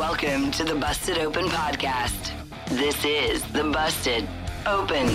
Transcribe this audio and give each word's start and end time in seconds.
Welcome 0.00 0.50
to 0.52 0.64
the 0.64 0.76
Busted 0.76 1.18
Open 1.18 1.44
Podcast. 1.44 2.32
This 2.68 3.04
is 3.04 3.42
the 3.52 3.64
Busted 3.64 4.26
Open 4.64 5.08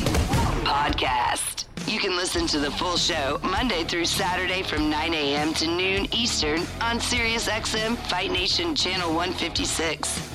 Podcast. 0.64 1.66
You 1.88 2.00
can 2.00 2.16
listen 2.16 2.46
to 2.46 2.60
the 2.60 2.70
full 2.70 2.96
show 2.96 3.40
Monday 3.42 3.84
through 3.84 4.06
Saturday 4.06 4.62
from 4.62 4.92
9 4.92 5.14
a.m. 5.16 5.56
to 5.56 5.66
noon 5.66 6.06
Eastern 6.14 6.60
on 6.82 7.00
SiriusXM 7.00 7.98
Fight 8.10 8.30
Nation 8.30 8.76
Channel 8.76 9.10
156. 9.16 10.30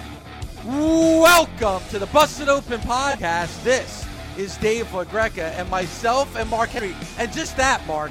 Welcome 0.64 1.88
to 1.90 2.00
the 2.00 2.06
Busted 2.06 2.48
Open 2.48 2.80
Podcast. 2.80 3.62
This 3.62 4.04
is 4.36 4.56
Dave 4.56 4.86
LaGreca 4.86 5.52
and 5.60 5.70
myself 5.70 6.34
and 6.34 6.50
Mark 6.50 6.70
Henry. 6.70 6.96
And 7.18 7.32
just 7.32 7.56
that, 7.56 7.86
Mark. 7.86 8.10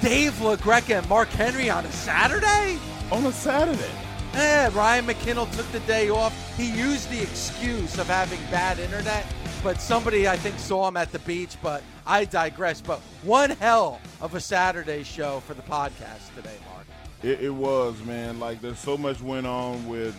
Dave 0.00 0.34
LaGreca 0.34 0.98
and 0.98 1.08
Mark 1.08 1.28
Henry 1.30 1.70
on 1.70 1.84
a 1.84 1.90
Saturday? 1.90 2.78
On 3.10 3.26
a 3.26 3.32
Saturday. 3.32 3.90
Eh, 4.34 4.70
Ryan 4.72 5.06
McKinnell 5.06 5.54
took 5.54 5.70
the 5.72 5.80
day 5.80 6.08
off. 6.08 6.56
He 6.56 6.70
used 6.70 7.10
the 7.10 7.20
excuse 7.20 7.98
of 7.98 8.06
having 8.06 8.40
bad 8.50 8.78
internet, 8.78 9.26
but 9.62 9.78
somebody 9.78 10.26
I 10.26 10.36
think 10.36 10.58
saw 10.58 10.88
him 10.88 10.96
at 10.96 11.12
the 11.12 11.18
beach. 11.20 11.56
But 11.62 11.82
I 12.06 12.24
digress. 12.24 12.80
But 12.80 13.00
one 13.22 13.50
hell 13.50 14.00
of 14.22 14.34
a 14.34 14.40
Saturday 14.40 15.02
show 15.02 15.40
for 15.40 15.52
the 15.52 15.62
podcast 15.62 16.34
today, 16.34 16.56
Mark. 16.72 16.86
It, 17.22 17.42
it 17.42 17.50
was, 17.50 18.02
man. 18.04 18.40
Like 18.40 18.62
there's 18.62 18.78
so 18.78 18.96
much 18.96 19.20
went 19.20 19.46
on 19.46 19.86
with 19.86 20.16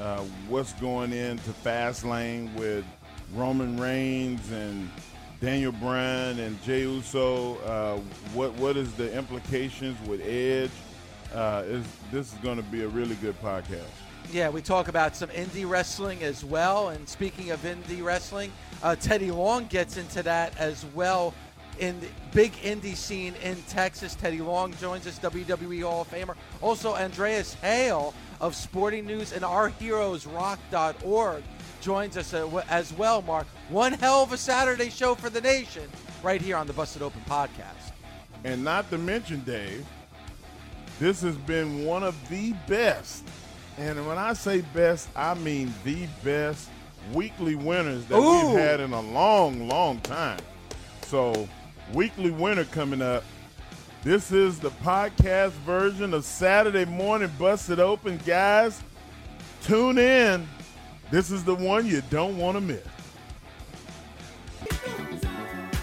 uh, 0.00 0.20
what's 0.48 0.72
going 0.74 1.12
into 1.12 1.50
Fastlane 1.50 2.54
with 2.54 2.84
Roman 3.34 3.78
Reigns 3.78 4.52
and 4.52 4.88
Daniel 5.40 5.72
Bryan 5.72 6.38
and 6.38 6.62
Jey 6.62 6.82
Uso. 6.82 7.56
Uh, 7.58 7.96
what 8.34 8.52
what 8.54 8.76
is 8.76 8.92
the 8.94 9.12
implications 9.12 9.96
with 10.08 10.20
Edge? 10.24 10.70
Uh, 11.34 11.62
is 11.66 11.84
this 12.10 12.32
is 12.32 12.38
going 12.40 12.56
to 12.56 12.62
be 12.62 12.82
a 12.82 12.88
really 12.88 13.14
good 13.16 13.40
podcast. 13.42 13.84
Yeah, 14.30 14.50
we 14.50 14.60
talk 14.60 14.88
about 14.88 15.16
some 15.16 15.30
indie 15.30 15.68
wrestling 15.68 16.22
as 16.22 16.44
well. 16.44 16.90
And 16.90 17.08
speaking 17.08 17.50
of 17.50 17.62
indie 17.62 18.04
wrestling, 18.04 18.52
uh, 18.82 18.94
Teddy 18.96 19.30
Long 19.30 19.66
gets 19.66 19.96
into 19.96 20.22
that 20.22 20.56
as 20.58 20.84
well 20.94 21.32
in 21.78 21.98
the 22.00 22.08
big 22.32 22.52
indie 22.54 22.96
scene 22.96 23.34
in 23.42 23.56
Texas. 23.68 24.14
Teddy 24.14 24.40
Long 24.40 24.72
joins 24.74 25.06
us, 25.06 25.18
WWE 25.18 25.82
Hall 25.82 26.02
of 26.02 26.10
Famer. 26.10 26.34
Also, 26.60 26.94
Andreas 26.94 27.54
Hale 27.54 28.14
of 28.40 28.54
Sporting 28.54 29.06
News 29.06 29.32
and 29.32 29.42
OurHeroesRock.org 29.42 31.42
joins 31.80 32.16
us 32.16 32.34
uh, 32.34 32.62
as 32.68 32.92
well, 32.92 33.22
Mark. 33.22 33.46
One 33.68 33.92
hell 33.92 34.22
of 34.22 34.32
a 34.32 34.36
Saturday 34.36 34.90
show 34.90 35.14
for 35.14 35.30
the 35.30 35.40
nation 35.40 35.88
right 36.22 36.40
here 36.40 36.56
on 36.56 36.66
the 36.66 36.72
Busted 36.72 37.02
Open 37.02 37.22
podcast. 37.28 37.92
And 38.44 38.62
not 38.62 38.90
to 38.90 38.98
mention, 38.98 39.40
Dave, 39.40 39.86
this 40.98 41.22
has 41.22 41.36
been 41.36 41.84
one 41.84 42.02
of 42.02 42.16
the 42.28 42.54
best, 42.66 43.24
and 43.76 44.06
when 44.06 44.18
I 44.18 44.32
say 44.32 44.62
best, 44.74 45.08
I 45.14 45.34
mean 45.34 45.72
the 45.84 46.06
best 46.24 46.68
weekly 47.12 47.54
winners 47.54 48.04
that 48.06 48.16
Ooh. 48.18 48.48
we've 48.48 48.58
had 48.58 48.80
in 48.80 48.92
a 48.92 49.00
long, 49.00 49.68
long 49.68 50.00
time. 50.00 50.40
So, 51.02 51.48
weekly 51.92 52.30
winner 52.30 52.64
coming 52.64 53.02
up. 53.02 53.24
This 54.04 54.30
is 54.30 54.58
the 54.60 54.70
podcast 54.70 55.50
version 55.50 56.14
of 56.14 56.24
Saturday 56.24 56.84
Morning 56.84 57.30
Busted 57.38 57.80
Open. 57.80 58.18
Guys, 58.24 58.82
tune 59.62 59.98
in. 59.98 60.46
This 61.10 61.30
is 61.30 61.44
the 61.44 61.54
one 61.54 61.86
you 61.86 62.02
don't 62.10 62.36
want 62.36 62.56
to 62.56 62.60
miss. 62.60 62.82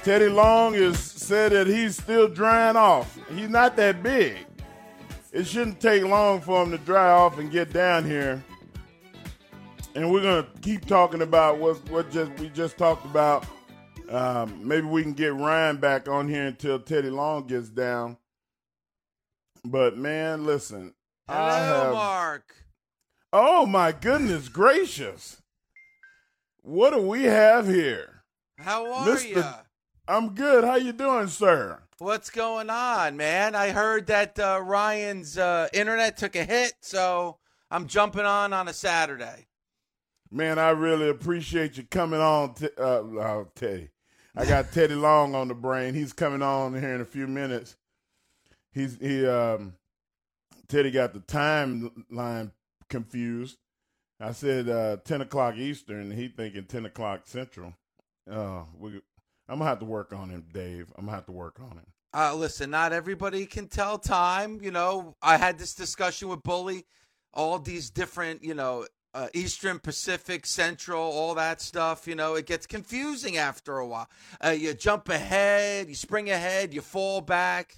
Teddy 0.04 0.30
Long 0.30 0.76
has 0.76 1.00
said 1.00 1.52
that 1.52 1.66
he's 1.66 1.98
still 1.98 2.28
drying 2.28 2.76
off. 2.76 3.18
He's 3.34 3.50
not 3.50 3.76
that 3.78 4.04
big. 4.04 4.38
It 5.36 5.46
shouldn't 5.46 5.82
take 5.82 6.02
long 6.04 6.40
for 6.40 6.64
him 6.64 6.72
to 6.72 6.78
dry 6.78 7.12
off 7.12 7.40
and 7.40 7.52
get 7.52 7.74
down 7.74 8.06
here. 8.06 8.42
And 9.94 10.10
we're 10.10 10.22
gonna 10.22 10.48
keep 10.62 10.86
talking 10.86 11.22
about 11.22 11.58
what 11.58 11.76
what 11.90 12.10
just 12.10 12.32
we 12.40 12.48
just 12.48 12.78
talked 12.78 13.04
about. 13.06 13.46
Um, 14.10 14.66
maybe 14.66 14.88
we 14.88 15.04
can 15.04 15.12
get 15.12 15.34
Ryan 15.34 15.76
back 15.76 16.08
on 16.08 16.30
here 16.30 16.46
until 16.46 16.80
Teddy 16.80 17.10
Long 17.10 17.48
gets 17.48 17.68
down. 17.68 18.16
But 19.66 19.98
man, 19.98 20.46
listen. 20.46 20.94
Hello, 21.28 21.40
I 21.42 21.58
have- 21.58 21.94
Mark. 21.94 22.56
Oh 23.34 23.66
my 23.66 23.92
goodness 23.92 24.48
gracious! 24.48 25.42
What 26.62 26.92
do 26.92 27.02
we 27.02 27.24
have 27.24 27.68
here? 27.68 28.24
How 28.58 28.90
are 28.90 29.06
Mr. 29.06 29.36
you? 29.36 29.44
I'm 30.08 30.34
good. 30.34 30.64
How 30.64 30.76
you 30.76 30.94
doing, 30.94 31.28
sir? 31.28 31.82
What's 32.00 32.30
going 32.30 32.70
on, 32.70 33.16
man? 33.16 33.56
I 33.56 33.70
heard 33.70 34.08
that 34.08 34.38
uh, 34.38 34.60
Ryan's 34.62 35.38
uh, 35.38 35.70
internet 35.72 36.18
took 36.18 36.36
a 36.36 36.44
hit, 36.44 36.74
so 36.82 37.38
I'm 37.72 37.88
jumping 37.88 38.26
on 38.26 38.52
on 38.52 38.68
a 38.68 38.74
Saturday. 38.74 39.48
Man, 40.30 40.60
I 40.60 40.72
really 40.72 41.08
appreciate 41.08 41.78
you 41.78 41.84
coming 41.84 42.20
on, 42.20 42.56
t- 42.56 42.68
uh, 42.78 43.02
uh, 43.02 43.44
Teddy. 43.56 43.92
I 44.36 44.46
got 44.46 44.72
Teddy 44.74 44.94
Long 44.94 45.36
on 45.36 45.48
the 45.48 45.54
brain. 45.54 45.94
He's 45.94 46.12
coming 46.12 46.42
on 46.42 46.74
here 46.74 46.94
in 46.94 47.00
a 47.00 47.06
few 47.06 47.28
minutes. 47.28 47.78
He's 48.74 48.98
he 49.00 49.26
um 49.26 49.76
Teddy 50.68 50.92
got 50.92 51.14
the 51.14 51.22
timeline 51.22 52.52
confused. 52.90 53.58
I 54.20 54.34
said 54.34 54.68
uh, 54.68 54.98
ten 55.06 55.22
o'clock 55.22 55.56
Eastern. 55.56 56.12
He 56.12 56.28
thinking 56.28 56.66
ten 56.66 56.86
o'clock 56.86 57.22
Central. 57.24 57.74
Uh, 58.30 58.64
we, 58.78 59.00
I'm 59.48 59.60
gonna 59.60 59.70
have 59.70 59.80
to 59.80 59.86
work 59.86 60.14
on 60.14 60.30
him, 60.30 60.46
Dave. 60.54 60.92
I'm 60.98 61.06
gonna 61.06 61.16
have 61.16 61.26
to 61.28 61.32
work 61.32 61.60
on 61.60 61.78
him. 61.78 61.86
Uh, 62.14 62.34
listen, 62.34 62.70
not 62.70 62.94
everybody 62.94 63.46
can 63.46 63.68
tell 63.68 63.98
time. 63.98 64.60
You 64.62 64.72
know, 64.72 65.16
I 65.22 65.38
had 65.38 65.58
this 65.58 65.76
discussion 65.76 66.30
with 66.30 66.44
Bully. 66.44 66.86
All 67.34 67.60
these 67.60 67.90
different, 67.90 68.44
you 68.44 68.54
know, 68.54 68.86
uh, 69.14 69.28
Eastern, 69.34 69.80
Pacific, 69.80 70.46
Central, 70.46 71.02
all 71.02 71.36
that 71.36 71.62
stuff. 71.62 72.08
You 72.08 72.16
know, 72.16 72.36
it 72.36 72.46
gets 72.46 72.66
confusing 72.66 73.38
after 73.38 73.78
a 73.78 73.86
while. 73.86 74.10
Uh, 74.44 74.50
you 74.50 74.74
jump 74.74 75.10
ahead, 75.10 75.90
you 75.90 75.96
spring 75.96 76.30
ahead, 76.30 76.74
you 76.74 76.82
fall 76.82 77.22
back. 77.22 77.76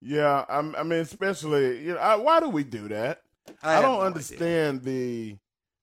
Yeah, 0.00 0.44
I'm, 0.48 0.74
I 0.76 0.82
mean, 0.82 1.00
especially 1.00 1.84
you 1.84 1.94
know, 1.94 1.98
I, 1.98 2.16
why 2.16 2.40
do 2.40 2.48
we 2.48 2.64
do 2.64 2.88
that? 2.88 3.22
I, 3.62 3.74
have 3.74 3.82
don't 3.82 3.92
no 3.92 4.00
idea. 4.00 4.06
understand 4.06 4.82
the 4.82 5.36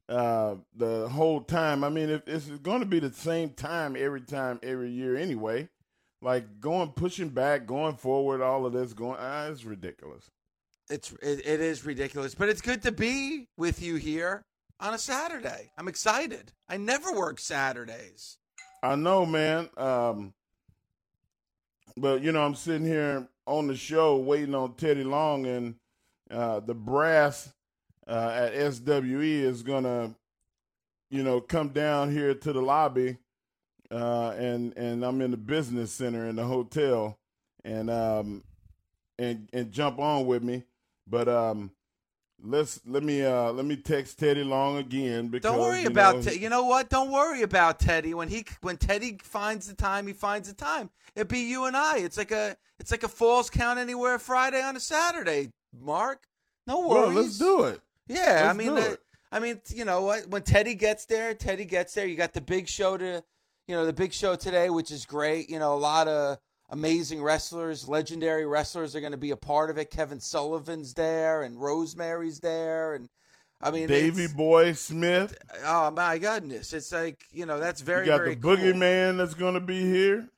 uh 0.09 0.55
the 0.75 1.09
whole 1.09 1.41
time. 1.41 1.83
I 1.83 1.89
mean, 1.89 2.09
if 2.09 2.27
it's 2.27 2.47
going 2.47 2.79
to 2.79 2.85
be 2.85 2.99
the 2.99 3.11
same 3.11 3.49
time 3.51 3.95
every 3.97 4.21
time 4.21 4.59
every 4.63 4.89
year 4.89 5.15
anyway, 5.17 5.69
like 6.21 6.59
going 6.59 6.89
pushing 6.89 7.29
back, 7.29 7.65
going 7.65 7.95
forward, 7.95 8.41
all 8.41 8.65
of 8.65 8.73
this 8.73 8.93
going, 8.93 9.17
ah, 9.19 9.47
it's 9.47 9.65
ridiculous. 9.65 10.31
It's 10.89 11.11
it, 11.21 11.45
it 11.45 11.59
is 11.59 11.85
ridiculous, 11.85 12.35
but 12.35 12.49
it's 12.49 12.61
good 12.61 12.81
to 12.83 12.91
be 12.91 13.47
with 13.57 13.81
you 13.81 13.95
here 13.95 14.45
on 14.79 14.93
a 14.93 14.97
Saturday. 14.97 15.71
I'm 15.77 15.87
excited. 15.87 16.53
I 16.69 16.77
never 16.77 17.11
work 17.11 17.39
Saturdays. 17.39 18.37
I 18.81 18.95
know, 18.95 19.25
man. 19.25 19.69
Um, 19.75 20.33
but 21.97 22.21
you 22.21 22.31
know, 22.31 22.45
I'm 22.45 22.55
sitting 22.55 22.87
here 22.87 23.27
on 23.45 23.67
the 23.67 23.75
show 23.75 24.17
waiting 24.17 24.55
on 24.55 24.75
Teddy 24.75 25.03
Long, 25.03 25.45
and 25.45 25.75
uh, 26.31 26.59
the 26.59 26.73
brass 26.73 27.51
uh, 28.07 28.49
at 28.53 28.73
SWE 28.73 29.43
is 29.43 29.63
gonna, 29.63 30.15
you 31.09 31.23
know, 31.23 31.41
come 31.41 31.69
down 31.69 32.11
here 32.11 32.33
to 32.33 32.53
the 32.53 32.61
lobby, 32.61 33.17
uh, 33.91 34.29
and 34.37 34.75
and 34.77 35.03
I'm 35.03 35.21
in 35.21 35.31
the 35.31 35.37
business 35.37 35.91
center 35.91 36.27
in 36.27 36.35
the 36.35 36.45
hotel, 36.45 37.17
and 37.63 37.89
um, 37.89 38.43
and 39.19 39.49
and 39.53 39.71
jump 39.71 39.99
on 39.99 40.25
with 40.25 40.43
me, 40.43 40.63
but 41.07 41.27
um. 41.27 41.71
Let's 42.43 42.79
let 42.85 43.01
me 43.01 43.25
uh 43.25 43.51
let 43.51 43.65
me 43.65 43.75
text 43.75 44.19
Teddy 44.19 44.43
Long 44.43 44.77
again 44.77 45.29
because 45.29 45.51
Don't 45.51 45.59
worry 45.59 45.81
you 45.81 45.87
about 45.87 46.17
know, 46.17 46.21
Te- 46.21 46.37
you 46.39 46.49
know 46.49 46.65
what? 46.65 46.87
Don't 46.87 47.09
worry 47.09 47.41
about 47.41 47.79
Teddy. 47.79 48.13
When 48.13 48.27
he 48.27 48.45
when 48.61 48.77
Teddy 48.77 49.17
finds 49.23 49.67
the 49.67 49.73
time, 49.73 50.05
he 50.05 50.13
finds 50.13 50.47
the 50.47 50.53
time. 50.53 50.91
It'd 51.15 51.29
be 51.29 51.39
you 51.39 51.65
and 51.65 51.75
I. 51.75 51.97
It's 51.97 52.15
like 52.15 52.29
a 52.29 52.55
it's 52.79 52.91
like 52.91 53.01
a 53.01 53.07
Falls 53.07 53.49
Count 53.49 53.79
Anywhere 53.79 54.19
Friday 54.19 54.61
on 54.61 54.75
a 54.75 54.79
Saturday. 54.79 55.49
Mark, 55.81 56.27
no 56.67 56.81
Well, 56.81 57.07
worries. 57.07 57.15
let's 57.15 57.39
do 57.39 57.63
it. 57.63 57.81
Yeah, 58.07 58.41
I 58.43 58.47
Let's 58.47 58.57
mean, 58.57 58.67
do 58.75 58.77
uh. 58.77 58.95
I 59.31 59.39
mean, 59.39 59.61
you 59.67 59.85
know 59.85 60.01
what? 60.03 60.27
When 60.27 60.41
Teddy 60.41 60.75
gets 60.75 61.05
there, 61.05 61.33
Teddy 61.33 61.65
gets 61.65 61.93
there. 61.93 62.05
You 62.05 62.15
got 62.15 62.33
the 62.33 62.41
big 62.41 62.67
show 62.67 62.97
to, 62.97 63.23
you 63.67 63.75
know, 63.75 63.85
the 63.85 63.93
big 63.93 64.13
show 64.13 64.35
today, 64.35 64.69
which 64.69 64.91
is 64.91 65.05
great. 65.05 65.49
You 65.49 65.59
know, 65.59 65.73
a 65.73 65.75
lot 65.75 66.07
of 66.07 66.37
amazing 66.69 67.21
wrestlers, 67.21 67.87
legendary 67.87 68.45
wrestlers 68.45 68.95
are 68.95 69.01
going 69.01 69.11
to 69.11 69.17
be 69.17 69.31
a 69.31 69.37
part 69.37 69.69
of 69.69 69.77
it. 69.77 69.91
Kevin 69.91 70.19
Sullivan's 70.19 70.93
there, 70.93 71.43
and 71.43 71.59
Rosemary's 71.59 72.39
there, 72.39 72.93
and 72.93 73.09
I 73.61 73.71
mean, 73.71 73.87
Davy 73.87 74.27
Boy 74.27 74.73
Smith. 74.73 75.37
Oh 75.65 75.91
my 75.91 76.17
goodness, 76.17 76.73
it's 76.73 76.91
like 76.91 77.23
you 77.31 77.45
know 77.45 77.59
that's 77.59 77.81
very 77.81 78.05
you 78.05 78.11
got 78.11 78.17
very 78.19 78.35
the 78.35 78.41
cool. 78.41 78.55
Boogeyman 78.55 79.17
that's 79.17 79.33
going 79.33 79.55
to 79.55 79.59
be 79.59 79.81
here. 79.81 80.29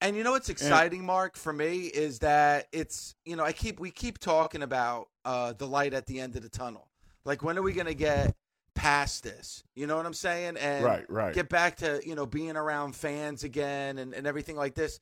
And 0.00 0.16
you 0.16 0.22
know 0.22 0.30
what's 0.30 0.48
exciting, 0.48 1.04
Mark, 1.04 1.36
for 1.36 1.52
me 1.52 1.86
is 1.86 2.20
that 2.20 2.68
it's 2.72 3.16
you 3.24 3.34
know 3.34 3.44
I 3.44 3.52
keep 3.52 3.80
we 3.80 3.90
keep 3.90 4.18
talking 4.18 4.62
about 4.62 5.08
uh, 5.24 5.54
the 5.54 5.66
light 5.66 5.92
at 5.92 6.06
the 6.06 6.20
end 6.20 6.36
of 6.36 6.42
the 6.42 6.48
tunnel. 6.48 6.88
Like 7.24 7.42
when 7.42 7.58
are 7.58 7.62
we 7.62 7.72
going 7.72 7.86
to 7.86 7.94
get 7.94 8.34
past 8.74 9.24
this? 9.24 9.64
You 9.74 9.88
know 9.88 9.96
what 9.96 10.06
I'm 10.06 10.14
saying? 10.14 10.56
And 10.56 10.84
right, 10.84 11.10
right. 11.10 11.34
get 11.34 11.48
back 11.48 11.76
to 11.78 12.00
you 12.06 12.14
know 12.14 12.26
being 12.26 12.56
around 12.56 12.94
fans 12.94 13.42
again 13.42 13.98
and, 13.98 14.14
and 14.14 14.26
everything 14.26 14.56
like 14.56 14.74
this. 14.74 15.00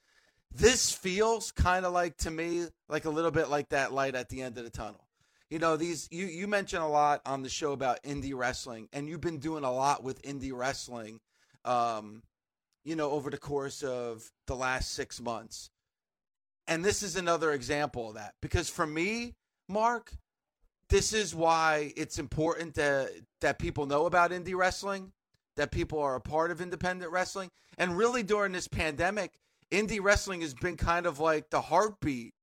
This 0.55 0.91
feels 0.91 1.53
kind 1.53 1.85
of 1.85 1.93
like 1.93 2.17
to 2.19 2.31
me 2.31 2.67
like 2.89 3.05
a 3.05 3.11
little 3.11 3.31
bit 3.31 3.51
like 3.51 3.69
that 3.71 3.93
light 3.93 4.15
at 4.15 4.31
the 4.31 4.41
end 4.41 4.57
of 4.57 4.65
the 4.65 4.71
tunnel. 4.71 5.07
You 5.51 5.59
know 5.59 5.77
these 5.77 6.09
you 6.11 6.25
you 6.25 6.49
mentioned 6.49 6.83
a 6.83 6.89
lot 6.89 7.21
on 7.27 7.43
the 7.43 7.51
show 7.51 7.73
about 7.73 8.03
indie 8.03 8.35
wrestling, 8.35 8.89
and 8.95 9.09
you've 9.09 9.21
been 9.21 9.39
doing 9.39 9.63
a 9.63 9.73
lot 9.73 10.03
with 10.03 10.23
indie 10.23 10.55
wrestling. 10.55 11.21
Um, 11.67 12.23
you 12.87 12.95
know, 12.95 13.11
over 13.11 13.31
the 13.31 13.37
course 13.37 13.83
of 13.83 14.31
the 14.47 14.55
last 14.55 14.93
six 14.93 15.21
months. 15.21 15.71
And 16.69 16.85
this 16.85 17.03
is 17.03 17.17
another 17.17 17.53
example 17.53 18.09
of 18.09 18.15
that. 18.15 18.35
Because 18.41 18.71
for 18.71 18.87
me, 18.87 19.35
Mark, 19.69 20.13
this 20.89 21.13
is 21.13 21.35
why 21.35 21.93
it's 21.97 22.19
important 22.19 22.75
that 22.75 23.11
that 23.41 23.59
people 23.59 23.87
know 23.87 24.07
about 24.07 24.31
indie 24.31 24.55
wrestling, 24.55 25.13
that 25.57 25.73
people 25.73 25.99
are 25.99 26.15
a 26.15 26.21
part 26.21 26.53
of 26.53 26.61
independent 26.61 27.11
wrestling. 27.11 27.51
And 27.77 27.99
really 27.99 28.23
during 28.23 28.53
this 28.53 28.69
pandemic, 28.69 29.33
indie 29.73 30.03
wrestling 30.03 30.41
has 30.43 30.55
been 30.55 30.77
kind 30.77 31.07
of 31.07 31.19
like 31.19 31.51
the 31.51 31.63
heartbeat 31.63 32.35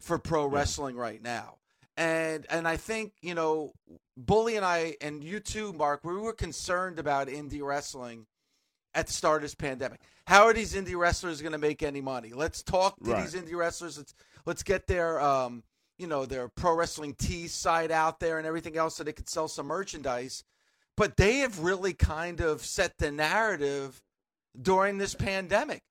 for 0.00 0.18
pro 0.18 0.46
wrestling 0.46 0.96
right 0.96 1.22
now. 1.22 1.56
And 1.98 2.46
and 2.48 2.66
I 2.66 2.78
think, 2.78 3.12
you 3.20 3.34
know, 3.34 3.72
Bully 4.16 4.56
and 4.56 4.64
I 4.64 4.96
and 5.02 5.22
you 5.22 5.40
too, 5.40 5.74
Mark, 5.74 6.00
we 6.04 6.16
were 6.16 6.32
concerned 6.32 6.98
about 6.98 7.28
indie 7.28 7.62
wrestling 7.62 8.26
at 8.94 9.06
the 9.06 9.12
start 9.12 9.36
of 9.38 9.42
this 9.42 9.54
pandemic. 9.54 10.00
How 10.26 10.44
are 10.44 10.52
these 10.52 10.74
indie 10.74 10.96
wrestlers 10.98 11.40
going 11.42 11.52
to 11.52 11.58
make 11.58 11.82
any 11.82 12.00
money? 12.00 12.32
Let's 12.34 12.62
talk 12.62 12.98
to 13.04 13.10
Right. 13.10 13.22
these 13.22 13.34
indie 13.40 13.54
wrestlers. 13.56 13.98
Let's 13.98 14.14
let's 14.46 14.62
get 14.62 14.86
their 14.86 15.20
um, 15.20 15.62
you 15.98 16.06
know 16.06 16.26
their 16.26 16.48
pro 16.48 16.74
wrestling 16.74 17.14
tees 17.14 17.52
side 17.52 17.90
out 17.90 18.20
there 18.20 18.38
and 18.38 18.46
everything 18.46 18.76
else 18.76 18.96
so 18.96 19.04
they 19.04 19.12
could 19.12 19.28
sell 19.28 19.48
some 19.48 19.66
merchandise. 19.66 20.44
But 20.96 21.16
they 21.16 21.38
have 21.38 21.60
really 21.60 21.94
kind 21.94 22.40
of 22.40 22.64
set 22.64 22.98
the 22.98 23.10
narrative 23.10 24.02
during 24.60 24.98
this 24.98 25.14
pandemic 25.14 25.82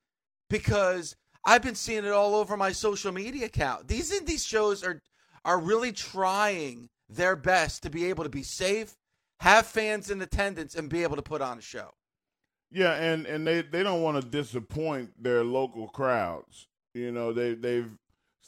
because 0.49 1.15
I've 1.45 1.61
been 1.63 1.75
seeing 1.75 2.05
it 2.05 2.11
all 2.11 2.35
over 2.35 2.57
my 2.57 2.71
social 2.71 3.11
media 3.11 3.45
account. 3.45 3.87
These 3.87 4.11
indie 4.19 4.45
shows 4.45 4.83
are 4.83 5.01
are 5.45 5.59
really 5.59 5.91
trying 5.91 6.89
their 7.07 7.35
best 7.35 7.81
to 7.83 7.89
be 7.89 8.05
able 8.05 8.23
to 8.23 8.29
be 8.29 8.43
safe, 8.43 8.95
have 9.39 9.65
fans 9.65 10.11
in 10.11 10.21
attendance, 10.21 10.75
and 10.75 10.89
be 10.89 11.01
able 11.03 11.15
to 11.15 11.21
put 11.21 11.41
on 11.41 11.57
a 11.57 11.61
show. 11.61 11.91
Yeah, 12.71 12.93
and 12.93 13.25
and 13.25 13.45
they 13.47 13.61
they 13.61 13.83
don't 13.83 14.01
want 14.03 14.21
to 14.21 14.27
disappoint 14.27 15.21
their 15.21 15.43
local 15.43 15.87
crowds. 15.87 16.67
You 16.93 17.11
know, 17.11 17.33
they 17.33 17.53
they've 17.55 17.89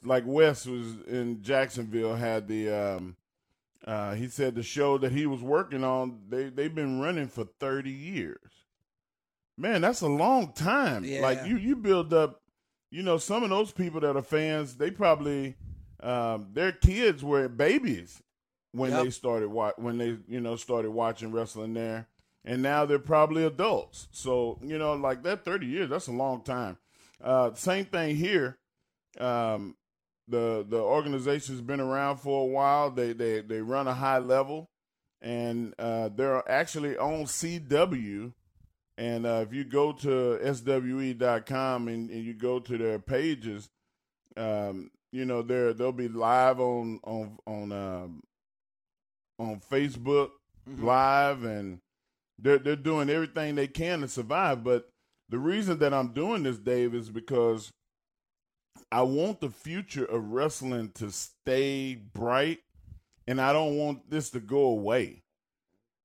like 0.03 0.23
Wes 0.25 0.65
was 0.65 1.01
in 1.07 1.41
Jacksonville 1.41 2.15
had 2.15 2.47
the 2.47 2.69
um 2.69 3.15
uh 3.85 4.13
he 4.13 4.27
said 4.27 4.53
the 4.55 4.63
show 4.63 4.97
that 4.99 5.11
he 5.11 5.25
was 5.25 5.41
working 5.41 5.83
on 5.83 6.19
they 6.29 6.49
they've 6.49 6.73
been 6.73 6.99
running 7.01 7.27
for 7.27 7.45
30 7.59 7.89
years. 7.89 8.51
Man, 9.57 9.81
that's 9.81 10.01
a 10.01 10.07
long 10.07 10.53
time. 10.53 11.03
Yeah. 11.03 11.21
Like 11.21 11.45
you 11.45 11.57
you 11.57 11.75
build 11.75 12.13
up 12.13 12.41
you 12.91 13.01
know 13.03 13.17
some 13.17 13.43
of 13.43 13.49
those 13.49 13.71
people 13.71 13.99
that 14.01 14.15
are 14.15 14.21
fans, 14.21 14.75
they 14.77 14.91
probably 14.91 15.55
um 16.01 16.47
their 16.53 16.71
kids 16.71 17.23
were 17.23 17.47
babies 17.47 18.21
when 18.71 18.91
Yep. 18.91 19.03
they 19.03 19.09
started 19.09 19.49
wa- 19.49 19.73
when 19.77 19.97
they 19.97 20.17
you 20.27 20.41
know 20.41 20.55
started 20.55 20.91
watching 20.91 21.31
wrestling 21.31 21.73
there 21.73 22.07
and 22.45 22.61
now 22.61 22.85
they're 22.85 22.99
probably 22.99 23.43
adults. 23.45 24.07
So 24.11 24.59
you 24.63 24.77
know, 24.77 24.93
like 24.93 25.23
that 25.23 25.45
thirty 25.45 25.67
years, 25.67 25.89
that's 25.89 26.07
a 26.07 26.11
long 26.11 26.41
time. 26.43 26.77
Uh, 27.23 27.53
same 27.53 27.85
thing 27.85 28.15
here. 28.15 28.57
Um, 29.19 29.75
the 30.27 30.65
the 30.67 30.79
organization's 30.79 31.61
been 31.61 31.79
around 31.81 32.17
for 32.17 32.43
a 32.43 32.45
while. 32.47 32.89
They 32.91 33.13
they 33.13 33.41
they 33.41 33.61
run 33.61 33.87
a 33.87 33.93
high 33.93 34.19
level, 34.19 34.69
and 35.21 35.73
uh, 35.77 36.09
they're 36.15 36.49
actually 36.49 36.97
on 36.97 37.25
CW. 37.25 38.33
And 38.97 39.25
uh, 39.25 39.45
if 39.47 39.53
you 39.53 39.63
go 39.63 39.93
to 39.93 40.37
swe.com 40.53 41.87
and, 41.87 42.09
and 42.09 42.23
you 42.23 42.33
go 42.33 42.59
to 42.59 42.77
their 42.77 42.99
pages, 42.99 43.69
um, 44.37 44.91
you 45.11 45.25
know 45.25 45.41
they're 45.41 45.73
they'll 45.73 45.91
be 45.91 46.07
live 46.07 46.59
on 46.59 46.99
on 47.03 47.37
on 47.47 47.71
um, 47.71 48.23
on 49.39 49.59
Facebook 49.59 50.29
Mhm. 50.69 50.83
live 50.83 51.43
and 51.43 51.79
they're 52.41 52.59
they're 52.59 52.75
doing 52.75 53.09
everything 53.09 53.55
they 53.55 53.67
can 53.67 54.01
to 54.01 54.07
survive. 54.07 54.63
But 54.63 54.89
the 55.29 55.37
reason 55.39 55.79
that 55.79 55.93
I'm 55.93 56.13
doing 56.13 56.43
this, 56.43 56.57
Dave, 56.57 56.93
is 56.95 57.09
because 57.09 57.71
I 58.91 59.03
want 59.03 59.39
the 59.41 59.49
future 59.49 60.05
of 60.05 60.31
wrestling 60.31 60.91
to 60.95 61.11
stay 61.11 61.95
bright, 61.95 62.59
and 63.27 63.39
I 63.39 63.53
don't 63.53 63.77
want 63.77 64.09
this 64.09 64.29
to 64.31 64.39
go 64.39 64.63
away. 64.63 65.21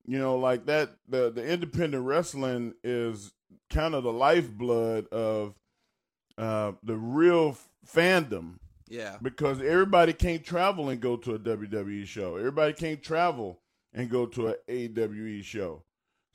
You 0.05 0.19
know, 0.19 0.37
like 0.37 0.67
that. 0.67 0.91
The 1.09 1.31
the 1.31 1.45
independent 1.45 2.05
wrestling 2.05 2.75
is 2.85 3.33
kind 3.71 3.95
of 3.95 4.05
the 4.05 4.13
lifeblood 4.13 5.09
of 5.09 5.55
uh, 6.39 6.73
the 6.83 6.95
real 6.97 7.51
f- 7.51 7.69
fandom 7.89 8.59
Yeah. 8.89 9.17
because 9.23 9.61
everybody 9.61 10.13
can't 10.13 10.45
travel 10.45 10.89
and 10.91 11.01
go 11.01 11.17
to 11.17 11.35
a 11.35 11.39
WWE 11.39 12.07
show. 12.07 12.37
Everybody 12.37 12.75
can't 12.75 13.03
travel 13.03 13.59
and 13.95 14.11
go 14.11 14.27
to 14.27 14.49
a 14.49 14.55
AWE 14.69 15.43
show. 15.43 15.83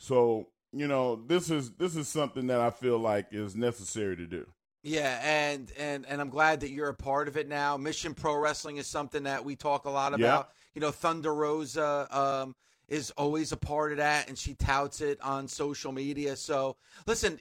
So, 0.01 0.47
you 0.73 0.87
know, 0.87 1.15
this 1.27 1.51
is 1.51 1.73
this 1.73 1.95
is 1.95 2.07
something 2.07 2.47
that 2.47 2.59
I 2.59 2.71
feel 2.71 2.97
like 2.97 3.27
is 3.31 3.55
necessary 3.55 4.17
to 4.17 4.25
do. 4.25 4.47
Yeah, 4.81 5.19
and 5.23 5.71
and 5.77 6.07
and 6.07 6.19
I'm 6.19 6.31
glad 6.31 6.61
that 6.61 6.71
you're 6.71 6.89
a 6.89 6.93
part 6.95 7.27
of 7.27 7.37
it 7.37 7.47
now. 7.47 7.77
Mission 7.77 8.15
Pro 8.15 8.35
Wrestling 8.35 8.77
is 8.77 8.87
something 8.87 9.23
that 9.23 9.45
we 9.45 9.55
talk 9.55 9.85
a 9.85 9.91
lot 9.91 10.13
Yeah. 10.13 10.25
about. 10.25 10.49
You 10.73 10.81
know, 10.81 10.89
Thunder 10.89 11.35
Rosa 11.35 12.07
um, 12.09 12.55
is 12.87 13.11
always 13.11 13.51
a 13.51 13.57
part 13.57 13.91
of 13.91 13.99
that, 13.99 14.27
and 14.27 14.35
she 14.35 14.55
touts 14.55 15.01
it 15.01 15.21
on 15.21 15.47
social 15.47 15.91
media. 15.91 16.35
So, 16.35 16.77
listen, 17.05 17.39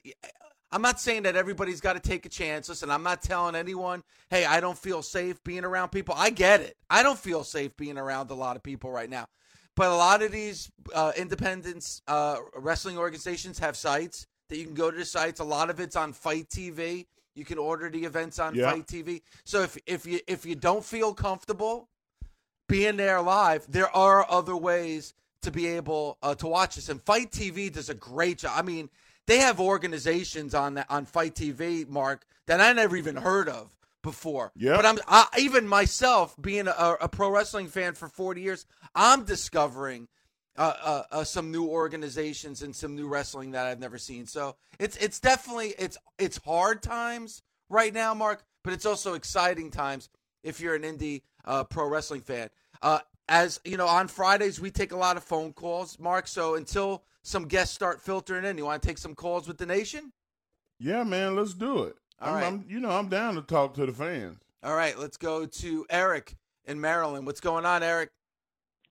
I'm 0.71 0.83
not 0.83 1.01
saying 1.01 1.23
that 1.23 1.37
everybody's 1.37 1.81
got 1.81 1.95
to 1.95 2.01
take 2.01 2.27
a 2.27 2.29
chance. 2.29 2.69
Listen, 2.69 2.91
I'm 2.91 3.03
not 3.03 3.23
telling 3.23 3.55
anyone, 3.55 4.03
hey, 4.29 4.45
I 4.45 4.61
don't 4.61 4.77
feel 4.77 5.01
safe 5.01 5.43
being 5.45 5.65
around 5.65 5.89
people. 5.93 6.15
I 6.19 6.29
get 6.29 6.61
it. 6.61 6.77
I 6.91 7.03
don't 7.03 7.19
feel 7.19 7.43
safe 7.43 7.75
being 7.79 7.97
around 7.97 8.31
a 8.31 8.35
lot 8.35 8.57
of 8.57 8.63
people 8.63 8.91
right 8.91 9.09
now. 9.09 9.29
But 9.81 9.93
a 9.93 9.97
lot 9.97 10.21
of 10.21 10.31
these 10.31 10.71
uh, 10.95 11.13
independent 11.17 12.03
uh, 12.07 12.37
wrestling 12.55 12.99
organizations 12.99 13.59
have 13.61 13.79
sites 13.79 14.27
that 14.51 14.59
you 14.59 14.67
can 14.67 14.75
go 14.75 14.91
to 14.91 14.97
the 14.99 15.07
sites. 15.07 15.41
A 15.41 15.45
lot 15.45 15.71
of 15.71 15.81
it's 15.81 15.97
on 15.97 16.13
FITE 16.13 16.51
TV. 16.51 17.07
You 17.35 17.47
can 17.47 17.57
order 17.57 17.89
the 17.89 18.05
events 18.05 18.39
on 18.39 18.55
Yeah. 18.55 18.73
FITE 18.73 18.87
TV. 18.87 19.23
So 19.45 19.63
if 19.63 19.79
if 19.87 20.05
you 20.05 20.21
if 20.27 20.45
you 20.45 20.55
don't 20.55 20.85
feel 20.85 21.15
comfortable 21.15 21.89
being 22.69 22.99
there 22.99 23.23
live, 23.23 23.65
there 23.71 23.89
are 23.97 24.31
other 24.31 24.55
ways 24.55 25.15
to 25.41 25.51
be 25.51 25.67
able 25.69 26.19
uh, 26.23 26.35
to 26.35 26.47
watch 26.47 26.75
this. 26.75 26.91
And 26.91 27.01
FITE 27.03 27.31
TV 27.31 27.73
does 27.73 27.89
a 27.89 27.95
great 27.95 28.37
job. 28.41 28.53
I 28.55 28.61
mean, 28.61 28.91
they 29.27 29.39
have 29.39 29.61
organizations 29.61 30.55
on 30.55 30.75
that 30.75 30.91
on 30.91 31.07
FITE 31.07 31.35
TV, 31.35 31.89
Mark, 31.89 32.27
that 32.45 32.61
I 32.61 32.75
never 32.75 32.99
even 32.99 33.17
heard 33.17 33.49
of 33.49 33.75
before. 34.03 34.53
Yeah. 34.57 34.77
But 34.77 34.87
I'm 34.87 34.99
I, 35.07 35.27
even 35.39 35.67
myself 35.67 36.35
being 36.41 36.69
a, 36.69 36.97
a 37.01 37.09
pro 37.09 37.31
wrestling 37.31 37.69
fan 37.69 37.95
for 37.95 38.09
40 38.09 38.41
years, 38.41 38.67
I'm 38.95 39.25
discovering 39.25 40.09
uh, 40.57 40.75
uh, 40.83 41.03
uh, 41.11 41.25
some 41.25 41.51
new 41.51 41.67
organizations 41.67 42.63
and 42.63 42.75
some 42.75 42.95
new 42.95 43.09
wrestling 43.09 43.53
that 43.53 43.67
I've 43.67 43.81
never 43.81 43.99
seen. 43.99 44.27
So 44.27 44.57
it's 44.79 44.97
it's 44.97 45.21
definitely 45.21 45.75
it's 45.79 45.97
it's 46.19 46.39
hard 46.39 46.83
times 46.83 47.43
right 47.69 47.95
now, 47.95 48.15
Mark, 48.15 48.45
but 48.65 48.73
it's 48.73 48.87
also 48.87 49.15
exciting 49.15 49.71
times 49.71 50.09
if 50.43 50.61
you're 50.61 50.75
an 50.75 50.83
indie 50.83 51.23
uh, 51.45 51.65
pro 51.65 51.89
wrestling 51.89 52.21
fan. 52.21 52.51
Uh, 52.83 53.01
as 53.29 53.61
you 53.65 53.77
know, 53.77 53.87
on 53.87 54.09
Fridays 54.09 54.61
we 54.61 54.71
take 54.71 54.93
a 54.93 54.97
lot 54.97 55.17
of 55.17 55.23
phone 55.25 55.53
calls, 55.53 55.99
Mark. 55.99 56.27
So 56.27 56.57
until 56.57 57.05
some 57.23 57.47
guests 57.47 57.75
start 57.75 58.01
filtering 58.01 58.45
in, 58.45 58.59
you 58.59 58.65
want 58.65 58.83
to 58.83 58.89
take 58.89 58.99
some 58.99 59.15
calls 59.15 59.47
with 59.47 59.59
the 59.59 59.67
nation? 59.67 60.13
Yeah, 60.79 61.05
man, 61.05 61.37
let's 61.37 61.55
do 61.55 61.85
it. 61.85 61.97
All 62.21 62.29
I'm, 62.29 62.35
right. 62.35 62.45
I'm- 62.45 62.65
you 62.69 62.81
know, 62.81 62.91
I'm 62.91 63.09
down 63.09 63.35
to 63.37 63.43
talk 63.43 63.75
to 63.75 63.87
the 63.87 63.93
fans. 63.93 64.39
All 64.63 64.75
right, 64.75 64.99
let's 64.99 65.17
go 65.17 65.47
to 65.47 65.87
Eric 65.89 66.37
in 66.67 66.81
Maryland. 66.81 67.27
What's 67.27 67.41
going 67.41 67.65
on, 67.65 67.83
Eric? 67.83 68.11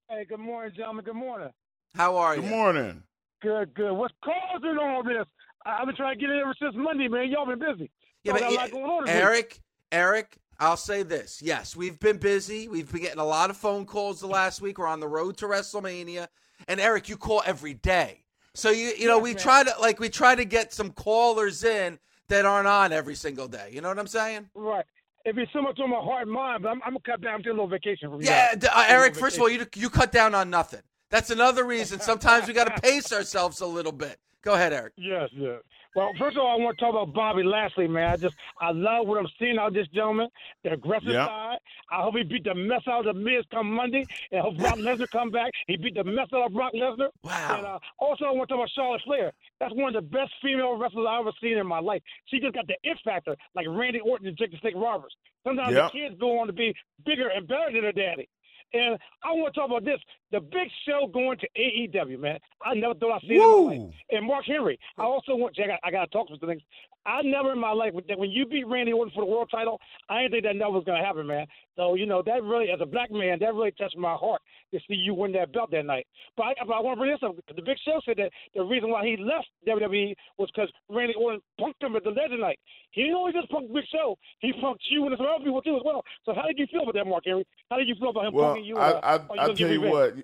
Hey, 0.10 0.26
good 0.26 0.40
morning, 0.40 0.74
gentlemen. 0.76 1.06
Good 1.06 1.14
morning. 1.16 1.50
How 1.96 2.18
are 2.18 2.36
Good 2.36 2.44
you? 2.46 2.50
Good 2.50 2.56
morning. 2.56 3.04
Good, 3.42 3.74
good. 3.76 3.94
What's 3.94 4.14
causing 4.24 4.78
all 4.80 5.04
this? 5.04 5.26
I- 5.66 5.80
I've 5.80 5.86
been 5.86 5.96
trying 5.96 6.16
to 6.18 6.20
get 6.20 6.32
in 6.32 6.40
ever 6.40 6.56
since 6.60 6.74
Monday, 6.76 7.08
man. 7.08 7.30
Y'all 7.30 7.46
been 7.46 7.60
busy. 7.60 7.92
Yeah, 8.24 8.32
Y'all 8.32 8.34
but 8.34 8.40
got 8.42 8.52
a 8.52 8.56
lot 8.56 8.66
yeah, 8.68 8.72
going 8.72 8.86
on 8.86 9.06
this 9.06 9.14
week. 9.14 9.24
Eric, 9.24 9.62
Eric, 9.92 10.38
I'll 10.60 10.78
say 10.78 11.04
this. 11.04 11.42
Yes, 11.42 11.76
we've 11.76 12.00
been 12.00 12.18
busy. 12.18 12.68
We've 12.68 12.92
been 12.92 13.02
getting 13.02 13.20
a 13.20 13.26
lot 13.26 13.50
of 13.52 13.58
phone 13.58 13.86
calls 13.86 14.20
the 14.20 14.28
last 14.28 14.60
week. 14.62 14.80
We're 14.80 14.88
on 14.88 15.00
the 15.00 15.08
road 15.08 15.38
to 15.38 15.46
WrestleMania. 15.46 16.28
And 16.68 16.80
Eric, 16.80 17.08
you 17.08 17.16
call 17.18 17.44
every 17.46 17.76
day. 17.76 18.24
So 18.56 18.72
you 18.72 18.88
you 18.98 19.08
know 19.08 19.18
Yes, 19.18 19.24
we 19.24 19.30
man. 19.36 19.42
try 19.44 19.64
to 19.64 19.74
like 19.80 20.00
we 20.00 20.10
try 20.10 20.34
to 20.36 20.44
get 20.44 20.74
some 20.74 20.92
callers 20.92 21.64
in 21.64 22.00
that 22.30 22.46
aren't 22.46 22.68
on 22.68 22.94
every 22.94 23.16
single 23.16 23.48
day. 23.48 23.70
You 23.74 23.82
know 23.82 23.90
what 23.90 24.00
I'm 24.00 24.08
saying? 24.08 24.50
Right. 24.56 24.86
If 25.26 25.38
it's 25.38 25.52
so 25.52 25.62
much 25.62 25.80
on 25.80 25.90
my 25.90 25.98
heart 25.98 26.24
and 26.24 26.32
mind, 26.32 26.64
but 26.64 26.70
I'm, 26.70 26.82
I'm 26.84 26.94
gonna 26.94 27.00
cut 27.06 27.22
down. 27.22 27.34
I'm 27.34 27.40
taking 27.40 27.52
a 27.52 27.56
little 27.56 27.68
vacation 27.68 28.10
from 28.10 28.22
you. 28.22 28.28
Yeah, 28.28 28.56
uh, 28.74 28.86
Eric. 28.88 29.16
First 29.16 29.36
of 29.36 29.42
all, 29.42 29.50
you 29.50 29.66
you 29.76 29.90
cut 29.90 30.12
down 30.12 30.34
on 30.34 30.50
nothing. 30.50 30.82
That's 31.10 31.30
another 31.30 31.66
reason. 31.66 32.00
Sometimes 32.00 32.48
we 32.48 32.54
got 32.54 32.74
to 32.74 32.82
pace 32.82 33.12
ourselves 33.12 33.62
a 33.62 33.66
little 33.66 33.92
bit. 33.92 34.18
Go 34.42 34.54
ahead, 34.54 34.74
Eric. 34.74 34.94
Yes, 34.96 35.30
yes. 35.34 35.62
Well, 35.96 36.12
first 36.20 36.38
of 36.38 36.44
all, 36.44 36.52
I 36.54 36.64
want 36.64 36.78
to 36.78 36.86
talk 36.86 36.94
about 36.94 37.14
Bobby 37.14 37.44
Lashley, 37.44 37.88
man. 37.88 38.12
I 38.14 38.18
just, 38.18 38.36
I 38.62 38.72
love 38.72 39.08
what 39.08 39.18
I'm 39.18 39.28
seeing 39.40 39.58
out 39.58 39.70
of 39.70 39.74
this 39.74 39.88
gentleman, 39.88 40.30
the 40.64 40.74
aggressive 40.74 41.10
Yeah. 41.10 41.26
side. 41.26 41.58
I 41.92 42.04
hope 42.04 42.16
he 42.16 42.24
beat 42.24 42.44
the 42.44 42.54
mess 42.54 42.82
out 42.88 43.08
of 43.08 43.16
the 43.16 43.20
Miz 43.20 43.44
come 43.52 43.72
Monday, 43.74 44.06
and 44.32 44.40
I 44.40 44.44
hope 44.44 44.58
Brock 44.58 44.78
Lesnar 44.80 45.10
come 45.12 45.32
back. 45.32 45.52
He 45.68 45.78
beat 45.78 45.96
the 45.96 46.04
mess 46.04 46.28
out 46.34 46.46
of 46.46 46.54
Brock 46.54 46.74
Lesnar. 46.74 47.10
Wow. 47.24 47.58
And 47.58 47.66
uh, 47.66 47.80
also, 47.98 48.26
I 48.26 48.32
want 48.32 48.50
to 48.50 48.54
talk 48.56 48.60
about 48.62 48.70
Charlotte 48.76 49.02
Flair. 49.04 49.32
That's 49.60 49.74
one 49.74 49.96
of 49.96 50.04
the 50.04 50.10
best 50.10 50.32
female 50.44 50.78
wrestlers 50.78 51.08
I've 51.10 51.22
ever 51.22 51.32
seen 51.42 51.58
in 51.58 51.66
my 51.66 51.80
life. 51.80 52.02
She 52.28 52.40
just 52.40 52.54
got 52.54 52.68
the 52.68 52.76
it 52.84 52.98
factor, 53.04 53.36
like 53.56 53.66
Randy 53.68 54.00
Orton 54.00 54.28
and 54.28 54.38
Jake 54.38 54.52
the 54.52 54.58
Snake 54.62 54.76
Roberts. 54.76 55.16
Sometimes 55.44 55.74
Yep. 55.74 55.92
the 55.92 56.00
kids 56.00 56.16
go 56.20 56.40
on 56.40 56.48
to 56.48 56.54
be 56.54 56.74
bigger 57.06 57.30
and 57.30 57.48
better 57.48 57.72
than 57.74 57.82
their 57.82 57.92
daddy. 57.92 58.30
And 58.74 59.00
I 59.24 59.32
want 59.34 59.54
to 59.54 59.60
talk 59.60 59.70
about 59.70 59.84
this: 59.84 60.00
the 60.32 60.40
big 60.40 60.70
show 60.88 61.08
going 61.08 61.38
to 61.40 61.48
AEW, 61.58 62.20
man. 62.20 62.40
I 62.64 62.74
never 62.76 62.94
thought 62.94 63.16
I'd 63.16 63.22
see 63.22 63.34
it 63.34 63.42
in 63.42 63.42
my 63.42 63.76
life 63.86 63.94
and 64.12 64.28
Mark 64.28 64.46
Henry. 64.46 64.80
I 64.98 65.04
also 65.04 65.36
want. 65.36 65.58
I 65.60 65.68
got. 65.68 65.80
I 65.84 65.92
got 65.92 66.06
to 66.06 66.12
talk 66.12 66.28
some 66.30 66.40
things. 66.40 66.62
I 67.06 67.22
never 67.24 67.54
in 67.54 67.60
my 67.60 67.72
life 67.72 67.94
that 68.08 68.20
when 68.20 68.30
you 68.30 68.46
beat 68.46 68.68
Randy 68.68 68.92
Orton 68.94 69.12
for 69.16 69.24
the 69.24 69.32
world 69.32 69.50
title, 69.50 69.80
I 70.10 70.22
didn't 70.22 70.32
think 70.32 70.44
that 70.44 70.56
never 70.56 70.72
was 70.72 70.84
going 70.84 71.00
to 71.00 71.06
happen, 71.06 71.26
man. 71.26 71.48
So 71.76 71.96
you 71.96 72.06
know 72.06 72.22
that 72.26 72.44
really, 72.44 72.70
as 72.72 72.82
a 72.82 72.86
black 72.86 73.10
man, 73.10 73.40
that 73.40 73.54
really 73.54 73.72
touched 73.72 73.98
my 73.98 74.14
heart 74.14 74.42
to 74.74 74.80
see 74.88 74.96
you 74.96 75.14
win 75.14 75.32
that 75.32 75.52
belt 75.54 75.72
that 75.72 75.86
night. 75.86 76.06
But 76.36 76.44
I, 76.44 76.54
but 76.68 76.74
I 76.74 76.82
want 76.82 76.98
to 76.98 77.00
bring 77.00 77.12
this 77.12 77.24
up. 77.24 77.36
The 77.56 77.62
Big 77.62 77.78
Show 77.86 78.00
said 78.06 78.18
that 78.18 78.32
the 78.54 78.64
reason 78.64 78.90
why 78.90 79.06
he 79.06 79.18
left 79.18 79.48
WWE 79.68 80.14
was 80.38 80.50
because 80.54 80.70
Randy 80.90 81.16
Orton 81.16 81.42
punked 81.60 81.82
him 81.82 81.96
at 81.96 82.04
the 82.04 82.12
Legend 82.12 82.42
night. 82.42 82.60
He 82.92 83.04
didn't 83.04 83.16
only 83.16 83.34
just 83.34 83.50
punk 83.50 83.74
Big 83.74 83.86
Show. 83.92 84.18
He 84.40 84.52
punked 84.54 84.84
you 84.92 85.08
and 85.08 85.16
some 85.18 85.26
other 85.26 85.44
people 85.44 85.62
too 85.62 85.78
as 85.78 85.82
well. 85.86 86.04
So 86.26 86.34
how 86.36 86.44
did 86.44 86.60
you 86.60 86.68
feel 86.72 86.84
about 86.84 86.96
that, 86.96 87.08
Mark 87.08 87.24
Henry? 87.26 87.48
How 87.72 87.78
did 87.78 87.88
you 87.88 87.96
feel 87.96 88.10
about 88.10 88.26
him 88.28 88.34
Well, 88.34 88.56
punking 88.56 88.66
you? 88.66 88.78
I, 88.78 88.92
uh, 88.92 89.20
I, 89.32 89.44
I 89.46 89.54
tell 89.54 89.72
you 89.72 89.82
what, 89.82 90.16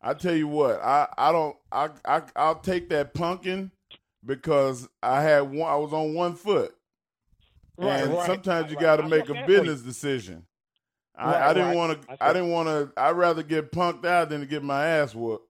I 0.00 0.14
tell 0.14 0.34
you 0.34 0.46
what, 0.48 0.80
I, 0.80 1.08
I 1.18 1.32
don't, 1.32 1.56
I, 1.72 1.90
I, 2.04 2.22
I'll 2.36 2.60
take 2.60 2.88
that 2.90 3.14
pumpkin 3.14 3.70
because 4.24 4.88
I 5.02 5.22
had 5.22 5.40
one, 5.50 5.70
I 5.70 5.76
was 5.76 5.92
on 5.92 6.14
one 6.14 6.34
foot, 6.34 6.74
Right, 7.76 8.02
and 8.02 8.12
right. 8.14 8.26
sometimes 8.26 8.70
you 8.70 8.76
Right. 8.76 8.82
got 8.82 8.96
to 8.96 9.08
make 9.08 9.28
a 9.28 9.34
you. 9.34 9.46
business 9.46 9.82
decision. 9.82 10.44
I, 11.16 11.50
I 11.50 11.54
didn't 11.54 11.74
want 11.76 11.98
I 12.08 12.14
to, 12.16 12.24
I 12.24 12.32
didn't 12.32 12.50
want 12.50 12.68
to. 12.68 12.92
I'd 12.96 13.16
rather 13.16 13.42
get 13.42 13.72
punked 13.72 14.04
out 14.04 14.28
than 14.28 14.40
to 14.40 14.46
get 14.46 14.62
my 14.62 14.86
ass 14.86 15.16
whooped. 15.16 15.44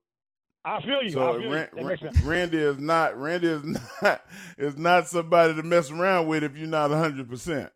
I 0.64 0.80
feel 0.80 1.02
you. 1.02 1.10
So 1.10 1.28
I 1.36 1.40
feel 1.40 1.50
Ran- 1.50 1.68
you. 1.76 1.86
Ran- 1.86 2.12
Randy 2.24 2.58
is 2.58 2.78
not, 2.78 3.18
Randy 3.20 3.48
is 3.48 3.62
not, 4.02 4.22
is 4.56 4.78
not 4.78 5.08
somebody 5.08 5.54
to 5.54 5.62
mess 5.62 5.90
around 5.90 6.26
with 6.26 6.42
if 6.42 6.56
you're 6.56 6.66
not 6.68 6.90
hundred 6.90 7.28
percent. 7.28 7.70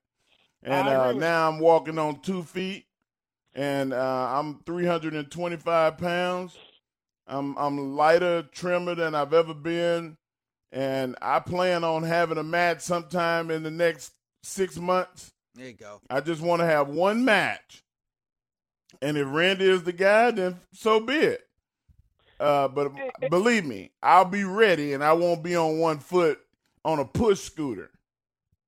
And 0.62 0.88
uh, 0.88 1.12
now 1.12 1.48
I'm 1.50 1.58
walking 1.58 1.98
on 1.98 2.20
two 2.20 2.42
feet, 2.44 2.86
and 3.54 3.92
uh, 3.92 4.28
I'm 4.38 4.60
325 4.66 5.98
pounds. 5.98 6.56
I'm 7.26 7.56
I'm 7.56 7.96
lighter, 7.96 8.42
trimmer 8.42 8.94
than 8.94 9.14
I've 9.14 9.32
ever 9.32 9.54
been, 9.54 10.16
and 10.72 11.16
I 11.22 11.38
plan 11.38 11.84
on 11.84 12.02
having 12.02 12.38
a 12.38 12.42
match 12.42 12.80
sometime 12.80 13.50
in 13.50 13.62
the 13.62 13.70
next 13.70 14.12
six 14.42 14.76
months. 14.76 15.30
There 15.54 15.66
you 15.66 15.74
go. 15.74 16.00
I 16.10 16.20
just 16.20 16.40
want 16.42 16.60
to 16.60 16.66
have 16.66 16.88
one 16.88 17.24
match, 17.24 17.84
and 19.00 19.16
if 19.16 19.26
Randy 19.30 19.66
is 19.66 19.84
the 19.84 19.92
guy, 19.92 20.32
then 20.32 20.58
so 20.72 20.98
be 21.00 21.14
it. 21.14 21.42
Uh, 22.40 22.66
but 22.66 22.90
believe 23.30 23.64
me, 23.64 23.92
I'll 24.02 24.24
be 24.24 24.42
ready, 24.42 24.94
and 24.94 25.04
I 25.04 25.12
won't 25.12 25.44
be 25.44 25.54
on 25.54 25.78
one 25.78 26.00
foot 26.00 26.40
on 26.84 26.98
a 26.98 27.04
push 27.04 27.38
scooter. 27.40 27.91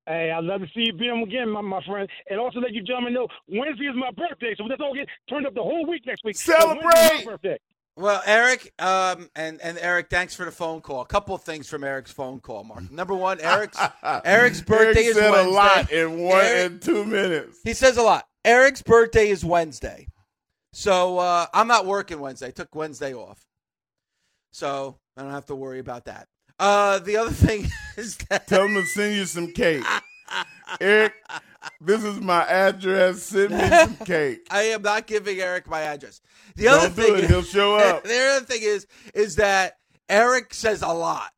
Hey, 0.07 0.31
I'd 0.31 0.45
love 0.45 0.61
to 0.61 0.67
see 0.75 0.85
you 0.87 0.93
beat 0.93 1.09
him 1.09 1.23
again, 1.23 1.49
my, 1.49 1.61
my 1.63 1.83
friend. 1.85 2.09
And 2.29 2.39
also 2.39 2.61
let 2.61 2.73
you 2.73 2.83
gentlemen 2.83 3.15
know 3.15 3.27
Wednesday 3.49 3.85
is 3.87 3.97
my 3.97 4.11
birthday, 4.11 4.55
so 4.57 4.65
let's 4.65 4.81
all 4.83 4.95
get 4.95 5.09
turned 5.31 5.47
up 5.47 5.55
the 5.55 5.63
whole 5.63 5.87
week 5.87 6.03
next 6.07 6.25
week. 6.25 6.37
Celebrate! 6.37 6.85
Wednesday's 6.85 7.25
my 7.27 7.33
birthday. 7.33 7.59
Well, 7.97 8.21
Eric, 8.27 8.73
um, 8.81 9.31
and 9.37 9.61
and 9.63 9.79
Eric, 9.79 10.09
thanks 10.11 10.35
for 10.35 10.45
the 10.45 10.51
phone 10.51 10.81
call. 10.81 11.01
A 11.01 11.07
couple 11.07 11.33
of 11.35 11.43
things 11.43 11.69
from 11.69 11.85
Eric's 11.85 12.11
phone 12.11 12.41
call, 12.41 12.65
Mark. 12.65 12.91
Number 12.91 13.15
one, 13.15 13.41
Eric's 13.41 13.79
Eric's 14.25 14.61
birthday 14.61 15.05
Eric 15.05 15.07
is 15.11 15.15
said 15.17 15.31
Wednesday. 15.31 15.51
a 15.51 15.55
lot 15.55 15.93
in 15.93 16.19
one 16.19 16.45
Eric- 16.45 16.73
in 16.73 16.81
two 16.81 17.05
minutes. 17.05 17.61
He 17.63 17.73
says 17.73 17.97
a 17.97 18.03
lot. 18.03 18.27
Eric's 18.45 18.83
birthday 18.83 19.29
is 19.29 19.45
Wednesday, 19.45 20.09
so 20.73 21.19
uh, 21.19 21.47
I'm 21.55 21.69
not 21.69 21.87
working 21.87 22.19
Wednesday. 22.19 22.49
I 22.49 22.51
took 22.51 22.75
Wednesday 22.75 23.15
off, 23.15 23.47
so 24.53 24.99
I 25.17 25.23
don't 25.23 25.31
have 25.31 25.47
to 25.47 25.55
worry 25.55 25.79
about 25.79 26.07
that. 26.07 26.27
Uh, 26.59 26.99
the 27.01 27.17
other 27.17 27.31
thing 27.47 27.67
is 27.97 28.17
that 28.29 28.47
Tell 28.47 28.65
him 28.65 28.75
to 28.75 28.87
send 28.87 29.17
you 29.17 29.25
some 29.27 29.53
cake. 29.53 29.85
Eric, 30.81 31.15
this 31.81 32.03
is 32.05 32.21
my 32.21 32.43
address. 32.47 33.23
Send 33.23 33.51
me 33.51 33.69
some 33.69 33.97
cake. 34.05 34.47
I 34.51 34.63
am 34.63 34.83
not 34.83 35.07
giving 35.07 35.39
Eric 35.41 35.69
my 35.69 35.83
address. 35.83 36.21
The 36.57 36.69
other 36.69 36.89
Don't 36.89 36.97
do 36.97 37.03
thing 37.03 37.25
it. 37.25 37.31
He'll 37.31 37.43
show 37.43 37.77
up. 37.77 38.05
the 38.05 38.19
other 38.19 38.47
thing 38.47 38.61
is 38.63 38.87
is 39.15 39.37
that 39.37 39.79
Eric 40.09 40.55
says 40.55 40.83
a 40.83 40.89
lot, 40.89 41.31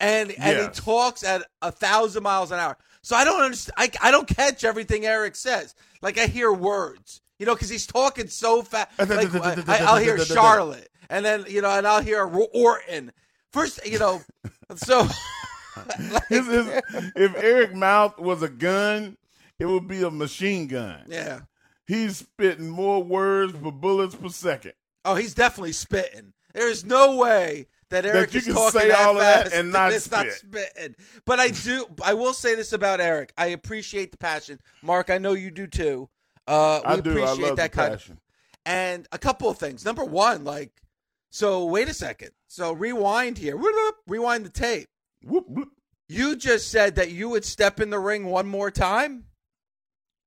and 0.00 0.32
and 0.32 0.58
he 0.58 0.68
talks 0.68 1.24
at 1.24 1.42
a 1.60 1.70
thousand 1.72 2.22
miles 2.22 2.50
an 2.52 2.58
hour. 2.58 2.76
So 3.02 3.16
I 3.16 3.24
don't 3.24 3.42
understand. 3.42 3.74
I, 3.76 4.08
I 4.08 4.10
don't 4.10 4.28
catch 4.28 4.64
everything 4.64 5.04
Eric 5.04 5.36
says. 5.36 5.74
Like 6.02 6.18
I 6.18 6.26
hear 6.26 6.52
words, 6.52 7.20
you 7.38 7.46
know, 7.46 7.54
because 7.54 7.68
he's 7.68 7.86
talking 7.86 8.28
so 8.28 8.62
fast. 8.62 8.98
Like 8.98 9.34
I'll 9.68 9.96
hear 9.96 10.18
Charlotte, 10.18 10.88
and 11.10 11.24
then 11.24 11.44
you 11.48 11.62
know, 11.62 11.70
and 11.70 11.86
I'll 11.86 12.02
hear 12.02 12.24
Orton. 12.24 13.12
First, 13.52 13.84
you 13.86 13.98
know, 13.98 14.22
so 14.76 15.00
like, 16.10 16.26
His- 16.28 16.46
his- 16.46 16.82
if 17.16 17.36
Eric 17.36 17.74
Mouth 17.74 18.18
was 18.18 18.42
a 18.42 18.48
gun, 18.48 19.16
it 19.58 19.66
would 19.66 19.86
be 19.88 20.02
a 20.02 20.10
machine 20.10 20.66
gun. 20.66 21.04
yeah. 21.08 21.40
He's 21.86 22.18
spitting 22.18 22.68
more 22.70 23.02
words 23.02 23.52
per 23.54 23.70
bullets 23.72 24.14
per 24.14 24.28
second. 24.28 24.72
Oh, 25.04 25.14
he's 25.16 25.34
definitely 25.34 25.72
spitting. 25.72 26.32
There's 26.54 26.84
no 26.84 27.16
way 27.16 27.66
that 27.90 28.06
Eric 28.06 28.32
you 28.32 28.38
is 28.38 28.44
can 28.46 28.54
talking 28.54 28.80
say 28.80 28.88
that 28.88 29.00
all 29.00 29.16
of 29.16 29.20
that 29.20 29.42
fast 29.48 29.54
and 29.54 29.72
not 29.72 29.92
it's 29.92 30.10
not 30.10 30.26
spitting. 30.30 30.94
But 31.26 31.40
I 31.40 31.48
do. 31.48 31.86
I 32.02 32.14
will 32.14 32.32
say 32.32 32.54
this 32.54 32.72
about 32.72 33.00
Eric. 33.00 33.32
I 33.36 33.46
appreciate 33.46 34.12
the 34.12 34.16
passion, 34.16 34.60
Mark. 34.80 35.10
I 35.10 35.18
know 35.18 35.32
you 35.32 35.50
do 35.50 35.66
too. 35.66 36.08
Uh, 36.46 36.80
we 36.84 36.88
I 36.92 37.00
do. 37.00 37.10
I 37.10 37.12
appreciate 37.12 37.48
love 37.48 37.56
that 37.56 37.72
the 37.72 37.76
passion. 37.76 38.18
And 38.64 39.08
a 39.12 39.18
couple 39.18 39.50
of 39.50 39.58
things. 39.58 39.84
Number 39.84 40.04
one, 40.04 40.44
like, 40.44 40.70
so 41.32 41.64
wait 41.64 41.88
a 41.88 41.94
second. 41.94 42.30
So 42.46 42.72
rewind 42.72 43.38
here. 43.38 43.58
Rewind 44.06 44.44
the 44.44 44.50
tape. 44.50 44.86
You 46.08 46.36
just 46.36 46.70
said 46.70 46.96
that 46.96 47.10
you 47.10 47.30
would 47.30 47.46
step 47.46 47.80
in 47.80 47.88
the 47.88 47.98
ring 47.98 48.26
one 48.26 48.46
more 48.46 48.70
time. 48.70 49.24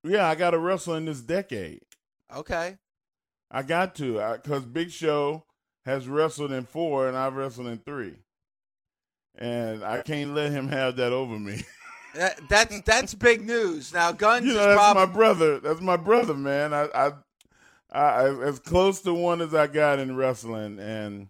Yeah, 0.03 0.27
I 0.27 0.33
got 0.33 0.51
to 0.51 0.59
wrestle 0.59 0.95
in 0.95 1.05
this 1.05 1.21
decade. 1.21 1.81
Okay. 2.35 2.77
I 3.51 3.62
got 3.62 3.93
to 3.95 4.19
uh, 4.19 4.38
because 4.38 4.65
Big 4.65 4.89
Show 4.89 5.45
has 5.85 6.07
wrestled 6.07 6.51
in 6.51 6.65
four 6.65 7.07
and 7.07 7.15
I've 7.15 7.35
wrestled 7.35 7.67
in 7.67 7.77
three, 7.77 8.15
and 9.35 9.83
I 9.83 10.01
can't 10.01 10.33
let 10.33 10.51
him 10.51 10.69
have 10.69 10.95
that 10.95 11.13
over 11.13 11.38
me. 11.38 11.63
That, 12.15 12.39
that's 12.47 12.81
that's 12.83 13.13
big 13.13 13.45
news. 13.45 13.93
Now, 13.93 14.13
Guns 14.13 14.45
you 14.45 14.53
know, 14.53 14.59
is 14.62 14.65
that's 14.67 14.77
probably 14.77 15.05
my 15.05 15.12
brother. 15.12 15.59
That's 15.59 15.81
my 15.81 15.97
brother, 15.97 16.33
man. 16.33 16.74
I, 16.74 16.88
I, 16.95 17.12
I, 17.96 18.44
as 18.48 18.60
close 18.60 19.02
to 19.02 19.14
one 19.14 19.42
as 19.42 19.54
I 19.54 19.68
got 19.68 20.00
in 20.00 20.16
wrestling, 20.16 20.80
and 20.80 21.30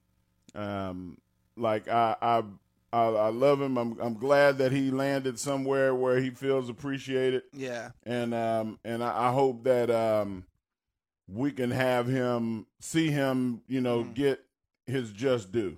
um, 0.55 1.17
like 1.55 1.87
I, 1.87 2.15
I, 2.21 2.43
I, 2.91 3.03
I 3.05 3.29
love 3.29 3.61
him. 3.61 3.77
I'm, 3.77 3.99
I'm 3.99 4.15
glad 4.15 4.57
that 4.57 4.71
he 4.71 4.89
landed 4.91 5.39
somewhere 5.39 5.93
where 5.93 6.19
he 6.19 6.29
feels 6.31 6.69
appreciated, 6.69 7.43
yeah. 7.53 7.91
and 8.03 8.33
um, 8.33 8.79
and 8.83 9.03
I, 9.03 9.29
I 9.29 9.31
hope 9.31 9.63
that 9.65 9.89
um, 9.91 10.45
we 11.27 11.51
can 11.51 11.71
have 11.71 12.07
him 12.07 12.65
see 12.79 13.09
him, 13.11 13.61
you 13.67 13.81
know, 13.81 14.03
Mhm. 14.03 14.13
get 14.13 14.45
his 14.87 15.11
just 15.11 15.51
due. 15.51 15.77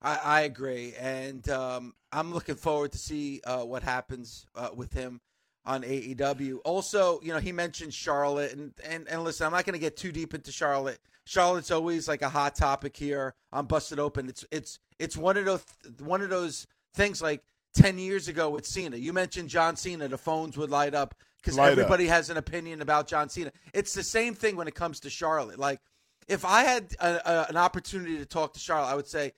I, 0.00 0.16
I 0.16 0.40
agree, 0.42 0.94
and 0.98 1.46
um, 1.48 1.94
I'm 2.12 2.32
looking 2.32 2.56
forward 2.56 2.92
to 2.92 2.98
see 2.98 3.40
uh, 3.44 3.64
what 3.64 3.82
happens 3.82 4.46
uh, 4.54 4.70
with 4.74 4.92
him 4.92 5.20
on 5.64 5.82
AEW. 5.82 6.58
Also, 6.64 7.20
you 7.22 7.32
know, 7.32 7.38
he 7.38 7.52
mentioned 7.52 7.94
Charlotte, 7.94 8.52
and 8.52 8.72
and, 8.84 9.08
and 9.08 9.24
listen, 9.24 9.46
I'm 9.46 9.52
not 9.52 9.64
going 9.64 9.74
to 9.74 9.80
get 9.80 9.96
too 9.96 10.12
deep 10.12 10.34
into 10.34 10.52
Charlotte. 10.52 10.98
Charlotte's 11.24 11.70
always 11.70 12.08
like 12.08 12.22
a 12.22 12.28
hot 12.28 12.54
topic 12.56 12.96
here 12.96 13.34
on 13.52 13.66
Busted 13.66 13.98
Open. 13.98 14.28
It's 14.28 14.44
it's 14.50 14.78
it's 14.98 15.16
one 15.16 15.36
of 15.36 15.44
those 15.44 15.64
one 16.00 16.20
of 16.22 16.30
those 16.30 16.66
things 16.94 17.22
like 17.22 17.42
ten 17.74 17.98
years 17.98 18.28
ago 18.28 18.50
with 18.50 18.66
Cena. 18.66 18.96
You 18.96 19.12
mentioned 19.12 19.48
John 19.48 19.76
Cena, 19.76 20.08
the 20.08 20.18
phones 20.18 20.56
would 20.56 20.70
light 20.70 20.94
up 20.94 21.14
because 21.40 21.56
Light 21.56 21.72
up. 21.72 21.78
everybody 21.78 22.06
has 22.06 22.30
an 22.30 22.36
opinion 22.36 22.82
about 22.82 23.06
John 23.06 23.28
Cena. 23.28 23.52
It's 23.72 23.94
the 23.94 24.02
same 24.02 24.34
thing 24.34 24.56
when 24.56 24.68
it 24.68 24.74
comes 24.74 25.00
to 25.00 25.10
Charlotte. 25.10 25.58
Like 25.58 25.80
if 26.28 26.44
I 26.44 26.62
had 26.64 26.94
a, 27.00 27.30
a, 27.30 27.46
an 27.50 27.56
opportunity 27.56 28.18
to 28.18 28.26
talk 28.26 28.54
to 28.54 28.60
Charlotte, 28.60 28.88
I 28.90 28.94
would 28.94 29.08
say 29.08 29.32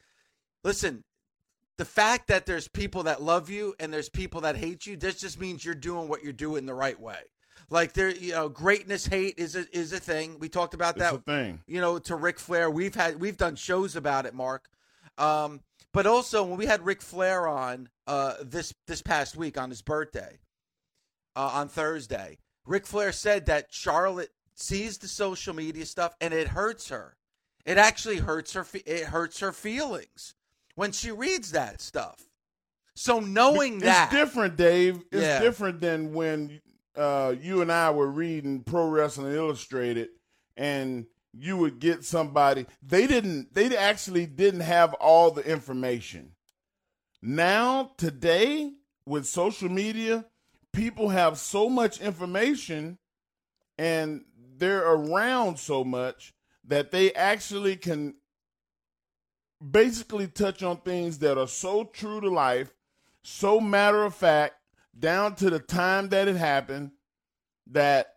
listen, 0.63 1.05
the 1.77 1.85
fact 1.85 2.29
that 2.29 2.47
there's 2.47 2.69
people 2.69 3.03
that 3.05 3.23
love 3.23 3.51
you 3.51 3.75
and 3.81 3.93
there's 3.93 4.09
people 4.09 4.43
that 4.43 4.57
hate 4.57 4.87
you, 4.87 4.97
this 4.97 5.21
just 5.21 5.41
means 5.41 5.65
you're 5.65 5.75
doing 5.75 6.09
what 6.09 6.23
you're 6.23 6.33
doing 6.33 6.67
the 6.67 6.75
right 6.75 6.99
way. 6.99 7.19
Like 7.71 7.95
there, 7.95 8.11
you 8.11 8.33
know, 8.33 8.49
greatness 8.49 9.07
hate 9.07 9.35
is 9.39 9.57
a 9.57 9.65
is 9.77 9.93
a 9.93 9.99
thing. 9.99 10.39
We 10.39 10.49
talked 10.49 10.75
about 10.75 10.97
that. 10.99 11.25
thing. 11.25 11.61
You 11.67 11.81
know, 11.81 11.99
to 12.01 12.15
Ric 12.15 12.39
Flair, 12.39 12.71
we've 12.71 12.95
had 12.95 13.21
we've 13.21 13.37
done 13.37 13.57
shows 13.57 13.97
about 13.97 14.27
it, 14.27 14.35
Mark. 14.35 14.69
Um, 15.19 15.61
But 15.93 16.07
also 16.07 16.45
when 16.45 16.59
we 16.59 16.67
had 16.67 16.85
Ric 16.85 17.01
Flair 17.01 17.49
on 17.49 17.89
uh, 18.07 18.35
this 18.43 18.75
this 18.87 19.01
past 19.01 19.37
week 19.37 19.57
on 19.57 19.71
his 19.71 19.81
birthday 19.81 20.41
uh, 21.35 21.51
on 21.55 21.69
Thursday, 21.69 22.39
Ric 22.67 22.87
Flair 22.87 23.13
said 23.13 23.47
that 23.47 23.69
Charlotte 23.71 24.31
sees 24.55 24.99
the 24.99 25.09
social 25.09 25.55
media 25.55 25.87
stuff 25.87 26.15
and 26.21 26.35
it 26.35 26.49
hurts 26.49 26.91
her. 26.91 27.17
It 27.65 27.79
actually 27.79 28.19
hurts 28.19 28.53
her. 28.53 28.67
It 28.75 29.07
hurts 29.07 29.41
her 29.41 29.53
feelings 29.53 30.35
when 30.75 30.93
she 30.93 31.11
reads 31.11 31.53
that 31.53 31.81
stuff. 31.81 32.17
So 32.97 33.21
knowing 33.21 33.75
it's 33.77 33.85
that, 33.85 34.11
different, 34.11 34.57
Dave. 34.57 35.03
It's 35.11 35.23
Yeah. 35.23 35.41
different 35.41 35.81
than 35.81 36.13
when 36.15 36.61
uh, 36.97 37.35
you 37.41 37.61
and 37.61 37.73
I 37.73 37.91
were 37.91 38.07
reading 38.11 38.63
Pro 38.63 38.89
Wrestling 38.89 39.35
Illustrated, 39.35 40.11
and 40.57 41.07
you 41.33 41.57
would 41.57 41.81
get 41.81 42.05
somebody. 42.05 42.67
They 42.83 43.09
didn't. 43.09 43.53
They 43.53 43.77
actually 43.77 44.27
didn't 44.27 44.61
have 44.61 44.95
all 44.95 45.33
the 45.33 45.43
information. 45.43 46.37
Now, 47.21 47.93
today, 47.97 48.75
with 49.07 49.27
social 49.27 49.69
media, 49.69 50.27
people 50.73 51.09
have 51.09 51.39
so 51.39 51.69
much 51.69 52.01
information, 52.01 52.99
and 53.77 54.25
they're 54.57 54.87
around 54.89 55.59
so 55.59 55.83
much 55.83 56.33
that 56.65 56.93
they 56.93 57.13
actually 57.15 57.75
can 57.77 58.15
basically 59.71 60.27
touch 60.27 60.63
on 60.63 60.79
things 60.79 61.19
that 61.19 61.39
are 61.39 61.49
so 61.49 61.85
true 61.85 62.21
to 62.21 62.29
life, 62.29 62.73
so 63.23 63.61
matter 63.61 64.05
of 64.05 64.15
fact, 64.15 64.55
down 64.99 65.35
to 65.37 65.51
the 65.51 65.59
time 65.59 66.09
that 66.11 66.29
it 66.29 66.37
happened, 66.37 66.93
that 67.69 68.15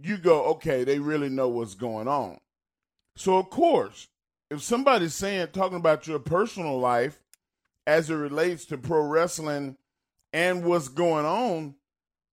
you 0.00 0.16
go, 0.16 0.44
okay, 0.44 0.84
they 0.84 0.98
really 0.98 1.28
know 1.28 1.48
what's 1.48 1.74
going 1.74 2.08
on. 2.08 2.38
So, 3.16 3.36
of 3.36 3.50
course, 3.50 4.08
if 4.50 4.62
somebody's 4.62 5.14
saying, 5.14 5.48
talking 5.52 5.76
about 5.76 6.06
your 6.06 6.18
personal 6.18 6.78
life 6.78 7.20
as 7.86 8.10
it 8.10 8.14
relates 8.14 8.64
to 8.66 8.78
pro 8.78 9.02
wrestling 9.02 9.76
and 10.32 10.64
what's 10.64 10.88
going 10.88 11.24
on, 11.24 11.74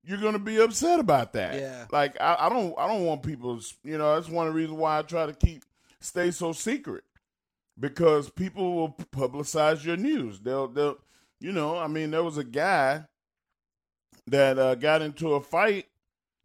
you're 0.03 0.18
going 0.18 0.34
to 0.34 0.39
be 0.39 0.60
upset 0.60 1.00
about 1.00 1.34
that. 1.34 1.60
Yeah. 1.60 1.86
Like 1.91 2.20
I, 2.20 2.36
I 2.39 2.50
don't, 2.50 2.74
I 2.77 2.88
don't 2.88 3.06
want 3.06 3.22
people. 3.22 3.60
You 3.84 3.98
know, 3.98 4.15
that's 4.15 4.30
one 4.30 4.48
of 4.48 4.53
the 4.53 4.58
reasons 4.58 4.80
why 4.80 4.98
I 4.98 5.01
try 5.03 5.27
to 5.27 5.34
keep 5.34 5.63
stay 6.00 6.32
so 6.32 6.51
secret 6.51 7.03
because 7.81 8.29
people 8.29 8.73
will 8.75 8.95
publicize 9.11 9.83
your 9.83 9.97
news. 9.97 10.39
They'll, 10.39 10.69
they'll, 10.69 10.97
you 11.41 11.51
know, 11.51 11.77
I 11.77 11.88
mean, 11.88 12.11
there 12.11 12.23
was 12.23 12.38
a 12.38 12.43
guy 12.45 13.03
that 14.27 14.57
uh, 14.57 14.75
got 14.75 15.01
into 15.01 15.33
a 15.33 15.41
fight 15.41 15.88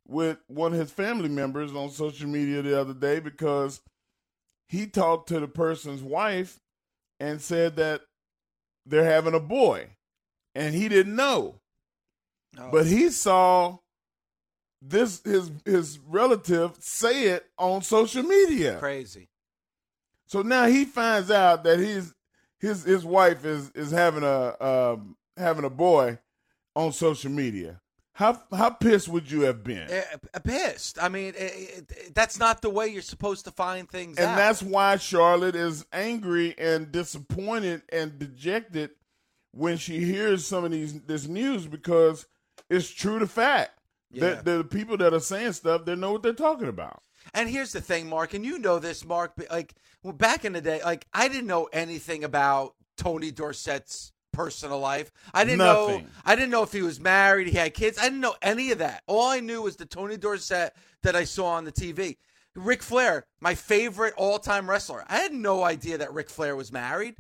with 0.09 0.39
one 0.49 0.73
of 0.73 0.81
his 0.81 0.91
family 0.91 1.29
members 1.29 1.73
on 1.73 1.91
social 1.91 2.29
media 2.29 2.63
the 2.63 2.81
other 2.81 2.95
day 2.95 3.21
because 3.21 3.81
he 4.69 4.87
talked 4.87 5.29
to 5.29 5.39
the 5.39 5.49
person's 5.49 6.03
wife 6.03 6.59
and 7.21 7.41
said 7.41 7.77
that 7.77 8.01
they're 8.85 9.05
having 9.05 9.35
a 9.35 9.41
boy 9.41 9.89
and 10.55 10.75
he 10.75 10.89
didn't 10.89 11.15
know 11.15 11.61
Oh, 12.59 12.71
but 12.71 12.87
he 12.87 13.11
saw 13.11 13.79
this 14.81 15.23
his 15.25 15.51
his 15.65 15.99
relative 15.99 16.77
say 16.81 17.29
it 17.29 17.47
on 17.59 17.83
social 17.83 18.23
media 18.23 18.79
crazy. 18.79 19.29
So 20.27 20.43
now 20.43 20.67
he 20.67 20.85
finds 20.85 21.31
out 21.31 21.65
that 21.65 21.79
his 21.79 22.15
his 22.59 22.85
his 22.85 23.05
wife 23.05 23.45
is 23.45 23.71
is 23.75 23.91
having 23.91 24.23
a 24.23 24.55
um 24.63 25.17
having 25.37 25.65
a 25.65 25.71
boy 25.71 26.19
on 26.75 26.93
social 26.93 27.31
media 27.31 27.81
how 28.13 28.41
how 28.51 28.71
pissed 28.71 29.09
would 29.09 29.31
you 29.31 29.43
have 29.43 29.63
been 29.63 29.89
Uh, 29.91 30.39
pissed. 30.43 30.99
I 31.03 31.09
mean, 31.11 31.35
it, 31.37 31.53
it, 31.91 32.15
that's 32.15 32.39
not 32.39 32.63
the 32.63 32.71
way 32.71 32.87
you're 32.89 33.03
supposed 33.03 33.45
to 33.45 33.51
find 33.51 33.87
things 33.89 34.17
and 34.17 34.27
out. 34.29 34.37
that's 34.37 34.63
why 34.63 34.97
Charlotte 34.97 35.55
is 35.55 35.85
angry 35.93 36.55
and 36.59 36.91
disappointed 36.91 37.83
and 37.93 38.19
dejected 38.19 38.91
when 39.53 39.77
she 39.77 40.01
hears 40.01 40.47
some 40.47 40.65
of 40.65 40.71
these 40.71 40.99
this 41.03 41.27
news 41.27 41.67
because 41.67 42.27
it's 42.71 42.89
true 42.91 43.19
to 43.19 43.27
fact 43.27 43.73
Yeah. 44.11 44.21
that 44.21 44.45
the 44.47 44.65
people 44.65 44.97
that 44.99 45.13
are 45.13 45.21
saying 45.21 45.53
stuff 45.53 45.85
they 45.85 45.95
know 45.95 46.13
what 46.13 46.23
they're 46.23 46.33
talking 46.33 46.69
about. 46.69 47.03
And 47.35 47.51
here's 47.51 47.73
the 47.73 47.81
thing, 47.83 48.09
Mark, 48.09 48.33
and 48.35 48.47
you 48.47 48.59
know 48.59 48.79
this, 48.79 49.05
Mark. 49.05 49.33
but, 49.37 49.51
Like 49.51 49.75
well, 50.07 50.13
back 50.13 50.45
in 50.45 50.53
the 50.53 50.61
day, 50.61 50.81
like 50.85 51.05
I 51.13 51.27
didn't 51.27 51.49
know 51.49 51.69
anything 51.73 52.23
about 52.23 52.77
Tony 52.97 53.33
Dorsett's 53.33 54.13
personal 54.33 54.79
life. 54.79 55.11
I 55.35 55.43
didn't 55.43 55.59
know. 55.59 56.01
I 56.25 56.37
didn't 56.37 56.51
know 56.51 56.63
if 56.63 56.71
he 56.71 56.83
was 56.83 57.01
married, 57.01 57.49
he 57.49 57.57
had 57.57 57.75
kids. 57.75 57.99
I 57.99 58.05
didn't 58.05 58.21
know 58.21 58.37
any 58.41 58.71
of 58.71 58.79
that. 58.79 59.03
All 59.09 59.29
I 59.29 59.41
knew 59.41 59.63
was 59.63 59.75
the 59.75 59.85
Tony 59.85 60.17
Dorsett 60.17 60.75
that 61.03 61.17
I 61.17 61.25
saw 61.25 61.47
on 61.47 61.65
the 61.65 61.73
TV. 61.73 62.19
Ric 62.55 62.85
Flair, 62.85 63.27
my 63.41 63.57
favorite 63.57 64.15
all-time 64.17 64.71
wrestler. 64.71 65.05
I 65.09 65.17
had 65.17 65.35
no 65.35 65.65
idea 65.65 65.99
that 65.99 66.15
Ric 66.15 66.31
Flair 66.31 66.55
was 66.55 66.71
married. 66.71 67.17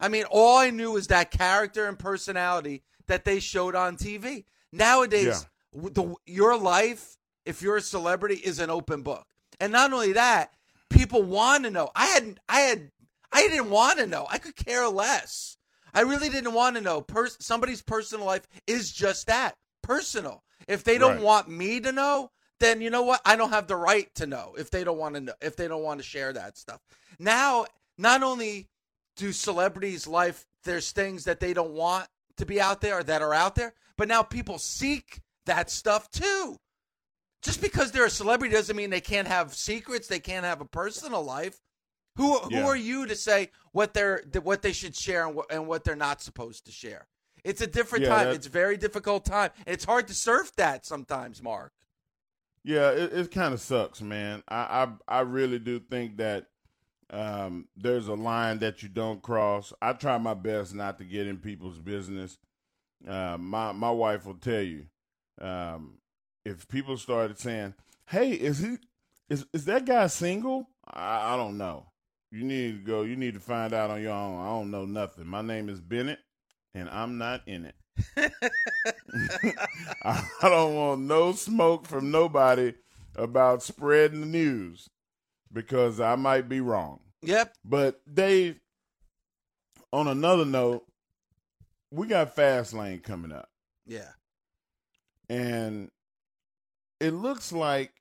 I 0.00 0.08
mean, 0.08 0.24
all 0.30 0.56
I 0.56 0.70
knew 0.70 0.92
was 0.92 1.08
that 1.08 1.30
character 1.30 1.86
and 1.86 1.98
personality 1.98 2.82
that 3.06 3.26
they 3.26 3.38
showed 3.38 3.74
on 3.74 3.98
TV. 3.98 4.44
Nowadays, 4.72 5.46
w 5.74 5.90
the, 5.92 6.14
your 6.24 6.56
life, 6.56 7.18
if 7.44 7.60
you're 7.60 7.76
a 7.76 7.82
celebrity, 7.82 8.36
is 8.36 8.60
an 8.60 8.70
open 8.70 9.02
book. 9.02 9.26
And 9.60 9.72
not 9.72 9.92
only 9.92 10.14
that, 10.14 10.54
people 10.90 11.22
want 11.22 11.64
to 11.64 11.70
know. 11.70 11.90
I 11.94 12.06
hadn't, 12.06 12.38
I 12.48 12.60
had, 12.60 12.90
I 13.32 13.48
didn't 13.48 13.70
want 13.70 13.98
to 13.98 14.06
know. 14.06 14.26
I 14.30 14.38
could 14.38 14.56
care 14.56 14.86
less. 14.88 15.56
I 15.94 16.02
really 16.02 16.28
didn't 16.28 16.52
want 16.52 16.76
to 16.76 16.82
know. 16.82 17.00
Pers- 17.00 17.36
somebody's 17.40 17.82
personal 17.82 18.26
life 18.26 18.46
is 18.66 18.92
just 18.92 19.26
that 19.26 19.54
personal. 19.82 20.42
If 20.68 20.84
they 20.84 20.98
don't 20.98 21.16
Right. 21.16 21.22
want 21.22 21.48
me 21.48 21.80
to 21.80 21.90
know, 21.92 22.30
then 22.60 22.80
you 22.80 22.90
know 22.90 23.02
what? 23.02 23.20
I 23.24 23.36
don't 23.36 23.50
have 23.50 23.66
the 23.66 23.76
right 23.76 24.08
to 24.16 24.26
know 24.26 24.54
if 24.58 24.70
they 24.70 24.84
don't 24.84 24.98
want 24.98 25.14
to 25.14 25.20
know, 25.22 25.32
if 25.40 25.56
they 25.56 25.66
don't 25.66 25.82
want 25.82 25.98
to 26.00 26.04
share 26.06 26.32
that 26.32 26.58
stuff. 26.58 26.80
Now, 27.18 27.64
not 27.96 28.22
only 28.22 28.68
do 29.16 29.32
celebrities' 29.32 30.06
life, 30.06 30.46
there's 30.64 30.92
things 30.92 31.24
that 31.24 31.40
they 31.40 31.52
don't 31.54 31.72
want 31.72 32.06
to 32.36 32.46
be 32.46 32.60
out 32.60 32.80
there 32.82 32.98
or 32.98 33.02
that 33.04 33.22
are 33.22 33.34
out 33.34 33.54
there, 33.54 33.72
but 33.96 34.08
now 34.08 34.22
people 34.22 34.58
seek 34.58 35.20
that 35.46 35.70
stuff 35.70 36.10
too. 36.10 36.56
Just 37.42 37.60
because 37.62 37.90
they're 37.90 38.04
a 38.06 38.10
celebrity 38.10 38.54
doesn't 38.54 38.76
mean 38.76 38.90
they 38.90 39.00
can't 39.00 39.28
have 39.28 39.54
secrets, 39.54 40.08
they 40.08 40.20
can't 40.20 40.44
have 40.44 40.60
a 40.60 40.66
personal 40.66 41.22
life. 41.22 41.58
Who 42.16 42.38
who 42.38 42.54
Yeah. 42.56 42.66
are 42.66 42.76
you 42.76 43.06
to 43.06 43.16
say 43.16 43.50
what 43.72 43.94
they're 43.94 44.22
what 44.42 44.62
they 44.62 44.72
should 44.72 44.94
share 44.96 45.26
and 45.26 45.34
what, 45.34 45.46
and 45.50 45.66
what 45.66 45.84
they're 45.84 45.96
not 45.96 46.20
supposed 46.20 46.66
to 46.66 46.72
share? 46.72 47.06
It's 47.44 47.62
a 47.62 47.66
different 47.66 48.04
Yeah, 48.04 48.10
time. 48.10 48.24
that- 48.26 48.34
It's 48.34 48.46
a 48.46 48.50
very 48.50 48.76
difficult 48.76 49.24
time. 49.24 49.50
It's 49.66 49.84
hard 49.84 50.08
to 50.08 50.14
surf 50.14 50.52
that 50.56 50.84
sometimes, 50.84 51.42
Mark. 51.42 51.72
Yeah, 52.62 52.90
it, 52.90 53.12
it 53.14 53.30
kind 53.30 53.54
of 53.54 53.60
sucks, 53.60 54.02
man. 54.02 54.42
I, 54.48 54.92
I 55.08 55.18
I 55.18 55.20
really 55.20 55.58
do 55.58 55.80
think 55.80 56.18
that 56.18 56.48
um, 57.08 57.68
there's 57.74 58.06
a 58.08 58.14
line 58.14 58.58
that 58.58 58.82
you 58.82 58.90
don't 58.90 59.22
cross. 59.22 59.72
I 59.80 59.94
try 59.94 60.18
my 60.18 60.34
best 60.34 60.74
not 60.74 60.98
to 60.98 61.04
get 61.04 61.26
in 61.26 61.38
people's 61.38 61.78
business. 61.78 62.36
Uh, 63.08 63.38
my 63.38 63.72
my 63.72 63.90
wife 63.90 64.26
will 64.26 64.34
tell 64.34 64.60
you 64.60 64.86
um, 65.40 65.99
if 66.44 66.66
people 66.68 66.96
started 66.96 67.38
saying, 67.38 67.74
"Hey, 68.06 68.30
is 68.32 68.58
he 68.58 68.76
is 69.28 69.46
is 69.52 69.64
that 69.66 69.84
guy 69.86 70.06
single?" 70.08 70.68
I, 70.86 71.34
I 71.34 71.36
don't 71.36 71.58
know. 71.58 71.86
You 72.30 72.44
need 72.44 72.72
to 72.72 72.84
go. 72.84 73.02
You 73.02 73.16
need 73.16 73.34
to 73.34 73.40
find 73.40 73.72
out 73.72 73.90
on 73.90 74.00
your 74.02 74.12
own. 74.12 74.40
I 74.40 74.46
don't 74.46 74.70
know 74.70 74.84
nothing. 74.86 75.26
My 75.26 75.42
name 75.42 75.68
is 75.68 75.80
Bennett, 75.80 76.20
and 76.74 76.88
I'm 76.88 77.18
not 77.18 77.42
in 77.46 77.66
it. 77.66 77.74
I 80.02 80.22
don't 80.42 80.74
want 80.74 81.00
no 81.02 81.32
smoke 81.32 81.86
from 81.86 82.10
nobody 82.10 82.74
about 83.16 83.62
spreading 83.62 84.20
the 84.20 84.26
news 84.26 84.88
because 85.52 86.00
I 86.00 86.14
might 86.16 86.48
be 86.48 86.60
wrong. 86.60 87.00
Yep. 87.22 87.52
But 87.64 88.00
Dave, 88.12 88.60
on 89.92 90.08
another 90.08 90.44
note, 90.44 90.86
we 91.90 92.06
got 92.06 92.34
Fastlane 92.36 93.02
coming 93.02 93.32
up, 93.32 93.48
Yeah. 93.86 94.10
and 95.28 95.90
it 97.00 97.12
looks 97.12 97.50
like 97.50 97.92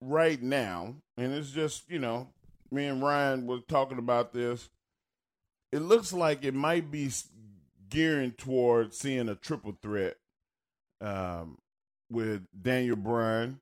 right 0.00 0.40
now, 0.42 0.94
and 1.16 1.32
it's 1.32 1.50
just 1.50 1.88
you 1.90 1.98
know, 1.98 2.28
me 2.70 2.86
and 2.86 3.02
Ryan 3.02 3.46
were 3.46 3.60
talking 3.60 3.98
about 3.98 4.32
this. 4.32 4.70
It 5.72 5.80
looks 5.80 6.12
like 6.12 6.44
it 6.44 6.54
might 6.54 6.90
be 6.90 7.10
gearing 7.88 8.32
towards 8.32 8.98
seeing 8.98 9.28
a 9.28 9.34
triple 9.34 9.76
threat 9.82 10.16
um, 11.00 11.58
with 12.10 12.46
Daniel 12.60 12.96
Bryan 12.96 13.60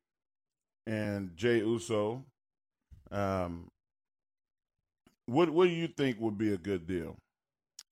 and 0.87 1.37
Jey 1.37 1.59
Uso. 1.59 2.25
Um, 3.11 3.71
what 5.27 5.51
what 5.51 5.67
do 5.67 5.75
you 5.75 5.89
think 5.89 6.21
would 6.21 6.39
be 6.39 6.53
a 6.53 6.59
good 6.59 6.87
deal? 6.87 7.17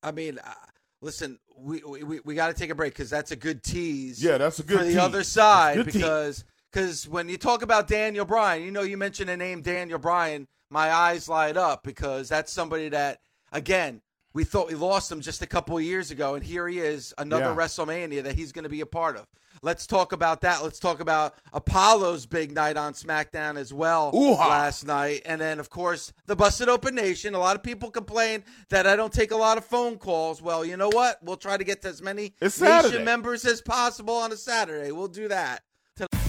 I 0.03 0.13
mean, 0.13 0.39
uh, 0.39 0.53
listen, 1.01 1.39
we 1.57 1.83
we, 1.83 2.21
we 2.21 2.35
got 2.35 2.49
to 2.49 2.55
take 2.55 2.71
a 2.71 2.75
break 2.75 2.93
because 2.93 3.11
that's 3.11 3.31
a 3.31 3.37
good 3.37 3.63
tease. 3.63 4.23
Yeah, 4.23 4.39
that's 4.39 4.59
a 4.59 4.63
good 4.63 4.79
for 4.79 4.85
the 4.85 4.91
tease. 4.91 4.99
other 4.99 5.25
side 5.25 5.85
because. 5.85 6.37
tease. 6.37 6.45
Because 6.73 7.09
when 7.09 7.29
you 7.29 7.37
talk 7.37 7.63
about 7.63 7.87
Daniel 7.87 8.25
Bryan, 8.25 8.63
you 8.63 8.71
know, 8.71 8.83
you 8.83 8.97
mention 8.97 9.27
the 9.27 9.37
name 9.37 9.61
Daniel 9.63 9.99
Bryan, 9.99 10.49
my 10.71 10.91
eyes 10.91 11.29
light 11.29 11.57
up 11.57 11.83
because 11.85 12.29
that's 12.29 12.53
somebody 12.53 12.89
that 12.89 13.21
again 13.53 14.01
we 14.35 14.45
thought 14.45 14.69
we 14.69 14.75
lost 14.75 15.13
him 15.13 15.21
just 15.21 15.43
a 15.43 15.47
couple 15.47 15.77
of 15.77 15.83
years 15.83 16.11
ago, 16.11 16.35
and 16.35 16.43
here 16.43 16.67
he 16.67 16.79
is, 16.79 17.13
another 17.19 17.51
Yeah. 17.51 17.55
WrestleMania 17.55 18.23
that 18.23 18.35
he's 18.35 18.51
going 18.51 18.63
to 18.63 18.71
be 18.71 18.81
a 18.81 18.87
part 18.87 19.17
of. 19.19 19.27
Let's 19.61 19.87
talk 19.87 20.13
about 20.13 20.41
that. 20.41 20.63
Let's 20.63 20.79
talk 20.79 21.01
about 21.01 21.35
Apollo's 21.53 22.25
big 22.25 22.51
night 22.51 22.79
on 22.79 22.95
SmackDown 22.95 23.59
as 23.59 23.75
well 23.75 24.11
Ooh-ha. 24.15 24.49
last 24.49 24.87
night. 24.87 25.21
And 25.27 25.39
then, 25.39 25.61
of 25.61 25.69
course, 25.69 26.15
the 26.25 26.35
Busted 26.35 26.71
Open 26.71 26.95
Nation. 26.95 27.35
A 27.35 27.39
lot 27.39 27.57
of 27.57 27.63
people 27.63 27.91
complain 27.91 28.43
that 28.71 28.87
I 28.87 28.97
don't 28.97 29.13
take 29.13 29.33
a 29.33 29.37
lot 29.37 29.59
of 29.59 29.67
phone 29.67 29.99
calls. 29.99 30.41
Well, 30.41 30.65
you 30.65 30.79
know 30.79 30.89
what? 30.89 31.23
We'll 31.23 31.37
try 31.37 31.59
to 31.59 31.65
get 31.65 31.83
to 31.83 31.89
as 31.89 32.01
many 32.01 32.33
It's 32.41 32.59
Nation 32.59 32.83
Saturday. 32.85 33.05
members 33.05 33.45
as 33.45 33.61
possible 33.61 34.15
on 34.15 34.33
a 34.33 34.37
Saturday. 34.39 34.91
We'll 34.93 35.09
do 35.09 35.29
that. 35.29 35.63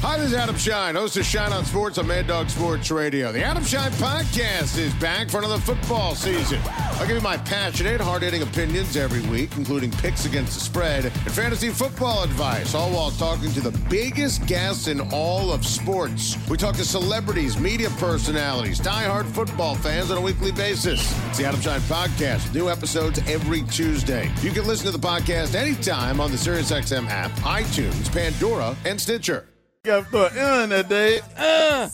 Hi, 0.03 0.17
this 0.17 0.31
is 0.31 0.33
Adam 0.33 0.57
Schein, 0.57 0.95
host 0.95 1.15
of 1.15 1.25
Schein 1.25 1.53
on 1.53 1.63
Sports 1.63 1.97
on 1.97 2.07
Mad 2.07 2.27
Dog 2.27 2.49
Sports 2.49 2.91
Radio. 2.91 3.31
The 3.31 3.41
Adam 3.41 3.63
Schein 3.63 3.89
podcast 3.91 4.77
is 4.77 4.93
back 4.95 5.29
for 5.29 5.37
another 5.37 5.59
football 5.59 6.13
season. 6.13 6.59
I'll 6.65 7.07
give 7.07 7.15
you 7.15 7.21
my 7.21 7.37
passionate, 7.37 8.01
hard-hitting 8.01 8.41
opinions 8.41 8.97
every 8.97 9.21
week, 9.29 9.55
including 9.55 9.91
picks 9.91 10.25
against 10.25 10.55
the 10.55 10.59
spread 10.59 11.05
and 11.05 11.31
fantasy 11.31 11.69
football 11.69 12.21
advice, 12.23 12.75
all 12.75 12.91
while 12.91 13.11
talking 13.11 13.53
to 13.53 13.61
the 13.61 13.71
biggest 13.89 14.45
guests 14.45 14.89
in 14.89 14.99
all 15.13 15.53
of 15.53 15.65
sports. 15.65 16.37
We 16.49 16.57
talk 16.57 16.75
to 16.75 16.85
celebrities, 16.85 17.57
media 17.57 17.89
personalities, 17.91 18.81
diehard 18.81 19.25
football 19.27 19.75
fans 19.75 20.11
on 20.11 20.17
a 20.17 20.21
weekly 20.21 20.51
basis. 20.51 20.99
It's 21.29 21.37
the 21.37 21.45
Adam 21.45 21.61
Schein 21.61 21.79
podcast, 21.79 22.53
new 22.53 22.69
episodes 22.69 23.19
every 23.25 23.61
Tuesday. 23.61 24.29
You 24.41 24.51
can 24.51 24.67
listen 24.67 24.85
to 24.85 24.91
the 24.91 25.07
podcast 25.07 25.55
anytime 25.55 26.19
on 26.19 26.29
the 26.29 26.37
SiriusXM 26.37 27.07
app, 27.07 27.31
iTunes, 27.39 28.11
Pandora, 28.11 28.75
and 28.83 28.99
Stitcher. 28.99 29.45
Got 29.85 30.13
an 30.13 30.63
in 30.63 30.69
that 30.69 30.87
day. 30.87 31.19
Uh. 31.35 31.89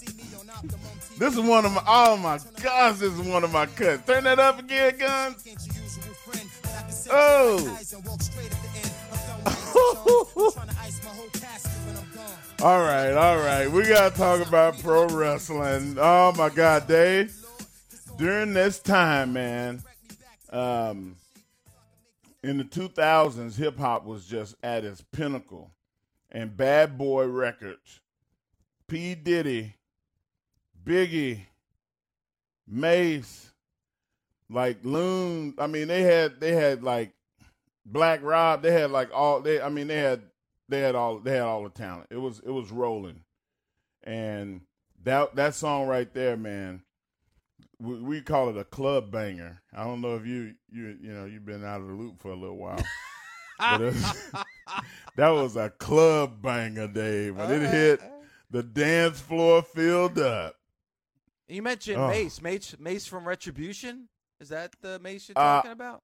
This 1.17 1.34
is 1.34 1.39
one 1.39 1.65
of 1.65 1.71
my. 1.71 1.82
Oh 1.88 2.17
my 2.17 2.39
gosh, 2.62 2.99
this 2.99 3.12
is 3.12 3.19
one 3.19 3.43
of 3.43 3.52
my 3.52 3.65
cuts. 3.65 4.06
Turn 4.06 4.25
that 4.25 4.38
up 4.38 4.60
again, 4.60 4.95
guns. 4.99 5.43
Oh. 7.10 7.78
all 12.63 12.80
right, 12.80 13.13
all 13.13 13.38
right. 13.38 13.67
We 13.71 13.88
gotta 13.88 14.15
talk 14.15 14.47
about 14.47 14.78
pro 14.78 15.08
wrestling. 15.08 15.97
Oh 15.99 16.32
my 16.38 16.49
God, 16.49 16.88
Dave. 16.88 17.36
During 18.19 18.54
this 18.54 18.78
time, 18.78 19.34
man, 19.34 19.82
um, 20.52 21.15
in 22.43 22.60
the 22.60 22.65
2000s, 22.65 23.56
hip 23.56 23.80
hop 23.80 24.06
was 24.06 24.28
just 24.28 24.54
at 24.62 24.86
its 24.86 25.02
pinnacle 25.12 25.71
and 26.32 26.56
Bad 26.56 26.98
Boy 26.98 27.26
Records, 27.26 28.02
P. 28.88 29.15
Diddy, 29.15 29.76
Biggie, 30.84 31.42
Mase, 32.68 33.52
like 34.50 34.80
Loon. 34.84 35.56
I 35.58 35.68
mean, 35.68 35.88
they 35.88 36.04
had 36.04 36.39
they 36.39 36.54
had 36.54 36.84
like 36.84 37.13
Black 37.86 38.22
Rob. 38.24 38.62
They 38.62 38.72
had 38.72 38.92
like 38.92 39.10
all 39.13 39.42
they. 39.42 39.62
I 39.62 39.70
mean, 39.70 39.88
they 39.88 39.98
had 39.98 40.22
they 40.68 40.80
had 40.80 40.96
all 40.96 41.20
they 41.20 41.32
had 41.32 41.42
all 41.42 41.63
the 41.63 41.70
talent. 41.70 42.08
It 42.12 42.18
was 42.18 42.39
it 42.39 42.52
was 42.52 42.72
rolling, 42.72 43.24
and 44.04 44.62
that 45.04 45.36
that 45.36 45.56
song 45.56 45.88
right 45.88 46.12
there, 46.13 46.38
man. 46.38 46.84
We, 47.82 48.02
we 48.02 48.22
call 48.22 48.50
it 48.50 48.58
a 48.58 48.65
club 48.65 49.10
banger. 49.10 49.62
I 49.74 49.86
don't 49.86 50.02
know 50.02 50.15
if 50.15 50.26
you 50.26 50.56
you 50.70 50.98
you 51.02 51.13
know 51.13 51.26
you've 51.26 51.46
been 51.46 51.63
out 51.63 51.82
of 51.82 51.88
the 51.88 51.94
loop 51.94 52.22
for 52.22 52.32
a 52.32 52.36
little 52.36 52.58
while. 52.58 52.84
But 53.60 53.82
it 53.82 53.86
was- 53.86 54.26
that 55.15 55.30
was 55.30 55.56
a 55.56 55.69
club 55.69 56.41
banger, 56.41 56.88
Dave. 56.88 57.36
When 57.38 57.52
it 57.52 57.69
hit, 57.69 58.02
the 58.50 58.63
dance 58.63 59.19
floor 59.19 59.62
filled 59.62 60.17
up. 60.19 60.56
You 61.48 61.62
mentioned 61.62 61.98
Oh. 61.98 62.08
Mace. 62.08 62.41
Mace. 62.41 62.76
Mace 62.80 63.06
from 63.08 63.28
Retribution. 63.28 64.08
Is 64.39 64.50
that 64.50 64.74
the 64.82 65.00
Mace 65.00 65.30
you're 65.30 65.38
Uh, 65.38 65.56
talking 65.58 65.72
about? 65.72 66.04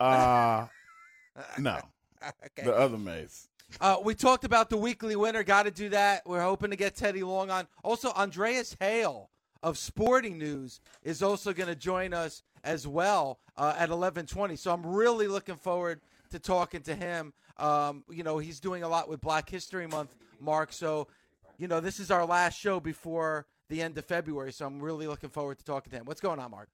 Uh 0.00 0.66
no, 1.58 1.80
okay. 2.22 2.64
the 2.64 2.74
other 2.74 2.98
Mace. 2.98 3.48
Uh, 3.80 3.98
we 4.02 4.14
talked 4.14 4.44
about 4.44 4.70
the 4.70 4.76
weekly 4.76 5.14
winner. 5.14 5.42
Got 5.44 5.64
to 5.64 5.70
do 5.70 5.90
that. 5.90 6.22
We're 6.26 6.40
hoping 6.42 6.70
to 6.70 6.76
get 6.76 6.96
Teddy 6.96 7.22
Long 7.22 7.50
on. 7.50 7.68
Also, 7.84 8.10
Andreas 8.12 8.74
Hale 8.80 9.28
of 9.62 9.76
Sporting 9.76 10.38
News 10.38 10.80
is 11.02 11.22
also 11.22 11.52
going 11.52 11.68
to 11.68 11.74
join 11.76 12.14
us 12.14 12.42
as 12.64 12.86
well 12.86 13.38
uh, 13.56 13.74
at 13.76 13.90
11:20. 13.90 14.58
So 14.58 14.72
I'm 14.72 14.84
really 14.86 15.28
looking 15.28 15.56
forward 15.56 16.00
to 16.30 16.38
talking 16.38 16.82
to 16.82 16.94
him. 16.94 17.32
Um, 17.56 18.04
you 18.10 18.22
know, 18.22 18.38
he's 18.38 18.60
doing 18.60 18.82
a 18.82 18.88
lot 18.88 19.08
with 19.08 19.20
Black 19.20 19.48
History 19.48 19.86
Month, 19.86 20.14
Mark. 20.40 20.72
So, 20.72 21.08
you 21.56 21.68
know, 21.68 21.80
this 21.80 21.98
is 21.98 22.10
our 22.10 22.24
last 22.24 22.58
show 22.58 22.80
before 22.80 23.46
the 23.68 23.82
end 23.82 23.98
of 23.98 24.04
February. 24.04 24.52
So 24.52 24.66
I'm 24.66 24.80
really 24.80 25.06
looking 25.06 25.30
forward 25.30 25.58
to 25.58 25.64
talking 25.64 25.90
to 25.90 25.96
him. 25.96 26.04
What's 26.04 26.20
going 26.20 26.38
on, 26.38 26.50
Mark? 26.50 26.68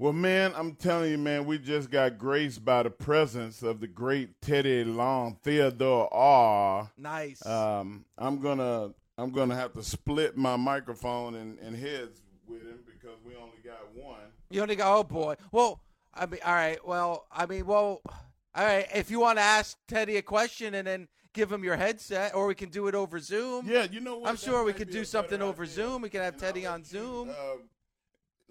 Well, 0.00 0.12
man, 0.12 0.52
I'm 0.54 0.76
telling 0.76 1.10
you, 1.10 1.18
man, 1.18 1.44
we 1.44 1.58
just 1.58 1.90
got 1.90 2.18
graced 2.18 2.64
by 2.64 2.84
the 2.84 2.90
presence 2.90 3.64
of 3.64 3.80
the 3.80 3.88
great 3.88 4.40
Teddy 4.40 4.84
Long, 4.84 5.38
Theodore 5.42 6.12
R. 6.14 6.92
Nice. 6.96 7.44
Um, 7.44 8.04
I'm 8.16 8.40
gonna 8.40 8.90
I'm 9.18 9.32
gonna 9.32 9.56
have 9.56 9.72
to 9.72 9.82
split 9.82 10.36
my 10.36 10.54
microphone 10.54 11.34
and, 11.34 11.58
and 11.58 11.74
heads 11.74 12.20
with 12.46 12.62
him 12.62 12.78
because 12.86 13.18
we 13.26 13.34
only 13.34 13.58
got 13.64 13.92
one. 13.92 14.20
You 14.50 14.62
only 14.62 14.76
got 14.76 14.96
oh 14.96 15.02
boy. 15.02 15.34
Well, 15.50 15.80
I 16.14 16.26
mean, 16.26 16.40
all 16.44 16.54
right. 16.54 16.86
Well, 16.86 17.26
I 17.32 17.46
mean, 17.46 17.66
well, 17.66 18.00
all 18.54 18.64
right. 18.64 18.86
If 18.94 19.10
you 19.10 19.20
want 19.20 19.38
to 19.38 19.42
ask 19.42 19.76
Teddy 19.86 20.16
a 20.16 20.22
question 20.22 20.74
and 20.74 20.86
then 20.86 21.08
give 21.34 21.52
him 21.52 21.62
your 21.62 21.76
headset, 21.76 22.34
or 22.34 22.46
we 22.46 22.54
can 22.54 22.68
do 22.70 22.88
it 22.88 22.94
over 22.94 23.18
Zoom. 23.20 23.66
Yeah, 23.68 23.84
you 23.90 24.00
know 24.00 24.18
what? 24.18 24.28
I'm 24.28 24.34
That 24.36 24.40
sure 24.44 24.64
we 24.64 24.72
might 24.72 24.78
could 24.78 24.90
do 24.90 25.04
something 25.04 25.40
over 25.42 25.62
idea. 25.64 25.74
Zoom. 25.74 26.02
We 26.02 26.08
can 26.10 26.22
have 26.22 26.34
And 26.34 26.42
Teddy 26.42 26.66
on 26.66 26.80
you, 26.80 26.84
Zoom. 26.86 27.30
Uh, 27.30 27.34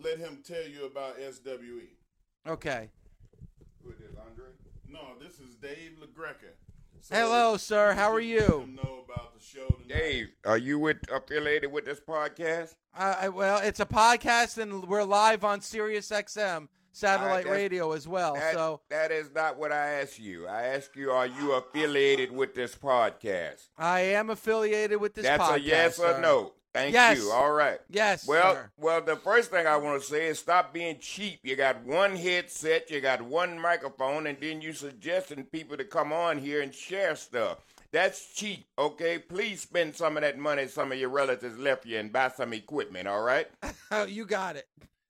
let 0.02 0.20
him 0.20 0.44
tell 0.48 0.64
you 0.68 0.86
about 0.86 1.16
SWE. 1.18 1.90
Okay. 2.48 2.90
Who 3.84 3.90
it 3.90 3.98
is, 4.10 4.16
Andre? 4.16 4.46
No, 4.88 5.02
this 5.20 5.40
is 5.40 5.56
Dave 5.56 5.98
LaGreca. 6.02 6.52
So 7.02 7.16
Hello, 7.16 7.58
sir. 7.58 7.94
How 7.94 8.12
are 8.12 8.20
you? 8.20 8.70
know 8.76 9.04
about 9.06 9.34
the 9.38 9.44
show. 9.44 9.68
Dave, 9.88 10.28
are 10.46 10.58
you 10.58 10.80
with 10.80 10.98
affiliated 11.12 11.72
with 11.72 11.86
this 11.86 12.00
podcast? 12.00 12.76
Uh, 12.98 13.16
I- 13.22 13.30
well, 13.30 13.60
it's 13.60 13.80
a 13.80 13.86
podcast, 13.86 14.58
and 14.58 14.88
we're 14.88 15.04
live 15.04 15.44
on 15.44 15.62
Sirius 15.62 16.10
XM 16.10 16.68
satellite 16.98 17.48
radio 17.48 17.92
as 17.94 18.08
well. 18.08 18.34
That- 18.36 18.54
So 18.54 18.82
that 18.90 19.12
is 19.12 19.30
not 19.34 19.58
what 19.58 19.72
I 19.72 20.02
asked 20.02 20.20
you. 20.20 20.48
I 20.48 20.64
asked 20.64 20.96
you, 20.96 21.12
are 21.12 21.28
you 21.28 21.54
affiliated 21.54 22.32
with 22.32 22.56
this 22.56 22.76
podcast? 22.76 23.68
I 23.78 24.02
am 24.02 24.30
affiliated 24.30 25.00
with 25.00 25.14
this 25.14 25.24
That's 25.26 25.42
podcast. 25.44 25.56
a 25.56 25.60
yes 25.62 26.00
or 26.00 26.14
sir. 26.14 26.22
no. 26.22 26.54
Thank 26.74 26.94
Yes. 26.94 27.18
you. 27.18 27.32
All 27.32 27.52
right. 27.54 27.80
Yes, 27.90 28.28
Well, 28.28 28.54
sir. 28.54 28.72
well, 28.78 29.02
the 29.02 29.16
first 29.16 29.50
thing 29.50 29.66
I 29.66 29.78
want 29.78 30.00
to 30.02 30.08
say 30.08 30.28
is 30.28 30.38
stop 30.38 30.74
being 30.74 31.00
cheap. 31.00 31.40
You 31.42 31.56
got 31.56 31.84
one 31.84 32.16
headset, 32.16 32.92
you 32.92 33.02
got 33.02 33.22
one 33.24 33.60
microphone, 33.60 34.28
and 34.28 34.38
then 34.40 34.62
you 34.62 34.74
suggesting 34.74 35.46
people 35.46 35.76
to 35.78 35.86
come 35.86 36.14
on 36.14 36.38
here 36.38 36.62
and 36.62 36.76
share 36.76 37.16
stuff. 37.16 37.60
That's 37.92 38.32
cheap, 38.36 38.68
okay? 38.78 39.18
Please 39.18 39.62
spend 39.62 39.96
some 39.96 40.18
of 40.18 40.22
that 40.22 40.38
money 40.38 40.68
some 40.68 40.92
of 40.92 41.00
your 41.00 41.10
relatives 41.10 41.58
left 41.58 41.86
you 41.86 41.98
and 41.98 42.12
buy 42.14 42.30
some 42.36 42.54
equipment, 42.54 43.08
all 43.08 43.22
right? 43.24 43.48
You 44.08 44.26
got 44.26 44.56
it. 44.58 44.68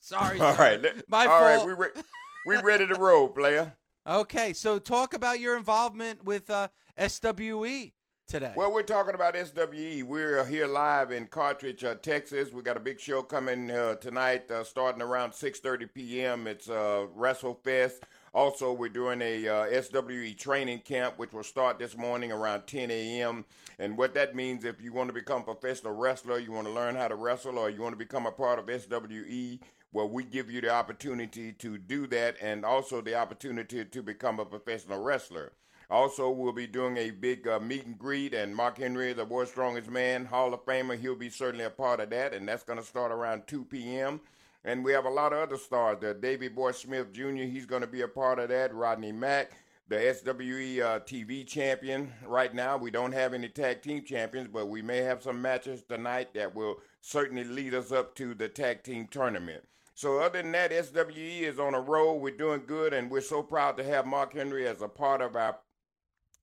Sorry. 0.07 0.39
All 0.39 0.55
right. 0.55 0.81
My 1.09 1.25
all 1.25 1.41
right, 1.41 1.57
fault. 1.57 1.67
we 1.67 1.73
re- 1.73 2.01
we 2.45 2.55
ready 2.61 2.87
to 2.87 2.95
roll, 2.95 3.27
player. 3.27 3.73
Okay, 4.07 4.53
so 4.53 4.79
talk 4.79 5.13
about 5.13 5.41
your 5.41 5.57
involvement 5.57 6.23
with 6.23 6.49
uh, 6.49 6.69
SWE 6.97 7.91
today. 8.25 8.53
Well, 8.55 8.71
we're 8.71 8.83
talking 8.83 9.15
about 9.15 9.35
SWE. 9.35 10.03
We're 10.03 10.45
here 10.45 10.65
live 10.65 11.11
in 11.11 11.27
Carthage, 11.27 11.83
uh, 11.83 11.95
Texas. 11.95 12.53
We 12.53 12.61
got 12.61 12.77
a 12.77 12.79
big 12.79 13.01
show 13.01 13.21
coming 13.21 13.69
uh, 13.69 13.95
tonight, 13.95 14.49
uh, 14.49 14.63
starting 14.63 15.01
around 15.01 15.31
6:30 15.31 15.93
p.m. 15.93 16.47
It's 16.47 16.69
uh, 16.69 17.07
WrestleFest. 17.13 18.03
Also, 18.33 18.71
we're 18.71 18.87
doing 18.87 19.21
a 19.21 19.45
uh, 19.45 19.81
SWE 19.81 20.33
training 20.37 20.79
camp, 20.79 21.15
which 21.17 21.33
will 21.33 21.43
start 21.43 21.79
this 21.79 21.97
morning 21.97 22.31
around 22.31 22.65
10 22.65 22.91
a.m. 22.91 23.43
And 23.77 23.97
what 23.97 24.13
that 24.13 24.35
means, 24.35 24.63
if 24.63 24.81
you 24.81 24.93
want 24.93 25.09
to 25.09 25.13
become 25.13 25.41
a 25.41 25.53
professional 25.53 25.95
wrestler, 25.95 26.39
you 26.39 26.53
want 26.53 26.67
to 26.67 26.73
learn 26.73 26.95
how 26.95 27.09
to 27.09 27.15
wrestle, 27.15 27.57
or 27.59 27.69
you 27.69 27.81
want 27.81 27.91
to 27.91 27.97
become 27.97 28.25
a 28.25 28.31
part 28.31 28.57
of 28.57 28.67
SWE, 28.67 29.59
well, 29.91 30.09
we 30.09 30.23
give 30.23 30.51
you 30.51 30.61
the 30.61 30.69
opportunity 30.69 31.53
to 31.53 31.77
do 31.77 32.07
that, 32.07 32.35
and 32.41 32.65
also 32.65 33.01
the 33.01 33.15
opportunity 33.15 33.85
to 33.85 34.03
become 34.03 34.39
a 34.39 34.45
professional 34.45 35.01
wrestler. 35.01 35.53
Also, 35.89 36.29
we'll 36.29 36.51
be 36.51 36.67
doing 36.67 36.97
a 36.97 37.11
big 37.11 37.47
uh, 37.47 37.59
meet 37.59 37.85
and 37.85 37.97
greet, 37.97 38.33
and 38.33 38.53
Mark 38.53 38.77
Henry, 38.77 39.13
the 39.13 39.23
world's 39.23 39.51
strongest 39.51 39.89
man, 39.89 40.25
Hall 40.25 40.53
of 40.53 40.65
Famer, 40.65 40.99
he'll 40.99 41.15
be 41.15 41.29
certainly 41.29 41.63
a 41.63 41.69
part 41.69 42.01
of 42.01 42.09
that, 42.09 42.33
and 42.33 42.47
that's 42.47 42.63
going 42.63 42.77
to 42.77 42.85
start 42.85 43.11
around 43.11 43.47
2 43.47 43.63
p.m. 43.65 44.19
And 44.65 44.83
we 44.83 44.91
have 44.91 45.05
a 45.05 45.09
lot 45.09 45.31
of 45.31 45.39
other 45.39 45.55
stars. 45.55 45.99
The 46.01 46.13
Davey 46.13 46.49
Boy 46.49 46.73
Smith 46.73 47.13
Jr., 47.13 47.43
he's 47.43 47.65
going 47.65 47.83
to 47.83 47.87
be 47.87 48.01
a 48.01 48.07
part 48.07 48.37
of 48.37 48.49
that. 48.49 48.75
Rodney 48.75 49.13
Mack, 49.13 49.51
the 49.87 50.13
SWE 50.13 50.81
uh, 50.81 50.99
TV 50.99 51.47
champion. 51.47 52.11
Right 52.25 52.53
now, 52.53 52.75
we 52.75 52.91
don't 52.91 53.13
have 53.13 53.33
any 53.33 53.47
tag 53.47 53.81
team 53.81 54.03
champions, 54.03 54.49
but 54.51 54.67
we 54.67 54.81
may 54.81 54.97
have 54.97 55.23
some 55.23 55.41
matches 55.41 55.83
tonight 55.83 56.33
that 56.33 56.53
will 56.53 56.81
certainly 56.99 57.45
lead 57.45 57.73
us 57.73 57.93
up 57.93 58.13
to 58.15 58.33
the 58.33 58.49
tag 58.49 58.83
team 58.83 59.07
tournament. 59.09 59.63
So 59.97 60.19
other 60.19 60.43
than 60.43 60.51
that, 60.51 60.71
SWE 60.71 61.43
is 61.43 61.59
on 61.59 61.73
a 61.73 61.81
roll. 61.81 62.19
We're 62.19 62.37
doing 62.37 62.61
good, 62.67 62.93
and 62.93 63.09
we're 63.09 63.19
so 63.19 63.41
proud 63.41 63.77
to 63.77 63.83
have 63.83 64.05
Mark 64.05 64.31
Henry 64.31 64.67
as 64.67 64.83
a 64.83 64.87
part 64.87 65.21
of 65.21 65.35
our 65.35 65.57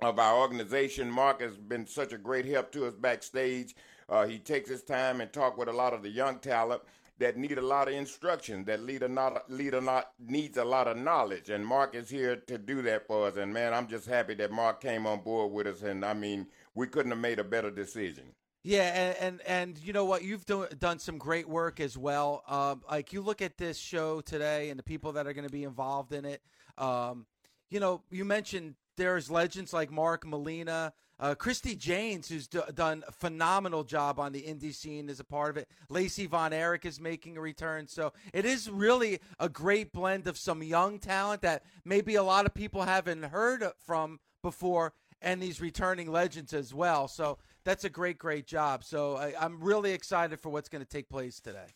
of 0.01 0.19
our 0.19 0.41
organization. 0.41 1.09
Mark 1.09 1.41
has 1.41 1.57
been 1.57 1.87
such 1.87 2.13
a 2.13 2.19
great 2.19 2.47
help 2.47 2.73
to 2.73 2.85
us 2.85 2.95
backstage. 2.95 3.77
Uh, 4.09 4.27
he 4.27 4.41
takes 4.41 4.69
his 4.69 4.83
time 4.83 5.21
and 5.21 5.33
talk 5.33 5.57
with 5.57 5.69
a 5.69 5.73
lot 5.73 5.93
of 5.95 6.03
the 6.03 6.11
young 6.11 6.41
talent. 6.41 6.83
that 7.19 7.37
need 7.37 7.57
a 7.57 7.63
lot 7.63 7.87
of 7.87 7.95
instruction, 7.95 8.65
that 8.65 8.81
lead 8.81 9.05
a 9.05 9.09
not 9.09 9.49
lead 9.49 9.75
a 9.75 9.81
lot 9.81 10.11
needs 10.19 10.57
a 10.57 10.65
lot 10.65 10.89
of 10.89 10.97
knowledge, 10.97 11.49
and 11.49 11.65
Mark 11.65 11.95
is 11.95 12.11
here 12.11 12.35
to 12.35 12.59
do 12.59 12.83
that 12.83 13.07
for 13.07 13.29
us. 13.29 13.37
And 13.37 13.55
man, 13.55 13.73
I'm 13.73 13.87
just 13.87 14.09
happy 14.09 14.35
that 14.35 14.51
Mark 14.51 14.81
came 14.81 15.07
on 15.07 15.21
board 15.21 15.53
with 15.53 15.69
us, 15.69 15.83
and 15.83 16.05
I 16.05 16.15
mean, 16.15 16.49
we 16.75 16.89
couldn't 16.89 17.13
have 17.13 17.21
made 17.21 17.39
a 17.39 17.45
better 17.45 17.71
decision. 17.71 18.35
Yeah, 18.67 18.85
and, 18.85 19.17
and 19.19 19.41
and 19.47 19.79
you 19.79 19.93
know 19.93 20.07
what? 20.07 20.25
You've 20.25 20.47
do, 20.47 20.67
done 20.79 20.99
some 20.99 21.19
great 21.19 21.47
work 21.47 21.81
as 21.81 21.99
well. 21.99 22.43
Um, 22.49 22.83
like 22.91 23.13
you 23.13 23.21
look 23.21 23.43
at 23.43 23.59
this 23.59 23.77
show 23.77 24.23
today 24.23 24.71
and 24.71 24.79
the 24.79 24.83
people 24.83 25.13
that 25.13 25.27
are 25.27 25.35
going 25.35 25.47
to 25.47 25.53
be 25.53 25.65
involved 25.65 26.15
in 26.15 26.25
it. 26.25 26.41
Um, 26.79 27.27
you 27.69 27.79
know, 27.79 28.01
you 28.11 28.25
mentioned 28.25 28.77
there's 28.97 29.31
legends 29.31 29.75
like 29.75 29.91
Mark 29.91 30.27
Melina, 30.27 30.95
uh, 31.21 31.35
Christi 31.35 31.77
Jaynes, 31.77 32.29
who's 32.29 32.49
d- 32.49 32.61
done 32.75 33.05
a 33.07 33.13
phenomenal 33.13 33.85
job 33.85 34.19
on 34.19 34.33
the 34.33 34.41
indie 34.41 34.75
scene, 34.75 35.11
is 35.11 35.21
a 35.21 35.25
part 35.25 35.51
of 35.51 35.59
it. 35.59 35.69
Lacey 35.91 36.27
Von 36.27 36.55
Erich 36.55 36.87
is 36.87 36.99
making 36.99 37.37
a 37.37 37.43
return. 37.43 37.87
So 37.87 38.15
it 38.33 38.47
is 38.47 38.71
really 38.71 39.21
a 39.39 39.51
great 39.51 39.93
blend 39.93 40.27
of 40.27 40.39
some 40.39 40.63
young 40.63 40.99
talent 40.99 41.43
that 41.43 41.65
maybe 41.85 42.15
a 42.15 42.23
lot 42.23 42.47
of 42.47 42.55
people 42.55 42.83
haven't 42.83 43.25
heard 43.25 43.63
from 43.87 44.21
before, 44.43 44.95
and 45.21 45.43
these 45.43 45.61
returning 45.61 46.11
legends 46.11 46.55
as 46.55 46.73
well. 46.73 47.09
So 47.09 47.39
that's 47.65 47.85
a 47.85 47.91
great, 47.91 48.19
great 48.19 48.47
job. 48.47 48.85
So 48.85 49.17
I, 49.17 49.35
I'm 49.41 49.61
really 49.61 49.93
excited 49.93 50.41
for 50.41 50.51
what's 50.51 50.69
going 50.69 50.85
to 50.85 50.89
take 50.89 51.09
place 51.09 51.41
today. 51.41 51.67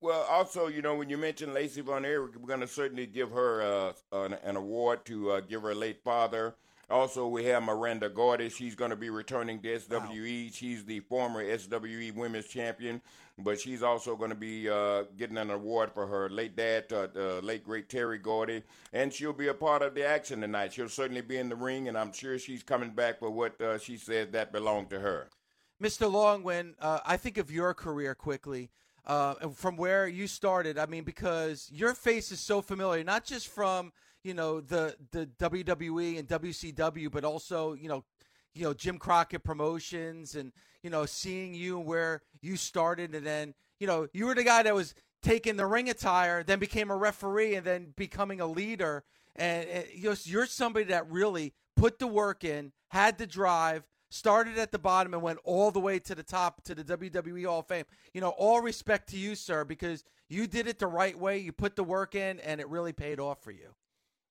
Well, 0.00 0.26
also, 0.28 0.66
you 0.66 0.82
know, 0.82 0.94
when 0.96 1.08
you 1.08 1.16
mentioned 1.16 1.54
Lacey 1.54 1.80
Von 1.80 2.04
Erich, 2.04 2.36
we're 2.38 2.46
going 2.46 2.60
to 2.60 2.66
certainly 2.66 3.06
give 3.06 3.30
her 3.30 3.62
uh, 3.62 3.92
an, 4.12 4.34
an, 4.44 4.56
award 4.56 5.06
to 5.06 5.30
uh, 5.30 5.40
give 5.40 5.62
her 5.62 5.74
late 5.74 6.02
father. 6.04 6.56
Also, 6.90 7.26
we 7.26 7.44
have 7.46 7.62
Miranda 7.62 8.10
Gordy. 8.10 8.50
She's 8.50 8.74
going 8.74 8.90
to 8.90 8.96
be 8.96 9.08
returning 9.08 9.60
to 9.62 9.80
SWE. 9.80 9.98
Wow. 9.98 10.50
She's 10.52 10.84
the 10.84 11.00
former 11.00 11.42
SWE 11.56 12.12
Women's 12.14 12.48
Champion, 12.48 13.00
but 13.38 13.58
she's 13.58 13.82
also 13.82 14.14
going 14.16 14.28
to 14.28 14.36
be 14.36 14.68
uh, 14.68 15.04
getting 15.16 15.38
an 15.38 15.50
award 15.50 15.90
for 15.92 16.06
her 16.06 16.28
late 16.28 16.54
dad, 16.54 16.92
uh, 16.92 17.06
uh, 17.16 17.40
late 17.40 17.64
great 17.64 17.88
Terry 17.88 18.18
Gordy, 18.18 18.62
and 18.92 19.10
she'll 19.10 19.32
be 19.32 19.48
a 19.48 19.54
part 19.54 19.80
of 19.80 19.94
the 19.94 20.06
action 20.06 20.42
tonight. 20.42 20.74
She'll 20.74 20.90
certainly 20.90 21.22
be 21.22 21.38
in 21.38 21.48
the 21.48 21.56
ring, 21.56 21.88
and 21.88 21.96
I'm 21.96 22.12
sure 22.12 22.38
she's 22.38 22.62
coming 22.62 22.90
back 22.90 23.18
for 23.18 23.30
what 23.30 23.58
uh, 23.58 23.78
she 23.78 23.96
said 23.96 24.32
that 24.32 24.52
belonged 24.52 24.90
to 24.90 25.00
her. 25.00 25.28
Mr. 25.82 26.10
Long, 26.10 26.42
when 26.42 26.74
uh, 26.80 27.00
I 27.04 27.16
think 27.16 27.38
of 27.38 27.50
your 27.50 27.74
career 27.74 28.14
quickly, 28.14 28.70
uh, 29.06 29.34
from 29.54 29.76
where 29.76 30.08
you 30.08 30.26
started, 30.26 30.78
I 30.78 30.86
mean, 30.86 31.04
because 31.04 31.68
your 31.72 31.94
face 31.94 32.32
is 32.32 32.40
so 32.40 32.62
familiar, 32.62 33.04
not 33.04 33.24
just 33.24 33.48
from 33.48 33.92
you 34.22 34.34
know 34.34 34.60
the 34.60 34.96
the 35.10 35.26
WWE 35.38 36.18
and 36.18 36.26
WCW, 36.26 37.10
but 37.10 37.24
also 37.24 37.74
you 37.74 37.88
know 37.88 38.04
you 38.54 38.64
know 38.64 38.72
Jim 38.72 38.98
Crockett 38.98 39.44
Promotions 39.44 40.36
and 40.36 40.52
you 40.82 40.90
know 40.90 41.04
seeing 41.04 41.54
you 41.54 41.78
where 41.78 42.22
you 42.40 42.56
started 42.56 43.14
and 43.14 43.26
then 43.26 43.54
you 43.78 43.86
know 43.86 44.08
you 44.14 44.26
were 44.26 44.34
the 44.34 44.44
guy 44.44 44.62
that 44.62 44.74
was 44.74 44.94
taking 45.24 45.56
the 45.56 45.66
ring 45.66 45.88
attire, 45.88 46.44
then 46.44 46.58
became 46.58 46.90
a 46.90 46.96
referee 46.96 47.54
and 47.54 47.66
then 47.66 47.92
becoming 47.96 48.40
a 48.40 48.46
leader. 48.46 49.02
And, 49.34 49.68
and 49.68 49.84
you 49.92 50.10
know, 50.10 50.16
you're 50.22 50.46
somebody 50.46 50.84
that 50.86 51.10
really 51.10 51.54
put 51.76 51.98
the 51.98 52.06
work 52.06 52.44
in, 52.44 52.72
had 52.88 53.18
the 53.18 53.26
drive, 53.26 53.82
started 54.14 54.58
at 54.58 54.70
the 54.70 54.78
bottom 54.78 55.12
and 55.12 55.22
went 55.22 55.40
all 55.44 55.72
the 55.72 55.80
way 55.80 55.98
to 55.98 56.14
the 56.14 56.22
top 56.22 56.62
to 56.62 56.74
the 56.74 56.84
WWE 56.84 57.46
Hall 57.46 57.60
of 57.60 57.66
Fame. 57.66 57.84
You 58.12 58.20
know, 58.20 58.30
all 58.30 58.60
respect 58.60 59.08
to 59.10 59.18
you, 59.18 59.34
sir, 59.34 59.64
because 59.64 60.04
you 60.28 60.46
did 60.46 60.68
it 60.68 60.78
the 60.78 60.86
right 60.86 61.18
way. 61.18 61.38
You 61.38 61.52
put 61.52 61.74
the 61.74 61.84
work 61.84 62.14
in, 62.14 62.38
and 62.40 62.60
it 62.60 62.68
really 62.68 62.92
paid 62.92 63.18
off 63.18 63.42
for 63.42 63.50
you. 63.50 63.74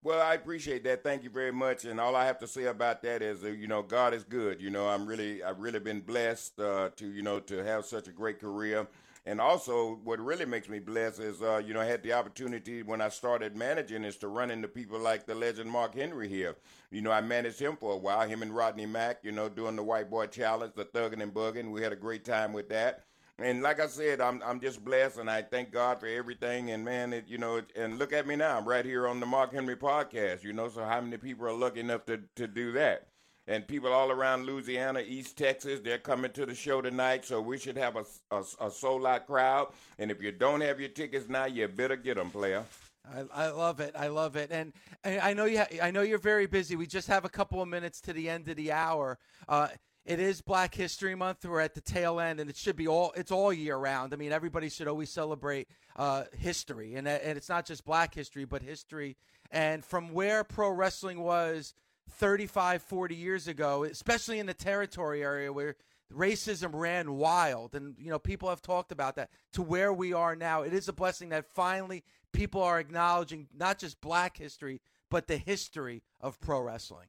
Well, 0.01 0.21
I 0.21 0.33
appreciate 0.33 0.83
that. 0.85 1.03
Thank 1.03 1.23
you 1.23 1.29
very 1.29 1.51
much. 1.51 1.85
And 1.85 1.99
all 1.99 2.15
I 2.15 2.25
have 2.25 2.37
to 2.39 2.47
say 2.47 2.65
about 2.65 3.01
that 3.03 3.21
is, 3.21 3.43
uh, 3.43 3.47
you 3.47 3.67
know, 3.67 3.81
God 3.81 4.13
is 4.13 4.23
good. 4.23 4.61
You 4.61 4.69
know, 4.69 4.87
I'm 4.87 5.05
really, 5.05 5.43
I've 5.43 5.59
really 5.59 5.79
been 5.79 6.01
blessed 6.01 6.59
uh, 6.59 6.89
to, 6.97 7.07
you 7.07 7.21
know, 7.21 7.39
to 7.41 7.63
have 7.63 7.85
such 7.85 8.07
a 8.07 8.11
great 8.11 8.39
career. 8.39 8.87
And 9.25 9.39
also, 9.39 10.01
what 10.03 10.19
really 10.19 10.45
makes 10.45 10.67
me 10.67 10.79
blessed 10.79 11.19
is, 11.19 11.41
uh, 11.41 11.61
you 11.65 11.73
know, 11.73 11.79
I 11.79 11.85
had 11.85 12.03
the 12.03 12.11
opportunity 12.11 12.83
when 12.83 12.99
I 12.99 13.07
started 13.07 13.55
managing 13.55 14.03
is 14.03 14.17
to 14.17 14.27
run 14.27 14.51
into 14.51 14.67
people 14.67 14.99
like 14.99 15.25
the 15.25 15.33
legend 15.33 15.71
Mark 15.71 15.95
Henry 15.95 16.27
here. 16.27 16.57
You 16.91 17.01
know, 17.01 17.11
I 17.11 17.21
managed 17.21 17.59
him 17.59 17.77
for 17.77 17.93
a 17.93 17.97
while, 17.97 18.27
him 18.27 18.41
and 18.41 18.53
Rodney 18.53 18.85
Mack, 18.85 19.19
you 19.23 19.31
know, 19.31 19.47
doing 19.47 19.77
the 19.77 19.83
White 19.83 20.09
Boy 20.09 20.27
Challenge, 20.27 20.73
the 20.75 20.83
Thuggin' 20.83 21.23
and 21.23 21.33
Buggin'. 21.33 21.71
We 21.71 21.81
had 21.81 21.93
a 21.93 21.97
great 21.97 22.25
time 22.25 22.51
with 22.51 22.67
that. 22.69 23.05
And 23.39 23.63
like 23.63 23.79
I 23.79 23.87
said, 23.87 24.21
I'm 24.21 24.43
I'm 24.45 24.59
just 24.59 24.85
blessed, 24.85 25.17
and 25.17 25.29
I 25.29 25.41
thank 25.41 25.71
God 25.71 25.99
for 25.99 26.05
everything. 26.05 26.69
And 26.71 26.85
man, 26.85 27.13
it, 27.13 27.27
you 27.27 27.37
know, 27.37 27.57
it, 27.57 27.71
and 27.75 27.97
look 27.97 28.13
at 28.13 28.27
me 28.27 28.35
now. 28.35 28.57
I'm 28.57 28.67
right 28.67 28.85
here 28.85 29.07
on 29.07 29.19
the 29.19 29.25
Mark 29.25 29.53
Henry 29.53 29.75
podcast. 29.75 30.43
You 30.43 30.53
know, 30.53 30.69
so 30.69 30.83
how 30.83 31.01
many 31.01 31.17
people 31.17 31.47
are 31.47 31.53
lucky 31.53 31.79
enough 31.79 32.05
to 32.05 32.19
to 32.35 32.47
do 32.47 32.73
that? 32.73 33.07
And 33.47 33.67
people 33.67 33.91
all 33.91 34.09
around 34.09 34.45
Louisiana, 34.45 35.01
East 35.05 35.37
Texas, 35.37 35.81
they're 35.83 35.97
coming 35.97 36.31
to 36.31 36.45
the 36.45 36.55
show 36.55 36.81
tonight. 36.81 37.25
So 37.25 37.41
we 37.41 37.57
should 37.57 37.77
have 37.77 37.97
a, 37.97 38.05
a, 38.31 38.43
a 38.61 38.71
sold 38.71 39.05
out 39.05 39.27
crowd. 39.27 39.73
And 39.99 40.11
if 40.11 40.21
you 40.21 40.31
don't 40.31 40.61
have 40.61 40.79
your 40.79 40.89
tickets 40.89 41.27
now, 41.27 41.45
you 41.45 41.67
better 41.67 41.97
get 41.97 42.15
them, 42.15 42.29
player. 42.29 42.63
I, 43.05 43.47
I 43.47 43.49
love 43.49 43.81
it. 43.81 43.95
I 43.97 44.07
love 44.07 44.37
it. 44.37 44.49
And, 44.51 44.71
and 45.03 45.19
I 45.19 45.33
know 45.33 45.43
you. 45.43 45.57
Ha- 45.57 45.67
I 45.81 45.91
know 45.91 46.03
you're 46.03 46.17
very 46.17 46.45
busy. 46.45 46.77
We 46.77 46.87
just 46.87 47.09
have 47.09 47.25
a 47.25 47.29
couple 47.29 47.61
of 47.61 47.67
minutes 47.67 47.99
to 48.01 48.13
the 48.13 48.29
end 48.29 48.47
of 48.47 48.55
the 48.55 48.71
hour. 48.71 49.17
Uh, 49.49 49.67
it 50.05 50.19
is 50.19 50.41
Black 50.41 50.73
History 50.73 51.15
Month. 51.15 51.45
We're 51.45 51.59
at 51.59 51.75
the 51.75 51.81
tail 51.81 52.19
end, 52.19 52.39
and 52.39 52.49
it 52.49 52.57
should 52.57 52.75
be 52.77 52.87
all. 52.87 53.13
It's 53.15 53.31
all 53.31 53.51
year 53.51 53.75
round. 53.75 54.13
I 54.13 54.17
mean, 54.17 54.31
everybody 54.31 54.69
should 54.69 54.87
always 54.87 55.09
celebrate 55.09 55.67
uh, 55.97 56.23
history, 56.37 56.95
and 56.95 57.07
and 57.07 57.37
it's 57.37 57.49
not 57.49 57.65
just 57.65 57.83
Black 57.83 58.13
history, 58.13 58.45
but 58.45 58.61
history. 58.61 59.17
And 59.51 59.83
from 59.83 60.13
where 60.13 60.43
pro 60.43 60.69
wrestling 60.69 61.19
was 61.19 61.73
35, 62.13 62.81
40 62.81 63.15
years 63.15 63.47
ago, 63.47 63.83
especially 63.83 64.39
in 64.39 64.45
the 64.45 64.53
territory 64.53 65.23
area 65.23 65.51
where 65.51 65.75
racism 66.11 66.71
ran 66.73 67.15
wild, 67.15 67.75
and 67.75 67.95
you 67.97 68.09
know 68.09 68.19
people 68.19 68.49
have 68.49 68.61
talked 68.61 68.91
about 68.91 69.15
that, 69.15 69.29
to 69.53 69.61
where 69.61 69.91
we 69.93 70.13
are 70.13 70.35
now. 70.35 70.61
It 70.61 70.73
is 70.73 70.87
a 70.87 70.93
blessing 70.93 71.29
that 71.29 71.45
finally 71.45 72.03
people 72.31 72.61
are 72.61 72.79
acknowledging 72.79 73.47
not 73.55 73.79
just 73.79 74.01
Black 74.01 74.37
history, 74.37 74.81
but 75.09 75.27
the 75.27 75.37
history 75.37 76.03
of 76.19 76.39
pro 76.39 76.61
wrestling. 76.61 77.07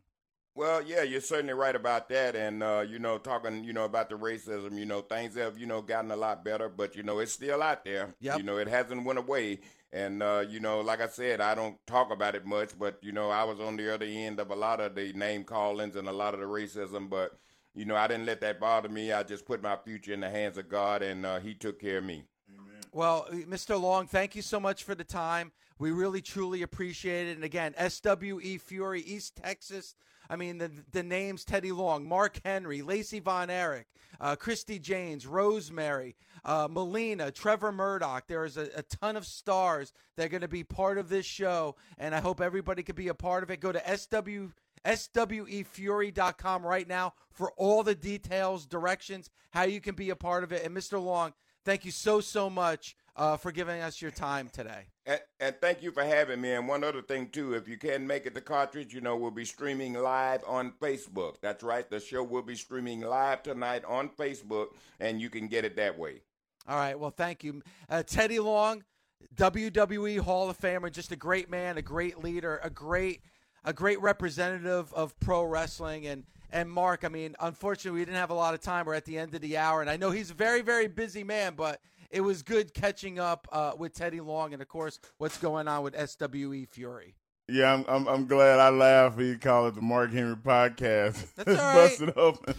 Well, 0.57 0.83
yeah, 0.83 1.03
you're 1.03 1.21
certainly 1.21 1.55
right 1.55 1.75
about 1.75 2.09
that. 2.11 2.37
And, 2.37 2.63
uh, 2.63 2.85
you 2.89 3.01
know, 3.01 3.19
talking, 3.19 3.65
you 3.65 3.73
know, 3.73 3.85
about 3.85 4.09
the 4.09 4.17
racism, 4.17 4.79
you 4.79 4.85
know, 4.85 5.01
things 5.01 5.35
have, 5.35 5.59
you 5.59 5.67
know, 5.67 5.83
gotten 5.83 6.13
a 6.13 6.17
lot 6.17 6.45
better, 6.45 6.69
but, 6.69 6.95
you 6.95 7.03
know, 7.03 7.19
it's 7.19 7.33
still 7.33 7.61
out 7.61 7.85
there. 7.85 8.15
Yep. 8.21 8.39
You 8.39 8.45
know, 8.45 8.59
it 8.59 8.69
hasn't 8.69 9.05
went 9.05 9.19
away. 9.19 9.59
And, 9.95 10.25
uh, 10.25 10.45
you 10.51 10.59
know, 10.59 10.81
like 10.81 11.01
I 11.01 11.07
said, 11.07 11.41
I 11.41 11.55
don't 11.55 11.77
talk 11.87 12.11
about 12.11 12.35
it 12.35 12.45
much, 12.45 12.77
but, 12.77 12.99
you 13.01 13.13
know, 13.13 13.31
I 13.31 13.45
was 13.45 13.61
on 13.61 13.77
the 13.77 13.95
other 13.95 14.05
end 14.05 14.41
of 14.41 14.51
a 14.51 14.55
lot 14.57 14.81
of 14.81 14.97
the 14.97 15.13
name 15.13 15.45
callings 15.45 15.95
and 15.95 16.09
a 16.09 16.13
lot 16.13 16.35
of 16.35 16.41
the 16.41 16.47
racism, 16.47 17.09
but, 17.09 17.39
you 17.77 17.85
know, 17.85 17.95
I 17.95 18.09
didn't 18.09 18.27
let 18.27 18.41
that 18.41 18.59
bother 18.59 18.89
me. 18.89 19.13
I 19.13 19.23
just 19.23 19.47
put 19.47 19.63
my 19.63 19.77
future 19.77 20.13
in 20.13 20.19
the 20.19 20.29
hands 20.29 20.59
of 20.59 20.69
God, 20.69 21.03
and 21.05 21.25
uh, 21.25 21.39
He 21.39 21.55
took 21.55 21.81
care 21.81 21.99
of 21.99 22.05
me. 22.05 22.25
Well, 22.91 23.29
Mr. 23.31 23.81
Long, 23.81 24.09
thank 24.09 24.35
you 24.35 24.43
so 24.43 24.59
much 24.59 24.83
for 24.83 24.97
the 24.97 25.05
time. 25.05 25.53
We 25.79 25.93
really, 25.93 26.21
truly 26.21 26.63
appreciate 26.63 27.29
it. 27.29 27.37
And 27.37 27.45
again, 27.45 27.73
SWE 27.79 28.59
Fury, 28.59 29.01
East 29.01 29.37
Texas. 29.37 29.95
I 30.35 30.37
mean, 30.37 30.59
the, 30.59 30.69
the 30.91 31.05
names 31.05 31.45
Teddy 31.45 31.71
Long, 31.71 32.09
Mark 32.09 32.41
Henry, 32.45 32.83
Lacey 32.83 33.21
Von 33.21 33.51
Erich, 33.51 33.87
uh, 34.21 34.35
Christi 34.35 34.81
Jaynes, 34.81 35.29
Rosemary, 35.29 36.17
uh, 36.45 36.67
Melina, 36.69 37.31
Trevor 37.31 37.71
Murdoch. 37.71 38.27
There 38.27 38.45
is 38.45 38.57
a, 38.57 38.69
a 38.75 38.83
ton 38.83 39.17
of 39.17 39.27
stars 39.27 39.93
that 40.17 40.27
are 40.27 40.29
going 40.29 40.41
to 40.41 40.49
be 40.49 40.65
part 40.65 40.99
of 40.99 41.09
this 41.09 41.25
show, 41.25 41.77
and 41.99 42.17
I 42.17 42.21
hope 42.21 42.41
everybody 42.41 42.83
could 42.83 42.97
be 42.97 43.07
a 43.07 43.15
part 43.15 43.45
of 43.45 43.51
it. 43.53 43.61
Go 43.61 43.71
to 43.71 43.97
SW, 43.97 44.51
SWEFury.com 44.85 46.67
right 46.67 46.89
now 46.89 47.15
for 47.31 47.53
all 47.53 47.85
the 47.85 47.95
details, 47.95 48.67
directions, 48.67 49.31
how 49.53 49.63
you 49.63 49.81
can 49.81 49.95
be 49.95 50.11
a 50.11 50.17
part 50.17 50.43
of 50.43 50.51
it. 50.51 50.65
And 50.65 50.77
Mr. 50.77 51.01
Long, 51.01 51.33
thank 51.65 51.85
you 51.85 51.93
so, 51.93 52.21
so 52.21 52.51
much 52.51 52.97
uh, 53.17 53.37
for 53.37 53.53
giving 53.53 53.81
us 53.81 54.03
your 54.03 54.11
time 54.11 54.49
today. 54.49 54.87
And, 55.07 55.21
and, 55.39 55.55
thank 55.61 55.83
you 55.83 55.91
for 55.91 56.03
having 56.03 56.41
me. 56.41 56.53
And 56.53 56.67
one 56.67 56.83
other 56.83 57.03
thing, 57.03 57.29
too, 57.29 57.55
if 57.55 57.69
you 57.69 57.77
can 57.77 58.07
make 58.07 58.27
it 58.27 58.35
to 58.35 58.41
Carthage, 58.41 58.95
you 58.95 59.01
know, 59.01 59.17
we'll 59.17 59.31
be 59.31 59.45
streaming 59.45 59.95
live 59.95 60.43
on 60.47 60.73
Facebook. 60.81 61.37
That's 61.41 61.63
right. 61.63 61.89
The 61.89 62.01
show 62.01 62.23
will 62.23 62.43
be 62.43 62.57
streaming 62.57 63.03
live 63.03 63.43
tonight 63.43 63.85
on 63.85 64.09
Facebook, 64.09 64.69
and 65.01 65.21
you 65.21 65.31
can 65.31 65.47
get 65.49 65.65
it 65.65 65.77
that 65.77 65.99
way. 65.99 66.23
All 66.67 66.77
right. 66.77 66.99
Well, 66.99 67.11
thank 67.11 67.45
you. 67.45 67.63
Uh, 67.89 68.03
Teddy 68.03 68.41
Long, 68.41 68.83
WWE 69.37 70.21
Hall 70.21 70.49
of 70.49 70.59
Famer, 70.59 70.91
just 70.91 71.13
a 71.13 71.17
great 71.17 71.51
man, 71.51 71.77
a 71.77 71.83
great 71.83 72.23
leader, 72.23 72.61
a 72.63 72.71
great 72.71 73.21
a 73.67 73.73
great 73.73 73.99
representative 74.03 74.93
of 74.93 75.19
pro 75.21 75.43
wrestling 75.43 76.07
and 76.07 76.25
and 76.55 76.71
Mark, 76.71 77.05
I 77.05 77.09
mean, 77.09 77.35
unfortunately, 77.41 77.99
we 77.99 78.05
didn't 78.05 78.19
have 78.19 78.31
a 78.31 78.35
lot 78.35 78.55
of 78.55 78.61
time. 78.61 78.87
We're 78.87 78.95
at 78.95 79.05
the 79.05 79.19
end 79.19 79.35
of 79.35 79.41
the 79.41 79.57
hour, 79.57 79.81
and 79.81 79.91
I 79.91 79.97
know 79.97 80.13
he's 80.13 80.31
a 80.31 80.35
very, 80.35 80.63
very 80.63 80.87
busy 80.87 81.25
man, 81.25 81.55
but 81.57 81.81
it 82.15 82.21
was 82.21 82.45
good 82.45 82.73
catching 82.73 83.19
up 83.19 83.49
uh, 83.51 83.73
with 83.77 83.93
Teddy 83.93 84.21
Long 84.21 84.53
and, 84.53 84.63
of 84.63 84.69
course, 84.69 85.01
what's 85.19 85.37
going 85.37 85.67
on 85.67 85.83
with 85.83 85.97
SWE 85.97 86.65
Fury. 86.71 87.17
Yeah, 87.49 87.75
I'm, 87.75 87.85
I'm, 87.89 88.07
I'm 88.07 88.27
glad 88.27 88.61
I 88.61 88.69
laughed. 88.69 89.17
when 89.17 89.27
You 89.27 89.37
call 89.37 89.67
it 89.67 89.75
the 89.75 89.83
Mark 89.83 90.13
Henry 90.13 90.37
podcast. 90.37 91.35
That's 91.35 91.49
all 91.49 91.55
right. 91.57 91.89
Busted 91.89 92.17
open. 92.17 92.55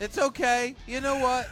It's 0.00 0.16
okay. 0.16 0.74
You 0.86 1.02
know 1.02 1.18
what? 1.18 1.48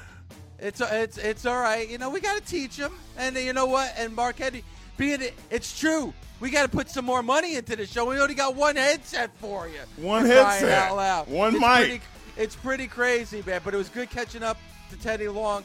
It's 0.58 0.80
it's 0.80 1.18
it's 1.18 1.44
all 1.44 1.60
right. 1.60 1.88
You 1.88 1.98
know 1.98 2.08
we 2.10 2.20
got 2.20 2.38
to 2.38 2.44
teach 2.44 2.76
him, 2.76 2.92
and 3.18 3.36
you 3.36 3.52
know 3.52 3.66
what? 3.66 3.92
And 3.98 4.14
Mark 4.14 4.38
Henry, 4.38 4.64
being 4.96 5.20
it, 5.20 5.34
it's 5.50 5.78
true. 5.78 6.14
We 6.40 6.50
got 6.50 6.62
to 6.62 6.68
put 6.68 6.88
some 6.88 7.04
more 7.04 7.22
money 7.22 7.56
into 7.56 7.76
the 7.76 7.86
show. 7.86 8.06
We 8.06 8.18
only 8.18 8.34
got 8.34 8.54
one 8.54 8.76
headset 8.76 9.36
for 9.36 9.68
you. 9.68 9.80
One 10.02 10.24
headset. 10.24 10.90
Out 10.90 10.96
loud. 10.96 11.28
One 11.28 11.54
it's 11.54 11.60
mic. 11.60 11.76
Pretty, 11.76 12.00
it's 12.36 12.56
pretty 12.56 12.86
crazy, 12.86 13.42
man. 13.46 13.60
But 13.64 13.74
it 13.74 13.76
was 13.76 13.88
good 13.88 14.10
catching 14.10 14.42
up 14.42 14.56
to 14.90 14.96
Teddy 14.98 15.28
Long. 15.28 15.64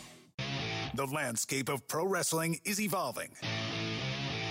The 0.93 1.05
landscape 1.05 1.69
of 1.69 1.87
pro 1.87 2.05
wrestling 2.05 2.59
is 2.65 2.81
evolving, 2.81 3.29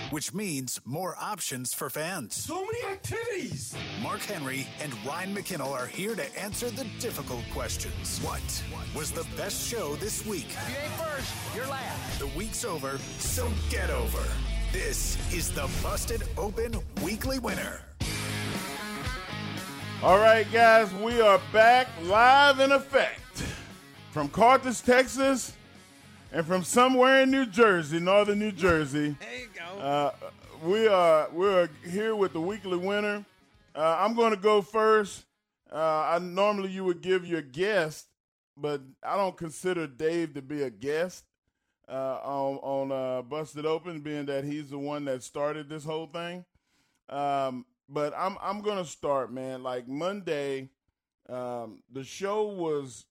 which 0.09 0.33
means 0.33 0.81
more 0.85 1.15
options 1.21 1.71
for 1.71 1.87
fans. 1.87 2.35
So 2.35 2.65
many 2.65 2.83
activities! 2.91 3.75
Mark 4.01 4.21
Henry 4.21 4.65
and 4.81 4.91
Ryan 5.05 5.35
McKinnell 5.35 5.71
are 5.71 5.85
here 5.85 6.15
to 6.15 6.39
answer 6.39 6.71
the 6.71 6.85
difficult 6.99 7.43
questions. 7.53 8.17
What 8.23 8.41
was 8.95 9.11
the 9.11 9.23
best 9.37 9.69
show 9.69 9.95
this 9.97 10.25
week? 10.25 10.47
If 10.47 10.69
you 10.69 10.77
ain't 10.83 10.93
first, 10.93 11.31
you're 11.55 11.67
last. 11.67 12.17
The 12.17 12.27
week's 12.35 12.65
over, 12.65 12.97
so 13.19 13.47
get 13.69 13.91
over. 13.91 14.23
This 14.73 15.19
is 15.31 15.51
the 15.51 15.69
Busted 15.83 16.23
Open 16.39 16.73
Weekly 17.03 17.37
Winner. 17.37 17.81
All 20.01 20.17
right, 20.17 20.51
guys, 20.51 20.91
we 20.95 21.21
are 21.21 21.39
back 21.53 21.87
live 22.01 22.59
in 22.59 22.71
effect 22.71 23.43
from 24.09 24.27
Carthage, 24.27 24.81
Texas, 24.81 25.53
and 26.31 26.45
from 26.45 26.63
somewhere 26.63 27.23
in 27.23 27.31
New 27.31 27.45
Jersey, 27.45 27.99
northern 27.99 28.39
New 28.39 28.51
Jersey. 28.51 29.15
There 29.19 29.39
you 29.39 29.47
go. 29.53 29.81
Uh, 29.81 30.11
we 30.63 30.87
are 30.87 31.29
we're 31.31 31.69
here 31.89 32.15
with 32.15 32.33
the 32.33 32.41
weekly 32.41 32.77
winner. 32.77 33.25
Uh, 33.75 33.97
I'm 33.99 34.15
going 34.15 34.31
to 34.31 34.39
go 34.39 34.61
first. 34.61 35.25
Uh, 35.71 35.75
I 35.75 36.19
normally 36.19 36.69
you 36.69 36.83
would 36.83 37.01
give 37.01 37.25
your 37.25 37.41
guest, 37.41 38.07
but 38.57 38.81
I 39.03 39.17
don't 39.17 39.37
consider 39.37 39.87
Dave 39.87 40.33
to 40.33 40.41
be 40.41 40.63
a 40.63 40.69
guest 40.69 41.25
uh, 41.89 42.19
on 42.23 42.57
on 42.57 42.91
uh, 42.91 43.21
Busted 43.23 43.65
Open, 43.65 44.01
being 44.01 44.25
that 44.27 44.43
he's 44.43 44.69
the 44.69 44.79
one 44.79 45.05
that 45.05 45.23
started 45.23 45.69
this 45.69 45.83
whole 45.83 46.07
thing. 46.07 46.45
Um, 47.09 47.65
but 47.89 48.13
I'm 48.17 48.37
I'm 48.41 48.61
gonna 48.61 48.85
start, 48.85 49.33
man. 49.33 49.63
Like 49.63 49.87
Monday, 49.87 50.69
um, 51.27 51.81
the 51.91 52.03
show 52.03 52.43
was 52.43 53.05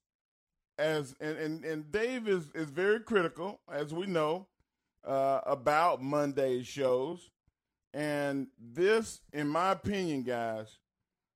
as 0.80 1.14
and, 1.20 1.38
and 1.38 1.64
and 1.64 1.92
Dave 1.92 2.28
is 2.28 2.50
is 2.54 2.70
very 2.70 3.00
critical, 3.00 3.60
as 3.72 3.92
we 3.92 4.06
know, 4.06 4.46
uh, 5.06 5.40
about 5.46 6.02
Monday 6.02 6.62
shows, 6.62 7.30
and 7.92 8.48
this, 8.58 9.20
in 9.32 9.48
my 9.48 9.72
opinion, 9.72 10.22
guys, 10.22 10.78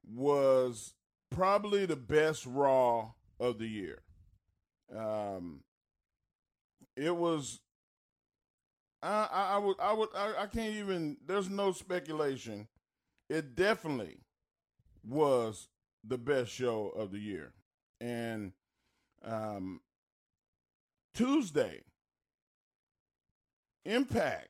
was 0.05 0.95
probably 1.31 1.87
the 1.87 1.97
best 1.97 2.47
Raw 2.47 3.13
of 3.39 3.59
the 3.59 3.69
year. 3.69 4.03
Um, 4.97 5.61
it 6.97 7.15
was. 7.15 7.61
I, 9.03 9.29
I, 9.31 9.55
I 9.55 9.59
would 9.59 9.77
I 9.81 9.93
would 9.93 10.09
I, 10.17 10.33
I 10.39 10.47
can't 10.47 10.75
even. 10.75 11.19
There's 11.27 11.51
no 11.51 11.73
speculation 11.73 12.69
it 13.29 13.55
definitely 13.55 14.19
was 15.03 15.69
the 16.07 16.19
best 16.19 16.51
show 16.51 16.89
of 16.89 17.11
the 17.11 17.19
year. 17.19 17.53
And 18.01 18.53
um, 19.25 19.81
Tuesday, 21.15 21.81
Impact 23.85 24.49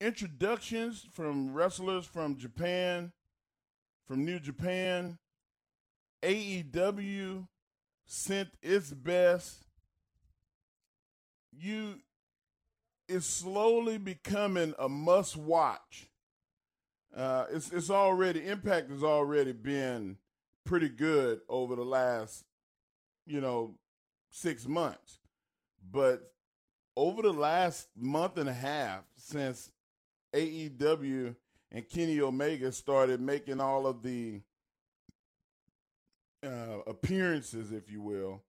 introductions 0.00 1.06
from 1.12 1.52
wrestlers 1.52 2.06
from 2.06 2.36
Japan, 2.36 3.12
from 4.06 4.24
New 4.24 4.38
Japan. 4.38 5.18
AEW 6.22 7.46
sent 8.06 8.48
its 8.62 8.90
best. 8.92 9.64
You 11.52 11.96
is 13.08 13.26
slowly 13.26 13.98
becoming 13.98 14.74
a 14.78 14.88
must 14.88 15.36
watch. 15.36 16.08
Uh, 17.14 17.46
it's 17.50 17.70
it's 17.72 17.90
already 17.90 18.46
Impact 18.46 18.90
has 18.90 19.02
already 19.02 19.52
been 19.52 20.18
pretty 20.66 20.88
good 20.88 21.40
over 21.48 21.76
the 21.76 21.84
last, 21.84 22.44
you 23.26 23.40
know, 23.40 23.74
six 24.30 24.68
months, 24.68 25.20
but 25.90 26.32
over 26.96 27.22
the 27.22 27.32
last 27.32 27.88
month 27.96 28.36
and 28.36 28.48
a 28.48 28.54
half 28.54 29.00
since 29.16 29.70
AEW 30.34 31.34
and 31.72 31.88
Kenny 31.88 32.20
Omega 32.20 32.70
started 32.72 33.20
making 33.20 33.60
all 33.60 33.86
of 33.86 34.02
the 34.02 34.42
uh, 36.44 36.80
appearances, 36.86 37.72
if 37.72 37.90
you 37.90 38.02
will, 38.02 38.42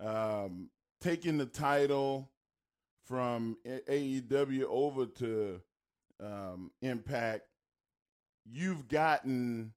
um, 0.00 0.68
taking 1.00 1.38
the 1.38 1.46
title, 1.46 2.28
from 3.04 3.56
AEW 3.66 4.64
over 4.68 5.06
to 5.06 5.60
um, 6.22 6.70
Impact, 6.80 7.42
you've 8.44 8.88
gotten 8.88 9.72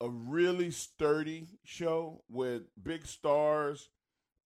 a 0.00 0.08
really 0.08 0.70
sturdy 0.70 1.48
show 1.64 2.22
with 2.28 2.62
big 2.82 3.06
stars, 3.06 3.88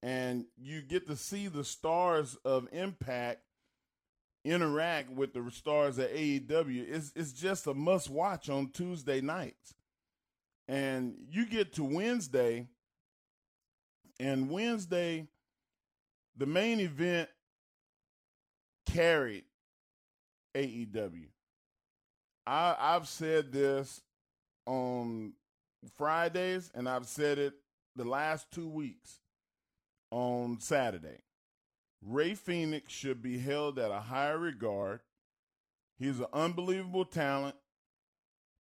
and 0.02 0.46
you 0.56 0.82
get 0.82 1.06
to 1.06 1.16
see 1.16 1.48
the 1.48 1.64
stars 1.64 2.36
of 2.44 2.68
Impact 2.72 3.40
interact 4.44 5.10
with 5.10 5.34
the 5.34 5.50
stars 5.50 5.98
at 5.98 6.14
AEW. 6.14 6.86
It's, 6.88 7.12
it's 7.14 7.32
just 7.32 7.66
a 7.66 7.74
must 7.74 8.08
watch 8.08 8.48
on 8.48 8.70
Tuesday 8.70 9.20
nights. 9.20 9.74
And 10.68 11.14
you 11.28 11.46
get 11.46 11.74
to 11.74 11.84
Wednesday, 11.84 12.66
and 14.18 14.50
Wednesday– 14.50 15.26
the 16.40 16.46
main 16.46 16.80
event 16.80 17.28
carried 18.86 19.44
AEW. 20.56 21.26
I, 22.46 22.74
I've 22.78 23.06
said 23.06 23.52
this 23.52 24.00
on 24.64 25.34
Fridays, 25.96 26.70
and 26.74 26.88
I've 26.88 27.06
said 27.06 27.38
it 27.38 27.54
the 27.96 28.04
last 28.04 28.50
two 28.50 28.68
weeks 28.68 29.20
on 30.10 30.60
Saturday. 30.60 31.22
Rey 32.02 32.32
Fénix 32.32 32.88
should 32.88 33.22
be 33.22 33.38
held 33.38 33.78
at 33.78 33.90
a 33.90 34.00
higher 34.00 34.38
regard. 34.38 35.00
He's 35.98 36.18
an 36.18 36.26
unbelievable 36.32 37.04
talent. 37.04 37.56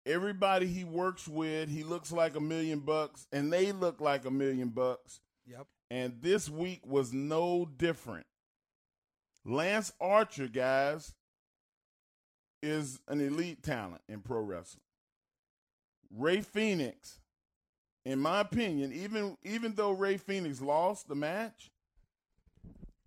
Everybody 0.06 0.68
he 0.68 0.84
works 0.84 1.28
with, 1.28 1.70
he 1.70 1.84
looks 1.84 2.12
like 2.12 2.36
a 2.36 2.42
million 2.42 2.80
bucks, 2.80 3.28
and 3.32 3.54
they 3.54 3.72
look 3.72 4.02
like 4.02 4.26
a 4.26 4.32
million 4.32 4.70
bucks. 4.70 5.22
Yep. 5.46 5.68
And 5.90 6.22
this 6.22 6.50
week 6.50 6.86
was 6.86 7.14
no 7.14 7.70
different. 7.78 8.26
Lance 9.46 9.92
Archer, 10.00 10.48
guys, 10.48 11.14
is 12.62 13.00
an 13.08 13.22
elite 13.22 13.64
talent 13.64 14.02
in 14.08 14.22
pro 14.22 14.42
wrestling. 14.42 14.82
Rey 16.16 16.40
Fénix, 16.40 17.20
in 18.06 18.20
my 18.20 18.42
opinion, 18.42 18.92
even 18.94 19.38
even 19.44 19.74
though 19.76 19.92
Rey 19.92 20.18
Fénix 20.18 20.62
lost 20.62 21.08
the 21.08 21.16
match, 21.16 21.72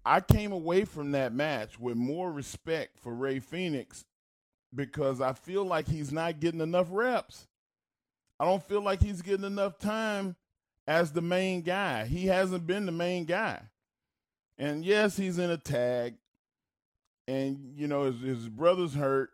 I 0.04 0.20
came 0.20 0.52
away 0.52 0.84
from 0.84 1.12
that 1.12 1.32
match 1.32 1.78
with 1.78 1.96
more 1.96 2.30
respect 2.30 2.98
for 2.98 3.14
Rey 3.14 3.40
Fénix 3.40 4.04
because 4.74 5.20
I 5.20 5.32
feel 5.32 5.64
like 5.64 5.88
he's 5.88 6.12
not 6.12 6.40
getting 6.40 6.60
enough 6.60 6.88
reps. 6.90 7.46
I 8.38 8.44
don't 8.44 8.62
feel 8.62 8.82
like 8.82 9.02
he's 9.02 9.22
getting 9.22 9.46
enough 9.46 9.78
time 9.78 10.36
as 10.86 11.12
the 11.12 11.22
main 11.22 11.62
guy. 11.62 12.04
He 12.04 12.26
hasn't 12.26 12.66
been 12.66 12.86
the 12.86 12.92
main 12.92 13.24
guy. 13.24 13.60
And 14.58 14.84
yes, 14.84 15.16
he's 15.16 15.38
in 15.38 15.50
a 15.50 15.56
tag. 15.56 16.14
And, 17.26 17.72
you 17.76 17.86
know, 17.86 18.04
his, 18.04 18.20
his 18.20 18.48
brother's 18.48 18.94
hurt. 18.94 19.30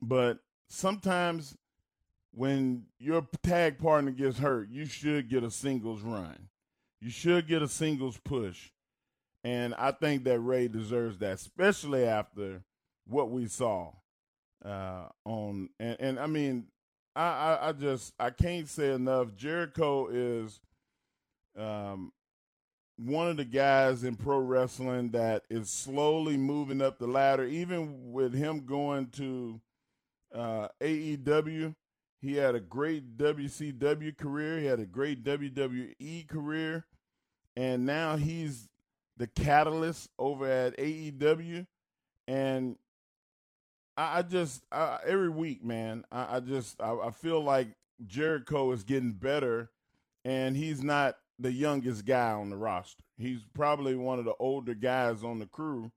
But 0.00 0.38
sometimes 0.68 1.56
when 2.32 2.84
your 2.98 3.26
tag 3.42 3.78
partner 3.78 4.10
gets 4.10 4.38
hurt, 4.38 4.68
you 4.70 4.86
should 4.86 5.28
get 5.28 5.42
a 5.42 5.50
singles 5.50 6.02
run. 6.02 6.48
You 7.00 7.10
should 7.10 7.48
get 7.48 7.62
a 7.62 7.68
singles 7.68 8.18
push. 8.24 8.70
And 9.42 9.74
I 9.74 9.90
think 9.92 10.24
that 10.24 10.38
Rey 10.40 10.68
deserves 10.68 11.18
that, 11.18 11.34
especially 11.34 12.04
after 12.04 12.62
what 13.06 13.30
we 13.30 13.46
saw 13.46 13.92
uh, 14.64 15.06
on. 15.24 15.70
And, 15.78 15.96
and 15.98 16.20
I 16.20 16.26
mean, 16.26 16.66
I, 17.16 17.22
I, 17.22 17.68
I 17.68 17.72
just 17.72 18.12
I 18.20 18.30
can't 18.30 18.68
say 18.68 18.92
enough. 18.92 19.34
Jericho 19.34 20.08
is 20.08 20.60
um, 21.58 22.12
one 22.96 23.28
of 23.28 23.38
the 23.38 23.44
guys 23.44 24.04
in 24.04 24.14
pro 24.14 24.38
wrestling 24.38 25.10
that 25.10 25.44
is 25.48 25.70
slowly 25.70 26.36
moving 26.36 26.82
up 26.82 26.98
the 26.98 27.06
ladder. 27.06 27.44
Even 27.44 28.12
with 28.12 28.34
him 28.34 28.66
going 28.66 29.06
to 29.12 29.60
uh, 30.34 30.68
AEW, 30.80 31.74
He 32.20 32.36
had 32.36 32.54
a 32.54 32.60
great 32.60 33.16
WCW 33.16 34.16
career. 34.16 34.58
He 34.58 34.66
had 34.66 34.80
a 34.80 34.86
great 34.86 35.24
WWE 35.24 36.28
career. 36.28 36.86
And 37.56 37.86
now 37.86 38.16
he's 38.16 38.68
the 39.16 39.26
catalyst 39.26 40.10
over 40.18 40.46
at 40.46 40.76
AEW. 40.76 41.66
And 42.28 42.76
I, 43.96 44.18
I 44.18 44.22
just, 44.22 44.64
I, 44.70 44.98
every 45.06 45.30
week, 45.30 45.64
man, 45.64 46.04
I, 46.12 46.36
I 46.36 46.40
just, 46.40 46.80
I, 46.80 46.92
I 46.92 47.10
feel 47.10 47.42
like 47.42 47.68
Jericho 48.06 48.70
is 48.72 48.84
getting 48.84 49.12
better. 49.12 49.70
And 50.24 50.56
he's 50.56 50.82
not 50.82 51.16
the 51.38 51.52
youngest 51.52 52.04
guy 52.04 52.32
on 52.32 52.50
the 52.50 52.56
roster. 52.56 53.02
He's 53.16 53.40
probably 53.54 53.94
one 53.94 54.18
of 54.18 54.26
the 54.26 54.34
older 54.38 54.74
guys 54.74 55.24
on 55.24 55.38
the 55.38 55.46
crew. 55.46 55.90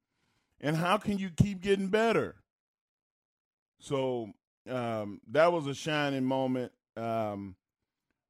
And 0.61 0.77
how 0.77 0.97
can 0.97 1.17
you 1.17 1.29
keep 1.29 1.59
getting 1.59 1.87
better? 1.87 2.35
So 3.79 4.31
um, 4.69 5.21
that 5.31 5.51
was 5.51 5.67
a 5.67 5.73
shining 5.73 6.23
moment. 6.23 6.71
Um, 6.95 7.55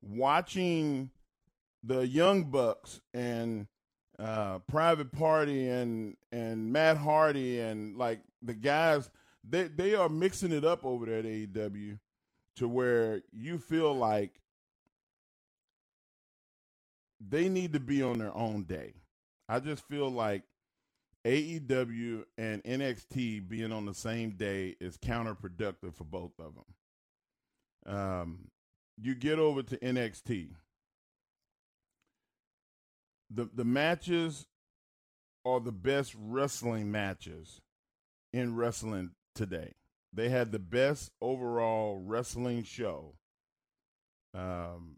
watching 0.01 1.11
the 1.83 2.07
Young 2.07 2.45
Bucks 2.45 3.01
and 3.13 3.67
uh, 4.19 4.59
Private 4.59 5.11
Party 5.11 5.67
and 5.69 6.15
and 6.31 6.71
Matt 6.71 6.97
Hardy 6.97 7.59
and 7.59 7.97
like 7.97 8.21
the 8.41 8.53
guys, 8.53 9.09
they 9.47 9.63
they 9.63 9.95
are 9.95 10.09
mixing 10.09 10.51
it 10.51 10.63
up 10.63 10.85
over 10.85 11.05
there 11.05 11.19
at 11.19 11.25
AEW 11.25 11.99
to 12.57 12.67
where 12.67 13.21
you 13.31 13.57
feel 13.57 13.93
like 13.95 14.39
they 17.19 17.49
need 17.49 17.73
to 17.73 17.79
be 17.79 18.01
on 18.03 18.19
their 18.19 18.35
own 18.35 18.63
day. 18.63 18.93
I 19.49 19.59
just 19.59 19.87
feel 19.87 20.09
like 20.09 20.43
AEW 21.25 22.23
and 22.37 22.63
NXT 22.63 23.47
being 23.47 23.71
on 23.71 23.85
the 23.85 23.93
same 23.93 24.31
day 24.31 24.75
is 24.81 24.97
counterproductive 24.97 25.95
for 25.95 26.03
both 26.03 26.33
of 26.39 26.53
them. 26.55 27.95
Um, 27.95 28.47
you 29.01 29.15
get 29.15 29.39
over 29.39 29.63
to 29.63 29.77
NXT. 29.77 30.49
The 33.29 33.49
the 33.53 33.63
matches 33.63 34.47
are 35.45 35.59
the 35.59 35.71
best 35.71 36.13
wrestling 36.17 36.91
matches 36.91 37.61
in 38.31 38.55
wrestling 38.55 39.11
today. 39.33 39.73
They 40.13 40.29
had 40.29 40.51
the 40.51 40.59
best 40.59 41.11
overall 41.21 42.01
wrestling 42.05 42.63
show 42.63 43.15
um, 44.33 44.97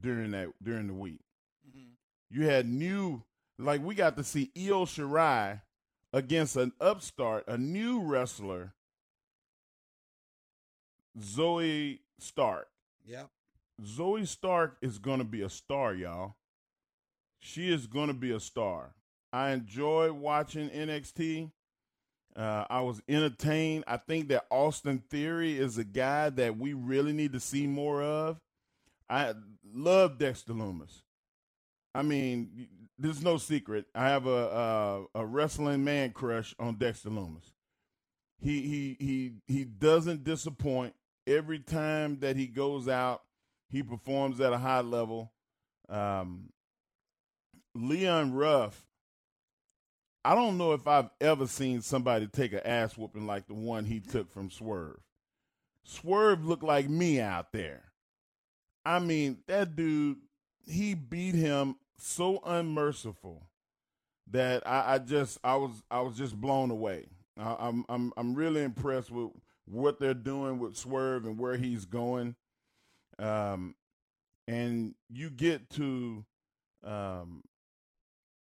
during 0.00 0.32
that 0.32 0.48
during 0.62 0.88
the 0.88 0.94
week. 0.94 1.20
Mm-hmm. 1.68 1.90
You 2.30 2.46
had 2.46 2.66
new 2.66 3.22
like 3.58 3.82
we 3.82 3.94
got 3.94 4.16
to 4.16 4.24
see 4.24 4.50
Io 4.56 4.84
Shirai 4.84 5.60
against 6.12 6.56
an 6.56 6.72
upstart, 6.80 7.44
a 7.48 7.58
new 7.58 8.00
wrestler, 8.00 8.74
Zoey 11.18 12.00
Stark. 12.18 12.68
Yep. 13.06 13.28
Zoey 13.82 14.26
Stark 14.26 14.76
is 14.80 14.98
going 14.98 15.18
to 15.18 15.24
be 15.24 15.42
a 15.42 15.48
star, 15.48 15.94
y'all. 15.94 16.36
She 17.40 17.72
is 17.72 17.86
going 17.86 18.08
to 18.08 18.14
be 18.14 18.32
a 18.32 18.40
star. 18.40 18.94
I 19.32 19.50
enjoy 19.50 20.12
watching 20.12 20.70
NXT. 20.70 21.50
Uh, 22.34 22.64
I 22.68 22.80
was 22.80 23.02
entertained. 23.08 23.84
I 23.86 23.96
think 23.96 24.28
that 24.28 24.46
Austin 24.50 25.02
Theory 25.10 25.58
is 25.58 25.78
a 25.78 25.84
guy 25.84 26.30
that 26.30 26.56
we 26.56 26.72
really 26.72 27.12
need 27.12 27.32
to 27.32 27.40
see 27.40 27.66
more 27.66 28.02
of. 28.02 28.38
I 29.08 29.34
love 29.72 30.18
Dexter 30.18 30.52
Lumis. 30.52 31.02
I 31.94 32.02
mean, 32.02 32.68
there's 32.98 33.22
no 33.22 33.36
secret. 33.36 33.86
I 33.94 34.08
have 34.08 34.26
a, 34.26 35.06
a, 35.14 35.20
a 35.20 35.26
wrestling 35.26 35.84
man 35.84 36.10
crush 36.10 36.54
on 36.58 36.74
Dexter 36.74 37.10
Lumis. 37.10 37.52
He 38.40 38.62
he 38.62 38.96
he 38.98 39.32
he 39.52 39.64
doesn't 39.64 40.24
disappoint. 40.24 40.94
Every 41.26 41.58
time 41.58 42.20
that 42.20 42.36
he 42.36 42.46
goes 42.46 42.88
out, 42.88 43.22
he 43.68 43.82
performs 43.82 44.40
at 44.40 44.52
a 44.52 44.58
high 44.58 44.80
level. 44.80 45.32
Um, 45.88 46.50
Leon 47.74 48.32
Ruff. 48.32 48.84
I 50.24 50.34
don't 50.34 50.58
know 50.58 50.72
if 50.72 50.86
I've 50.86 51.10
ever 51.20 51.46
seen 51.46 51.80
somebody 51.80 52.26
take 52.26 52.52
an 52.52 52.60
ass 52.64 52.96
whooping 52.98 53.26
like 53.26 53.46
the 53.46 53.54
one 53.54 53.84
he 53.84 54.00
took 54.00 54.32
from 54.32 54.50
Swerve. 54.50 55.00
Swerve 55.84 56.44
looked 56.44 56.64
like 56.64 56.88
me 56.88 57.20
out 57.20 57.52
there. 57.52 57.84
I 58.84 58.98
mean, 58.98 59.38
that 59.46 59.74
dude, 59.74 60.18
he 60.66 60.94
beat 60.94 61.34
him 61.34 61.76
so 61.98 62.40
unmerciful 62.44 63.48
that 64.30 64.66
I, 64.66 64.94
I, 64.94 64.98
just 64.98 65.38
I 65.42 65.56
was 65.56 65.82
I 65.90 66.00
was 66.00 66.16
just 66.16 66.40
blown 66.40 66.70
away. 66.70 67.06
I, 67.38 67.56
I'm 67.58 67.84
I'm 67.88 68.12
I'm 68.16 68.34
really 68.34 68.62
impressed 68.62 69.10
with 69.10 69.30
what 69.66 70.00
they're 70.00 70.14
doing 70.14 70.58
with 70.58 70.76
Swerve 70.76 71.24
and 71.26 71.38
where 71.38 71.56
he's 71.56 71.84
going. 71.84 72.36
Um, 73.18 73.74
and 74.46 74.94
you 75.08 75.30
get 75.30 75.70
to 75.70 76.24
um, 76.84 77.42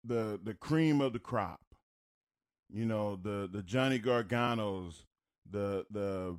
the 0.04 0.38
the 0.42 0.54
cream 0.54 1.00
of 1.00 1.12
the 1.12 1.18
crop. 1.18 1.60
You 2.72 2.86
know 2.86 3.16
the 3.16 3.48
the 3.50 3.62
Johnny 3.62 3.98
Garganos, 3.98 5.04
the 5.50 5.86
the 5.90 6.36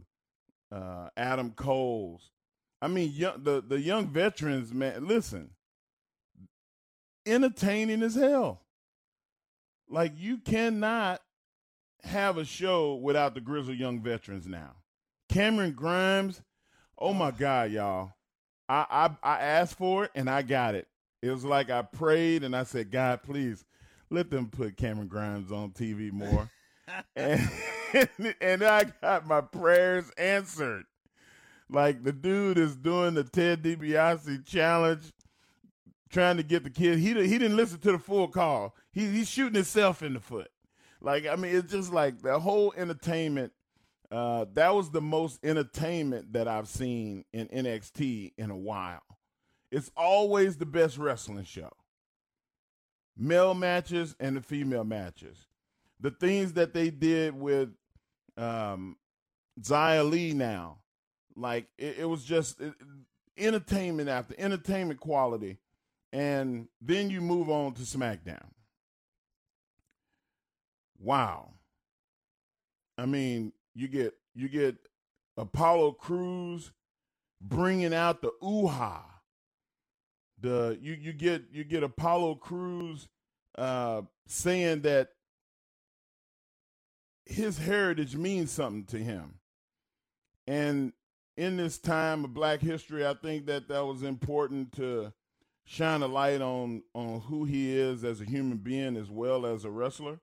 uh, 0.71 1.09
Adam 1.15 1.51
Coles. 1.51 2.31
I 2.81 2.87
mean, 2.87 3.11
young, 3.13 3.41
the 3.43 3.63
the 3.65 3.79
young 3.79 4.07
veterans, 4.07 4.73
man. 4.73 5.07
Listen, 5.07 5.51
entertaining 7.25 8.03
as 8.03 8.15
hell. 8.15 8.61
Like 9.89 10.13
you 10.17 10.37
cannot 10.37 11.21
have 12.03 12.37
a 12.37 12.45
show 12.45 12.95
without 12.95 13.33
the 13.33 13.41
grizzled 13.41 13.77
young 13.77 14.01
veterans 14.01 14.47
now. 14.47 14.75
Cameron 15.29 15.73
Grimes, 15.73 16.41
oh 16.97 17.13
my 17.13 17.31
God, 17.31 17.71
y'all. 17.71 18.13
I, 18.67 18.85
I 18.89 19.35
I 19.35 19.39
asked 19.41 19.77
for 19.77 20.05
it 20.05 20.11
and 20.15 20.29
I 20.29 20.41
got 20.41 20.75
it. 20.75 20.87
It 21.21 21.29
was 21.29 21.45
like 21.45 21.69
I 21.69 21.81
prayed 21.81 22.43
and 22.43 22.55
I 22.55 22.63
said, 22.63 22.91
God, 22.91 23.23
please 23.23 23.65
let 24.09 24.29
them 24.29 24.47
put 24.47 24.77
Cameron 24.77 25.07
Grimes 25.07 25.51
on 25.51 25.71
TV 25.71 26.11
more. 26.11 26.49
and, 27.15 27.49
and 28.41 28.63
I 28.63 28.85
got 29.01 29.27
my 29.27 29.41
prayers 29.41 30.11
answered. 30.17 30.85
Like 31.69 32.03
the 32.03 32.13
dude 32.13 32.57
is 32.57 32.75
doing 32.75 33.15
the 33.15 33.23
Ted 33.23 33.63
DiBiase 33.63 34.45
challenge 34.45 35.11
trying 36.09 36.37
to 36.37 36.43
get 36.43 36.63
the 36.63 36.69
kid. 36.69 36.99
He 36.99 37.13
he 37.13 37.37
didn't 37.37 37.57
listen 37.57 37.79
to 37.79 37.91
the 37.91 37.99
full 37.99 38.27
call. 38.27 38.75
He 38.91 39.07
he's 39.07 39.29
shooting 39.29 39.55
himself 39.55 40.01
in 40.01 40.13
the 40.13 40.19
foot. 40.19 40.49
Like 41.01 41.27
I 41.27 41.35
mean, 41.35 41.55
it's 41.55 41.71
just 41.71 41.93
like 41.93 42.21
the 42.21 42.39
whole 42.39 42.73
entertainment. 42.75 43.53
Uh, 44.11 44.45
that 44.53 44.73
was 44.73 44.91
the 44.91 45.01
most 45.01 45.43
entertainment 45.43 46.33
that 46.33 46.47
I've 46.47 46.67
seen 46.67 47.25
in 47.33 47.47
NXT 47.47 48.33
in 48.37 48.51
a 48.51 48.57
while. 48.57 49.01
It's 49.71 49.91
always 49.97 50.57
the 50.57 50.65
best 50.65 50.97
wrestling 50.97 51.43
show. 51.43 51.71
Male 53.17 53.55
matches 53.55 54.15
and 54.19 54.37
the 54.37 54.41
female 54.41 54.83
matches. 54.83 55.47
The 55.99 56.11
things 56.11 56.53
that 56.53 56.73
they 56.73 56.91
did 56.91 57.33
with 57.33 57.69
um, 58.37 58.97
Xia 59.59 60.09
Li 60.09 60.33
now, 60.33 60.79
like 61.35 61.67
it, 61.77 61.99
it 61.99 62.05
was 62.05 62.23
just 62.23 62.61
it, 62.61 62.73
entertainment 63.37 64.09
after 64.09 64.35
entertainment 64.37 64.99
quality 64.99 65.57
and 66.15 66.69
then 66.79 67.09
you 67.09 67.19
move 67.19 67.49
on 67.49 67.73
to 67.73 67.81
SmackDown. 67.81 68.47
Wow. 70.97 71.55
I 72.97 73.05
mean, 73.05 73.51
you 73.73 73.89
get 73.89 74.13
you 74.33 74.47
get 74.47 74.77
Apollo 75.35 75.93
Crews 75.93 76.71
bringing 77.41 77.93
out 77.93 78.21
the 78.21 78.31
ooh-ha. 78.41 79.03
The 80.39 80.79
you 80.81 80.93
you 80.93 81.11
get 81.11 81.43
you 81.51 81.65
get 81.65 81.83
Apollo 81.83 82.35
Crews 82.35 83.09
uh, 83.57 84.03
saying 84.25 84.83
that 84.83 85.09
his 87.25 87.57
heritage 87.57 88.15
means 88.15 88.51
something 88.51 88.85
to 88.85 88.97
him. 89.03 89.39
And 90.47 90.93
in 91.35 91.57
this 91.57 91.77
time 91.77 92.23
of 92.23 92.33
black 92.33 92.61
history, 92.61 93.05
I 93.05 93.15
think 93.15 93.47
that 93.47 93.67
that 93.67 93.85
was 93.85 94.01
important 94.01 94.71
to 94.77 95.11
shine 95.65 96.01
a 96.01 96.07
light 96.07 96.41
on 96.41 96.83
on 96.93 97.21
who 97.21 97.45
he 97.45 97.77
is 97.77 98.03
as 98.03 98.21
a 98.21 98.25
human 98.25 98.57
being 98.57 98.95
as 98.95 99.09
well 99.09 99.45
as 99.45 99.65
a 99.65 99.69
wrestler, 99.69 100.19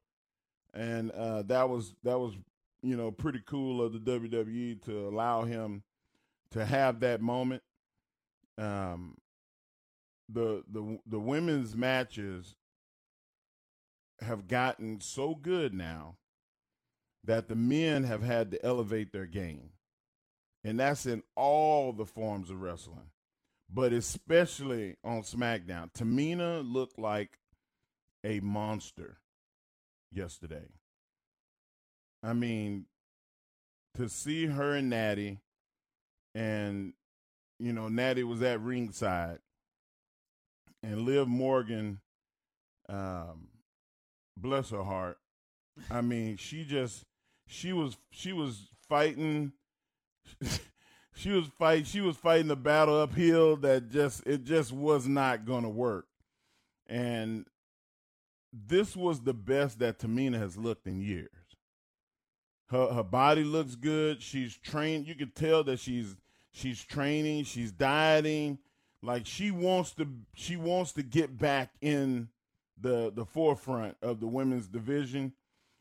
and 0.73 1.11
uh, 1.11 1.43
that 1.43 1.69
was 1.69 1.95
that 2.03 2.19
was 2.19 2.35
you 2.83 2.97
know 2.97 3.11
pretty 3.11 3.43
cool 3.45 3.83
of 3.83 3.93
the 3.93 3.99
WWE 3.99 4.83
to 4.85 5.09
allow 5.09 5.43
him 5.43 5.83
to 6.51 6.65
have 6.65 7.01
that 7.01 7.21
moment. 7.21 7.63
Um, 8.57 9.19
the 10.29 10.65
the 10.71 10.99
the 11.07 11.21
women's 11.21 11.77
matches 11.77 12.57
have 14.21 14.47
gotten 14.47 15.01
so 15.01 15.35
good 15.35 15.75
now 15.75 16.17
that 17.25 17.49
the 17.49 17.57
men 17.57 18.05
have 18.05 18.23
had 18.23 18.51
to 18.51 18.65
elevate 18.65 19.13
their 19.13 19.27
game. 19.27 19.71
And 20.65 20.79
that's 20.79 21.07
in 21.07 21.23
all 21.35 21.93
the 21.93 22.07
forms 22.07 22.51
of 22.51 22.61
wrestling 22.61 23.12
but 23.73 23.93
especially 23.93 24.97
on 25.05 25.23
SmackDown. 25.23 25.93
Tamina 25.93 26.63
looked 26.65 26.99
like 26.99 27.39
a 28.25 28.41
monster 28.41 29.19
yesterday. 30.13 30.69
I 32.23 32.33
mean, 32.35 32.87
to 33.97 34.09
see 34.09 34.47
her 34.47 34.75
and 34.75 34.91
Natty 34.91 35.39
and 36.35 36.93
you 37.63 37.73
know, 37.73 37.89
Natty 37.89 38.25
was 38.25 38.43
at 38.43 38.61
ringside, 38.61 39.39
and 40.83 41.03
Liv 41.03 41.29
Morgan, 41.29 42.01
um, 42.89 43.49
bless 44.37 44.71
her 44.71 44.83
heart. 44.83 45.19
I 45.89 46.01
mean, 46.01 46.37
she 46.37 46.65
just 46.65 47.05
she 47.47 47.73
was 47.73 47.97
she 48.11 48.33
was 48.33 48.69
fighting. 48.89 49.53
she 51.15 51.31
was 51.31 51.47
fight. 51.59 51.87
She 51.87 52.01
was 52.01 52.17
fighting 52.17 52.51
a 52.51 52.57
battle 52.57 53.01
uphill 53.01 53.57
that 53.59 53.91
just 53.91 54.27
it 54.27 54.45
just 54.45 54.73
was 54.73 55.07
not 55.07 55.45
to 55.65 55.69
work, 55.69 56.07
and 56.87 57.47
this 58.53 58.97
was 58.97 59.21
the 59.21 59.35
best 59.35 59.79
that 59.79 59.99
Tamina 59.99 60.39
has 60.39 60.57
looked 60.57 60.87
in 60.87 61.01
years. 61.01 61.29
Her 62.67 62.93
her 62.93 63.03
body 63.03 63.45
looks 63.45 63.75
good. 63.75 64.23
She's 64.23 64.57
trained. 64.57 65.07
You 65.07 65.15
can 65.15 65.31
tell 65.31 65.63
that 65.65 65.79
she's 65.79 66.17
she's 66.53 66.83
training. 66.83 67.45
She's 67.45 67.73
dieting. 67.73 68.59
Like 69.03 69.27
she 69.27 69.51
wants 69.51 69.93
to 69.95 70.09
she 70.35 70.57
wants 70.57 70.93
to 70.93 71.03
get 71.03 71.37
back 71.37 71.73
in 71.81 72.29
the 72.81 73.13
the 73.15 73.27
forefront 73.27 73.97
of 74.01 74.21
the 74.21 74.27
women's 74.27 74.69
division, 74.69 75.35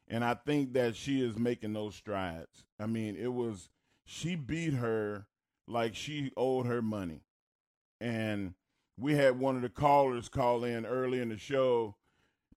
and 0.07 0.23
I 0.23 0.33
think 0.33 0.73
that 0.73 0.95
she 0.95 1.23
is 1.23 1.37
making 1.37 1.73
those 1.73 1.95
strides. 1.95 2.65
I 2.79 2.87
mean, 2.87 3.15
it 3.15 3.31
was 3.31 3.69
she 4.05 4.35
beat 4.35 4.73
her 4.73 5.27
like 5.67 5.95
she 5.95 6.31
owed 6.35 6.65
her 6.65 6.81
money, 6.81 7.21
and 7.99 8.53
we 8.97 9.15
had 9.15 9.39
one 9.39 9.55
of 9.55 9.61
the 9.61 9.69
callers 9.69 10.29
call 10.29 10.63
in 10.63 10.85
early 10.85 11.19
in 11.21 11.29
the 11.29 11.37
show 11.37 11.95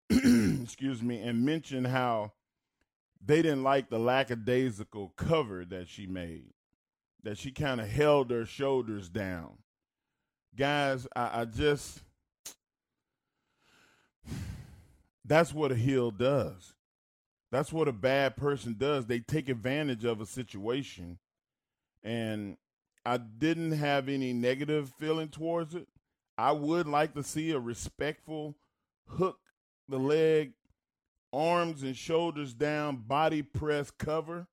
excuse 0.11 1.03
me, 1.03 1.21
and 1.21 1.45
mention 1.45 1.85
how 1.85 2.33
they 3.25 3.43
didn't 3.43 3.63
like 3.63 3.89
the 3.89 3.99
lackadaisical 3.99 5.13
cover 5.17 5.65
that 5.65 5.89
she 5.89 6.07
made, 6.07 6.53
that 7.23 7.39
she 7.39 7.51
kind 7.51 7.81
of 7.81 7.89
held 7.89 8.31
her 8.31 8.45
shoulders 8.45 9.09
down. 9.09 9.59
Guys, 10.57 11.07
I, 11.17 11.41
I 11.41 11.45
just, 11.47 12.03
that's 15.25 15.55
what 15.55 15.73
a 15.73 15.77
heel 15.77 16.11
does. 16.11 16.75
That's 17.51 17.73
what 17.73 17.89
a 17.89 17.93
bad 17.93 18.37
person 18.37 18.77
does. 18.79 19.07
They 19.07 19.21
take 19.21 19.49
advantage 19.49 20.05
of 20.05 20.21
a 20.21 20.27
situation. 20.27 21.19
And 22.05 22.57
I 23.05 23.17
didn't 23.17 23.73
have 23.73 24.09
any 24.09 24.33
negative 24.33 24.93
feeling 24.99 25.29
towards 25.29 25.75
it. 25.75 25.89
I 26.37 26.53
would 26.53 26.87
like 26.87 27.15
to 27.15 27.23
see 27.23 27.51
a 27.53 27.59
respectful 27.59 28.57
hook 29.09 29.39
the 29.89 29.99
leg, 29.99 30.53
arms 31.33 31.83
and 31.83 31.97
shoulders 31.97 32.55
down, 32.55 32.97
body 32.97 33.43
press 33.43 33.91
cover. 33.91 34.47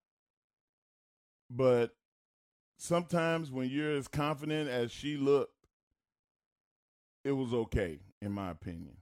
But 1.49 1.91
sometimes 2.78 3.52
when 3.52 3.70
you're 3.70 3.95
as 3.95 4.08
confident 4.08 4.70
as 4.70 4.91
she 4.91 5.18
looked, 5.18 5.54
it 7.24 7.32
was 7.32 7.54
okay, 7.54 7.99
in 8.22 8.32
my 8.32 8.49
opinion. 8.49 8.97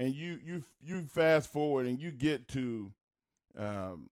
And 0.00 0.14
you 0.14 0.38
you 0.44 0.64
you 0.82 1.02
fast 1.06 1.52
forward 1.52 1.86
and 1.86 2.00
you 2.00 2.10
get 2.10 2.48
to 2.48 2.92
um, 3.56 4.10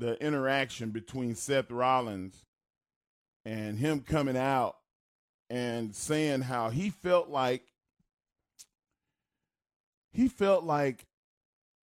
the 0.00 0.20
interaction 0.24 0.90
between 0.90 1.34
Seth 1.34 1.70
Rollins 1.70 2.44
and 3.44 3.78
him 3.78 4.00
coming 4.00 4.36
out 4.36 4.76
and 5.50 5.94
saying 5.94 6.40
how 6.40 6.70
he 6.70 6.88
felt 6.88 7.28
like 7.28 7.62
he 10.12 10.26
felt 10.26 10.64
like 10.64 11.06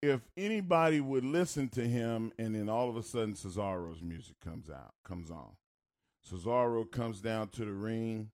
if 0.01 0.21
anybody 0.35 0.99
would 0.99 1.23
listen 1.23 1.69
to 1.69 1.81
him 1.81 2.31
and 2.39 2.55
then 2.55 2.67
all 2.67 2.89
of 2.89 2.97
a 2.97 3.03
sudden 3.03 3.33
Cesaro's 3.33 4.01
music 4.01 4.35
comes 4.43 4.69
out, 4.69 4.93
comes 5.05 5.29
on. 5.29 5.51
Cesaro 6.27 6.89
comes 6.89 7.21
down 7.21 7.49
to 7.49 7.63
the 7.63 7.71
ring 7.71 8.31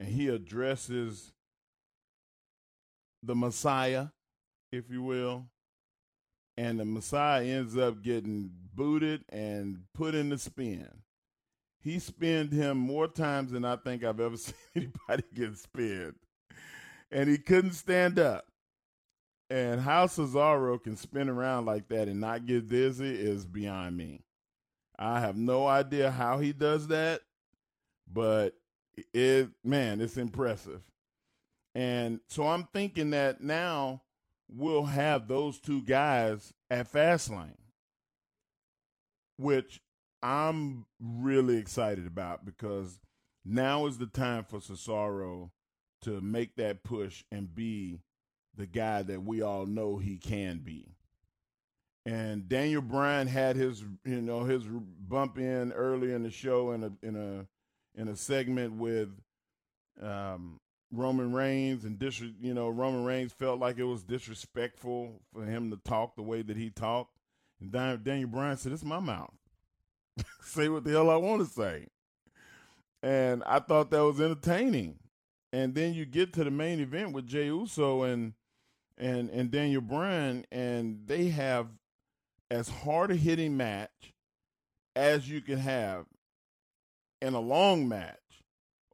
and 0.00 0.08
he 0.08 0.28
addresses 0.28 1.32
the 3.22 3.34
Messiah, 3.34 4.08
if 4.72 4.90
you 4.90 5.02
will. 5.02 5.46
And 6.56 6.80
the 6.80 6.84
Messiah 6.84 7.44
ends 7.44 7.76
up 7.76 8.02
getting 8.02 8.50
booted 8.76 9.24
and 9.28 9.84
put 9.94 10.14
in 10.14 10.28
the 10.28 10.38
spin. 10.38 10.88
He 11.80 11.98
spinned 11.98 12.52
him 12.52 12.76
more 12.76 13.08
times 13.08 13.52
than 13.52 13.64
I 13.64 13.76
think 13.76 14.04
I've 14.04 14.20
ever 14.20 14.36
seen 14.36 14.54
anybody 14.74 15.24
get 15.34 15.56
spinned. 15.56 16.16
And 17.10 17.28
he 17.28 17.38
couldn't 17.38 17.72
stand 17.72 18.18
up. 18.18 18.46
And 19.48 19.80
how 19.80 20.06
Cesaro 20.06 20.82
can 20.82 20.96
spin 20.96 21.28
around 21.28 21.66
like 21.66 21.88
that 21.88 22.08
and 22.08 22.20
not 22.20 22.46
get 22.46 22.68
dizzy 22.68 23.14
is 23.14 23.46
beyond 23.46 23.96
me. 23.96 24.22
I 24.98 25.20
have 25.20 25.36
no 25.36 25.66
idea 25.66 26.10
how 26.10 26.38
he 26.38 26.52
does 26.52 26.88
that, 26.88 27.20
but 28.12 28.54
it 29.12 29.50
man, 29.62 30.00
it's 30.00 30.16
impressive. 30.16 30.80
And 31.74 32.20
so 32.28 32.46
I'm 32.48 32.64
thinking 32.72 33.10
that 33.10 33.40
now 33.40 34.02
we'll 34.48 34.84
have 34.84 35.28
those 35.28 35.58
two 35.60 35.82
guys 35.82 36.52
at 36.70 36.90
Fastlane, 36.90 37.58
which 39.36 39.80
I'm 40.22 40.86
really 41.00 41.56
excited 41.56 42.06
about 42.06 42.44
because 42.44 42.98
now 43.44 43.86
is 43.86 43.98
the 43.98 44.06
time 44.06 44.44
for 44.44 44.58
Cesaro 44.58 45.50
to 46.02 46.20
make 46.20 46.56
that 46.56 46.84
push 46.84 47.24
and 47.30 47.54
be 47.54 48.00
the 48.56 48.66
guy 48.66 49.02
that 49.02 49.22
we 49.22 49.42
all 49.42 49.66
know 49.66 49.98
he 49.98 50.18
can 50.18 50.58
be. 50.58 50.96
And 52.04 52.48
Daniel 52.48 52.82
Bryan 52.82 53.26
had 53.26 53.56
his, 53.56 53.82
you 54.04 54.22
know, 54.22 54.44
his 54.44 54.62
bump 54.64 55.38
in 55.38 55.72
early 55.72 56.12
in 56.12 56.22
the 56.22 56.30
show 56.30 56.70
in 56.72 56.84
a 56.84 56.92
in 57.02 57.16
a 57.16 58.00
in 58.00 58.08
a 58.08 58.14
segment 58.14 58.74
with 58.74 59.08
um, 60.00 60.60
Roman 60.92 61.32
Reigns 61.32 61.84
and 61.84 61.98
dis, 61.98 62.20
you 62.20 62.54
know, 62.54 62.68
Roman 62.68 63.04
Reigns 63.04 63.32
felt 63.32 63.58
like 63.58 63.78
it 63.78 63.84
was 63.84 64.04
disrespectful 64.04 65.20
for 65.32 65.44
him 65.44 65.70
to 65.70 65.76
talk 65.78 66.14
the 66.14 66.22
way 66.22 66.42
that 66.42 66.56
he 66.56 66.70
talked. 66.70 67.15
And 67.60 67.72
Daniel 67.72 68.28
Bryan 68.28 68.56
said, 68.56 68.72
"It's 68.72 68.84
my 68.84 69.00
mouth. 69.00 69.34
say 70.42 70.68
what 70.68 70.84
the 70.84 70.90
hell 70.90 71.10
I 71.10 71.16
want 71.16 71.46
to 71.46 71.52
say." 71.52 71.88
And 73.02 73.42
I 73.44 73.60
thought 73.60 73.90
that 73.90 74.04
was 74.04 74.20
entertaining. 74.20 74.98
And 75.52 75.74
then 75.74 75.94
you 75.94 76.04
get 76.04 76.32
to 76.34 76.44
the 76.44 76.50
main 76.50 76.80
event 76.80 77.12
with 77.12 77.26
Jey 77.26 77.46
Uso 77.46 78.02
and 78.02 78.34
and 78.98 79.30
and 79.30 79.50
Daniel 79.50 79.80
Bryan, 79.80 80.44
and 80.50 81.00
they 81.06 81.28
have 81.28 81.68
as 82.50 82.68
hard 82.68 83.10
a 83.10 83.16
hitting 83.16 83.56
match 83.56 84.14
as 84.94 85.28
you 85.28 85.40
can 85.40 85.58
have 85.58 86.06
in 87.20 87.34
a 87.34 87.40
long 87.40 87.88
match, 87.88 88.42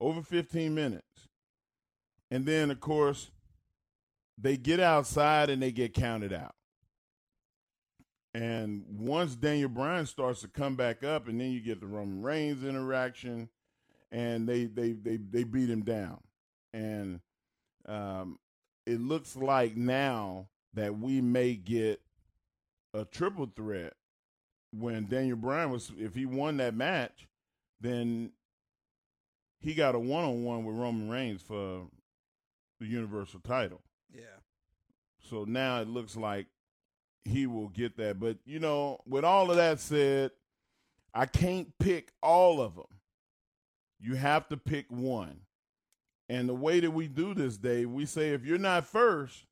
over 0.00 0.22
15 0.22 0.74
minutes. 0.74 1.28
And 2.30 2.46
then, 2.46 2.70
of 2.70 2.80
course, 2.80 3.30
they 4.38 4.56
get 4.56 4.80
outside 4.80 5.50
and 5.50 5.62
they 5.62 5.70
get 5.70 5.94
counted 5.94 6.32
out. 6.32 6.54
And 8.34 8.84
once 8.88 9.34
Daniel 9.34 9.68
Bryan 9.68 10.06
starts 10.06 10.40
to 10.40 10.48
come 10.48 10.74
back 10.74 11.04
up, 11.04 11.28
and 11.28 11.40
then 11.40 11.50
you 11.50 11.60
get 11.60 11.80
the 11.80 11.86
Roman 11.86 12.22
Reigns 12.22 12.64
interaction, 12.64 13.50
and 14.10 14.48
they 14.48 14.64
they 14.64 14.92
they 14.92 15.16
they 15.16 15.44
beat 15.44 15.68
him 15.68 15.82
down. 15.82 16.20
And 16.72 17.20
um, 17.86 18.38
it 18.86 19.00
looks 19.00 19.36
like 19.36 19.76
now 19.76 20.48
that 20.72 20.98
we 20.98 21.20
may 21.20 21.54
get 21.54 22.00
a 22.94 23.04
triple 23.04 23.50
threat 23.54 23.94
when 24.72 25.06
Daniel 25.06 25.36
Bryan 25.36 25.70
was 25.70 25.92
if 25.98 26.14
he 26.14 26.24
won 26.24 26.56
that 26.56 26.74
match, 26.74 27.28
then 27.80 28.32
he 29.60 29.74
got 29.74 29.94
a 29.94 29.98
one 29.98 30.24
on 30.24 30.44
one 30.44 30.64
with 30.64 30.76
Roman 30.76 31.10
Reigns 31.10 31.42
for 31.42 31.86
the 32.80 32.86
Universal 32.86 33.40
title. 33.40 33.82
Yeah. 34.12 34.40
So 35.28 35.44
now 35.44 35.80
it 35.80 35.88
looks 35.88 36.16
like 36.16 36.46
he 37.24 37.46
will 37.46 37.68
get 37.68 37.96
that. 37.96 38.18
But 38.20 38.38
you 38.44 38.58
know, 38.58 39.00
with 39.06 39.24
all 39.24 39.50
of 39.50 39.56
that 39.56 39.80
said, 39.80 40.32
I 41.14 41.26
can't 41.26 41.68
pick 41.78 42.12
all 42.22 42.60
of 42.60 42.74
them. 42.74 42.86
You 44.00 44.14
have 44.14 44.48
to 44.48 44.56
pick 44.56 44.86
one. 44.90 45.40
And 46.28 46.48
the 46.48 46.54
way 46.54 46.80
that 46.80 46.90
we 46.90 47.08
do 47.08 47.34
this, 47.34 47.56
Dave, 47.56 47.90
we 47.90 48.06
say 48.06 48.30
if 48.30 48.44
you're 48.44 48.58
not 48.58 48.86
first, 48.86 49.44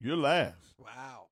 you're 0.00 0.16
last. 0.16 0.74
Wow. 0.78 1.26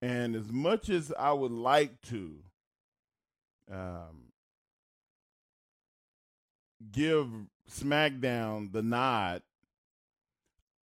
And 0.00 0.34
as 0.36 0.50
much 0.50 0.88
as 0.88 1.12
I 1.18 1.32
would 1.32 1.52
like 1.52 2.00
to 2.02 2.36
um, 3.70 4.32
give 6.92 7.28
SmackDown 7.70 8.72
the 8.72 8.82
nod, 8.82 9.42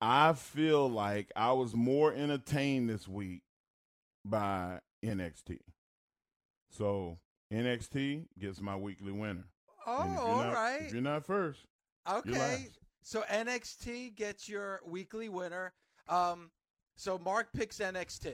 I 0.02 0.34
feel 0.34 0.90
like 0.90 1.32
I 1.36 1.54
was 1.54 1.74
more 1.74 2.14
entertained 2.14 2.90
this 2.90 3.08
week 3.08 3.42
by 4.24 4.80
NXT. 5.04 5.60
So 6.70 7.20
NXT 7.52 8.26
gets 8.38 8.62
my 8.62 8.76
weekly 8.76 9.12
winner. 9.12 9.46
Oh, 9.88 9.92
all 9.92 10.52
right. 10.52 10.80
not, 10.80 10.88
If 10.88 10.94
you're 10.94 11.02
not 11.02 11.26
first, 11.26 11.60
Okay. 12.12 12.68
So 13.02 13.24
NXT 13.32 14.16
gets 14.16 14.50
your 14.50 14.82
weekly 14.86 15.30
winner. 15.30 15.74
Um, 16.10 16.50
so 16.96 17.18
Mark 17.18 17.54
picks 17.54 17.80
NXT. 17.80 18.34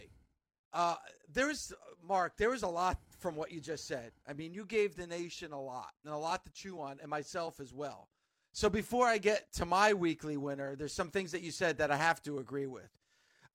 Uh, 0.74 0.96
there's 1.32 1.74
Mark. 2.02 2.38
There 2.38 2.50
was 2.50 2.64
a 2.64 2.68
lot 2.68 2.98
from 3.20 3.36
what 3.36 3.52
you 3.52 3.60
just 3.60 3.86
said. 3.86 4.12
I 4.28 4.34
mean, 4.34 4.54
you 4.54 4.66
gave 4.66 4.96
the 4.96 5.08
nation 5.08 5.52
a 5.52 5.62
lot 5.62 5.92
and 6.06 6.14
a 6.14 6.18
lot 6.18 6.46
to 6.46 6.52
chew 6.54 6.80
on, 6.80 7.00
and 7.02 7.10
myself 7.10 7.60
as 7.60 7.74
well. 7.74 8.08
So 8.54 8.70
before 8.70 9.08
I 9.08 9.18
get 9.18 9.52
to 9.54 9.66
my 9.66 9.94
weekly 9.94 10.38
winner, 10.38 10.76
there's 10.76 10.94
some 10.94 11.10
things 11.10 11.32
that 11.32 11.42
you 11.42 11.52
said 11.52 11.78
that 11.78 11.92
I 11.92 11.98
have 11.98 12.22
to 12.24 12.40
agree 12.40 12.68
with. 12.68 12.90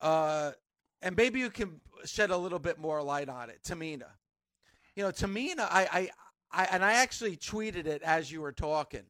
Uh, 0.01 0.51
and 1.01 1.15
maybe 1.15 1.39
you 1.39 1.49
can 1.49 1.79
shed 2.05 2.31
a 2.31 2.37
little 2.37 2.59
bit 2.59 2.79
more 2.79 3.01
light 3.03 3.29
on 3.29 3.49
it. 3.49 3.59
Tamina. 3.63 4.09
You 4.95 5.03
know, 5.03 5.11
Tamina, 5.11 5.67
I, 5.69 5.87
I, 5.91 6.09
I 6.51 6.67
and 6.71 6.83
I 6.83 6.93
actually 6.93 7.37
tweeted 7.37 7.85
it 7.85 8.01
as 8.01 8.31
you 8.31 8.41
were 8.41 8.51
talking. 8.51 9.03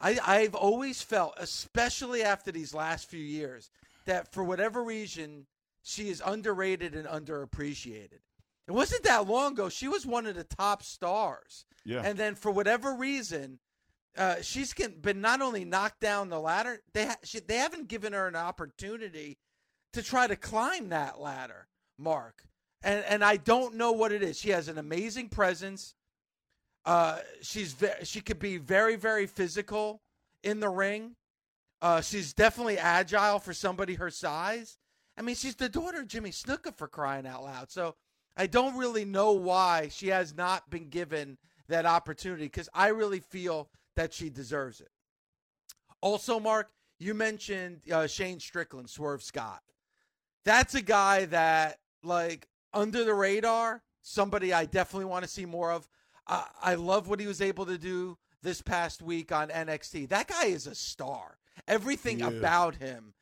I, 0.00 0.18
I've 0.26 0.56
always 0.56 1.00
felt, 1.00 1.34
especially 1.38 2.24
after 2.24 2.50
these 2.50 2.74
last 2.74 3.08
few 3.08 3.22
years, 3.22 3.70
that 4.06 4.32
for 4.32 4.42
whatever 4.42 4.82
reason, 4.82 5.46
she 5.82 6.08
is 6.08 6.20
underrated 6.24 6.96
and 6.96 7.06
underappreciated. 7.06 8.18
It 8.66 8.72
wasn't 8.72 9.04
that 9.04 9.28
long 9.28 9.52
ago. 9.52 9.68
She 9.68 9.86
was 9.86 10.04
one 10.04 10.26
of 10.26 10.34
the 10.34 10.44
top 10.44 10.82
stars. 10.82 11.66
Yeah. 11.84 12.02
And 12.04 12.18
then 12.18 12.34
for 12.34 12.50
whatever 12.50 12.94
reason, 12.94 13.60
uh, 14.16 14.36
she's 14.42 14.74
been 14.74 15.20
not 15.20 15.40
only 15.40 15.64
knocked 15.64 16.00
down 16.00 16.28
the 16.28 16.40
ladder, 16.40 16.80
they 16.92 17.06
ha- 17.06 17.16
she, 17.24 17.40
they 17.40 17.56
haven't 17.56 17.88
given 17.88 18.12
her 18.12 18.26
an 18.26 18.36
opportunity 18.36 19.38
to 19.92 20.02
try 20.02 20.26
to 20.26 20.36
climb 20.36 20.90
that 20.90 21.20
ladder, 21.20 21.68
Mark. 21.98 22.44
And 22.82 23.04
and 23.04 23.24
I 23.24 23.36
don't 23.36 23.74
know 23.74 23.92
what 23.92 24.12
it 24.12 24.22
is. 24.22 24.38
She 24.38 24.50
has 24.50 24.68
an 24.68 24.78
amazing 24.78 25.28
presence. 25.28 25.94
Uh, 26.84 27.18
she's 27.40 27.72
ve- 27.72 28.04
she 28.04 28.20
could 28.20 28.38
be 28.38 28.58
very 28.58 28.96
very 28.96 29.26
physical 29.26 30.02
in 30.42 30.60
the 30.60 30.68
ring. 30.68 31.14
Uh, 31.80 32.00
she's 32.00 32.32
definitely 32.32 32.78
agile 32.78 33.38
for 33.38 33.54
somebody 33.54 33.94
her 33.94 34.10
size. 34.10 34.78
I 35.16 35.22
mean, 35.22 35.34
she's 35.34 35.56
the 35.56 35.68
daughter 35.68 36.00
of 36.00 36.08
Jimmy 36.08 36.30
Snuka 36.30 36.76
for 36.76 36.88
crying 36.88 37.26
out 37.26 37.44
loud. 37.44 37.70
So 37.70 37.94
I 38.36 38.46
don't 38.46 38.76
really 38.76 39.04
know 39.04 39.32
why 39.32 39.88
she 39.88 40.08
has 40.08 40.34
not 40.34 40.70
been 40.70 40.88
given 40.88 41.38
that 41.68 41.86
opportunity 41.86 42.44
because 42.44 42.68
I 42.74 42.88
really 42.88 43.20
feel 43.20 43.68
that 43.96 44.12
she 44.12 44.30
deserves 44.30 44.80
it. 44.80 44.88
Also, 46.00 46.40
Mark, 46.40 46.70
you 46.98 47.14
mentioned 47.14 47.82
uh, 47.92 48.06
Shane 48.06 48.40
Strickland, 48.40 48.90
Swerve 48.90 49.22
Scott. 49.22 49.62
That's 50.44 50.74
a 50.74 50.82
guy 50.82 51.26
that, 51.26 51.78
like, 52.02 52.48
under 52.74 53.04
the 53.04 53.14
radar, 53.14 53.82
somebody 54.02 54.52
I 54.52 54.64
definitely 54.64 55.04
want 55.06 55.24
to 55.24 55.30
see 55.30 55.46
more 55.46 55.70
of. 55.70 55.88
Uh, 56.26 56.44
I 56.62 56.74
love 56.74 57.08
what 57.08 57.20
he 57.20 57.26
was 57.26 57.40
able 57.40 57.66
to 57.66 57.78
do 57.78 58.18
this 58.42 58.60
past 58.62 59.02
week 59.02 59.30
on 59.30 59.48
NXT. 59.48 60.08
That 60.08 60.28
guy 60.28 60.46
is 60.46 60.66
a 60.66 60.74
star. 60.74 61.38
Everything 61.68 62.20
Yeah. 62.20 62.28
about 62.30 62.76
him. 62.76 63.14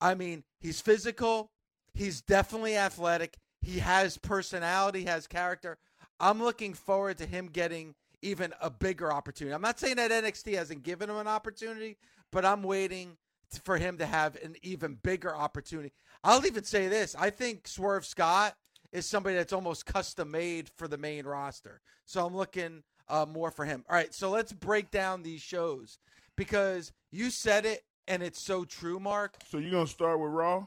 I 0.00 0.14
mean, 0.14 0.44
he's 0.60 0.80
physical. 0.80 1.50
He's 1.92 2.22
definitely 2.22 2.76
athletic. 2.76 3.36
He 3.60 3.80
has 3.80 4.16
personality, 4.18 5.04
has 5.04 5.26
character. 5.26 5.78
I'm 6.20 6.40
looking 6.42 6.72
forward 6.74 7.18
to 7.18 7.26
him 7.26 7.48
getting 7.48 7.94
even 8.22 8.52
a 8.60 8.70
bigger 8.70 9.12
opportunity. 9.12 9.54
I'm 9.54 9.62
not 9.62 9.78
saying 9.78 9.96
that 9.96 10.10
NXT 10.10 10.54
hasn't 10.54 10.82
given 10.82 11.10
him 11.10 11.16
an 11.16 11.26
opportunity, 11.26 11.96
but 12.30 12.44
I'm 12.44 12.62
waiting 12.62 13.16
for 13.64 13.76
him 13.76 13.98
to 13.98 14.06
have 14.06 14.36
an 14.42 14.56
even 14.62 14.94
bigger 15.02 15.34
opportunity. 15.34 15.92
I'll 16.22 16.44
even 16.46 16.64
say 16.64 16.88
this 16.88 17.16
I 17.18 17.30
think 17.30 17.66
Swerve 17.66 18.06
Scott 18.06 18.54
is 18.92 19.06
somebody 19.06 19.36
that's 19.36 19.52
almost 19.52 19.86
custom 19.86 20.30
made 20.30 20.70
for 20.76 20.88
the 20.88 20.98
main 20.98 21.24
roster. 21.24 21.80
So 22.06 22.24
I'm 22.24 22.36
looking 22.36 22.82
uh, 23.08 23.26
more 23.28 23.50
for 23.50 23.64
him. 23.64 23.84
All 23.88 23.96
right, 23.96 24.12
so 24.14 24.30
let's 24.30 24.52
break 24.52 24.90
down 24.90 25.22
these 25.22 25.40
shows 25.40 25.98
because 26.36 26.92
you 27.10 27.30
said 27.30 27.66
it 27.66 27.84
and 28.08 28.22
it's 28.22 28.40
so 28.40 28.64
true, 28.64 28.98
Mark. 28.98 29.36
So 29.48 29.58
you're 29.58 29.70
gonna 29.70 29.86
start 29.86 30.20
with 30.20 30.30
Raw? 30.30 30.66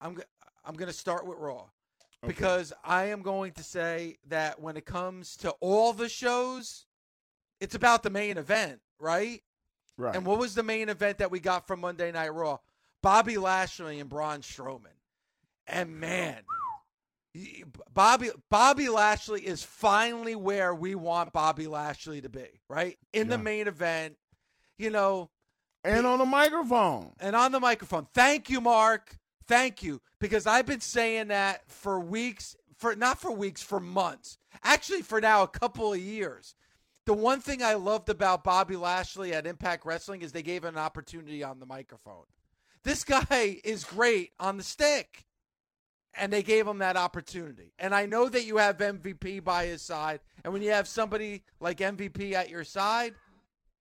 I'm 0.00 0.18
I'm 0.66 0.74
going 0.74 0.90
to 0.90 0.96
start 0.96 1.26
with 1.26 1.38
Raw 1.38 1.66
because 2.26 2.72
I 2.84 3.06
am 3.06 3.22
going 3.22 3.52
to 3.52 3.62
say 3.62 4.18
that 4.28 4.60
when 4.60 4.76
it 4.76 4.84
comes 4.84 5.36
to 5.38 5.50
all 5.60 5.92
the 5.92 6.08
shows, 6.08 6.86
it's 7.60 7.74
about 7.74 8.02
the 8.02 8.10
main 8.10 8.38
event, 8.38 8.80
right? 8.98 9.42
Right. 9.98 10.14
And 10.14 10.26
what 10.26 10.38
was 10.38 10.54
the 10.54 10.62
main 10.62 10.88
event 10.88 11.18
that 11.18 11.30
we 11.30 11.40
got 11.40 11.66
from 11.66 11.80
Monday 11.80 12.12
Night 12.12 12.34
Raw? 12.34 12.58
Bobby 13.02 13.38
Lashley 13.38 14.00
and 14.00 14.10
Braun 14.10 14.40
Strowman. 14.40 14.88
And 15.66 15.98
man, 15.98 16.38
Bobby 17.92 18.30
Bobby 18.50 18.88
Lashley 18.88 19.40
is 19.42 19.62
finally 19.62 20.36
where 20.36 20.74
we 20.74 20.94
want 20.94 21.32
Bobby 21.32 21.66
Lashley 21.66 22.20
to 22.20 22.28
be, 22.28 22.60
right? 22.68 22.98
In 23.12 23.28
the 23.28 23.38
main 23.38 23.68
event, 23.68 24.16
you 24.78 24.90
know, 24.90 25.30
and 25.84 26.06
on 26.06 26.18
the 26.18 26.26
microphone. 26.26 27.12
and 27.20 27.34
on 27.36 27.52
the 27.52 27.60
microphone. 27.60 28.06
Thank 28.14 28.50
you, 28.50 28.60
Mark. 28.60 29.18
Thank 29.46 29.82
you. 29.82 30.00
Because 30.18 30.46
I've 30.46 30.66
been 30.66 30.80
saying 30.80 31.28
that 31.28 31.70
for 31.70 32.00
weeks, 32.00 32.56
for 32.76 32.94
not 32.96 33.20
for 33.20 33.32
weeks, 33.32 33.62
for 33.62 33.80
months. 33.80 34.38
Actually, 34.62 35.02
for 35.02 35.20
now 35.20 35.42
a 35.42 35.48
couple 35.48 35.92
of 35.92 36.00
years. 36.00 36.54
The 37.04 37.14
one 37.14 37.40
thing 37.40 37.62
I 37.62 37.74
loved 37.74 38.08
about 38.08 38.42
Bobby 38.42 38.74
Lashley 38.74 39.32
at 39.32 39.46
Impact 39.46 39.86
Wrestling 39.86 40.22
is 40.22 40.32
they 40.32 40.42
gave 40.42 40.64
him 40.64 40.74
an 40.74 40.80
opportunity 40.80 41.44
on 41.44 41.60
the 41.60 41.66
microphone. 41.66 42.24
This 42.82 43.04
guy 43.04 43.60
is 43.64 43.84
great 43.84 44.32
on 44.40 44.56
the 44.56 44.64
stick. 44.64 45.24
And 46.18 46.32
they 46.32 46.42
gave 46.42 46.66
him 46.66 46.78
that 46.78 46.96
opportunity. 46.96 47.74
And 47.78 47.94
I 47.94 48.06
know 48.06 48.30
that 48.30 48.46
you 48.46 48.56
have 48.56 48.78
MVP 48.78 49.44
by 49.44 49.66
his 49.66 49.82
side. 49.82 50.20
And 50.42 50.52
when 50.52 50.62
you 50.62 50.70
have 50.70 50.88
somebody 50.88 51.42
like 51.60 51.76
MVP 51.78 52.32
at 52.32 52.48
your 52.48 52.64
side, 52.64 53.12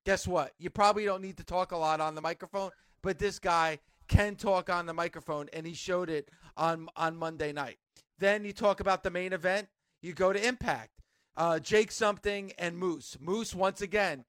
guess 0.04 0.26
what? 0.26 0.52
You 0.58 0.68
probably 0.68 1.04
don't 1.04 1.22
need 1.22 1.36
to 1.36 1.44
talk 1.44 1.70
a 1.70 1.76
lot 1.76 2.00
on 2.00 2.16
the 2.16 2.20
microphone, 2.20 2.70
but 3.02 3.20
this 3.20 3.38
guy 3.38 3.78
can 4.08 4.36
talk 4.36 4.70
on 4.70 4.86
the 4.86 4.94
microphone, 4.94 5.48
and 5.52 5.66
he 5.66 5.74
showed 5.74 6.10
it 6.10 6.30
on 6.56 6.88
on 6.96 7.16
Monday 7.16 7.52
night. 7.52 7.78
Then 8.18 8.44
you 8.44 8.52
talk 8.52 8.80
about 8.80 9.02
the 9.02 9.10
main 9.10 9.32
event. 9.32 9.68
You 10.02 10.12
go 10.12 10.32
to 10.32 10.46
Impact. 10.46 10.90
Uh, 11.36 11.58
Jake 11.58 11.90
something 11.90 12.52
and 12.58 12.78
Moose. 12.78 13.16
Moose 13.20 13.54
once 13.54 13.80
again. 13.80 14.24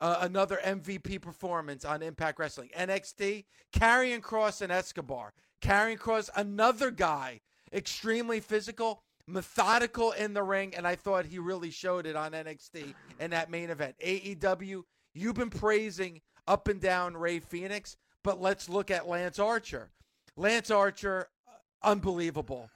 Uh, 0.00 0.18
another 0.20 0.60
MVP 0.64 1.20
performance 1.20 1.84
on 1.84 2.02
Impact 2.02 2.38
Wrestling. 2.38 2.70
NXT, 2.76 3.44
Karrion 3.74 4.20
Kross 4.20 4.60
and 4.60 4.70
Escobar. 4.70 5.32
Karrion 5.62 5.98
Kross, 5.98 6.28
another 6.36 6.90
guy, 6.90 7.40
extremely 7.72 8.40
physical, 8.40 9.02
methodical 9.26 10.12
in 10.12 10.34
the 10.34 10.42
ring, 10.42 10.74
and 10.74 10.86
I 10.86 10.94
thought 10.94 11.24
he 11.24 11.38
really 11.38 11.70
showed 11.70 12.06
it 12.06 12.16
on 12.16 12.32
NXT 12.32 12.94
in 13.18 13.30
that 13.30 13.50
main 13.50 13.70
event. 13.70 13.96
AEW, 14.04 14.82
you've 15.14 15.34
been 15.34 15.50
praising 15.50 16.20
up 16.46 16.68
and 16.68 16.80
down 16.80 17.16
Rey 17.16 17.40
Fénix, 17.40 17.96
but 18.24 18.40
let's 18.40 18.68
look 18.68 18.90
at 18.90 19.06
Lance 19.06 19.38
Archer. 19.38 19.90
Lance 20.36 20.70
Archer, 20.70 21.28
uh, 21.46 21.88
unbelievable. 21.88 22.68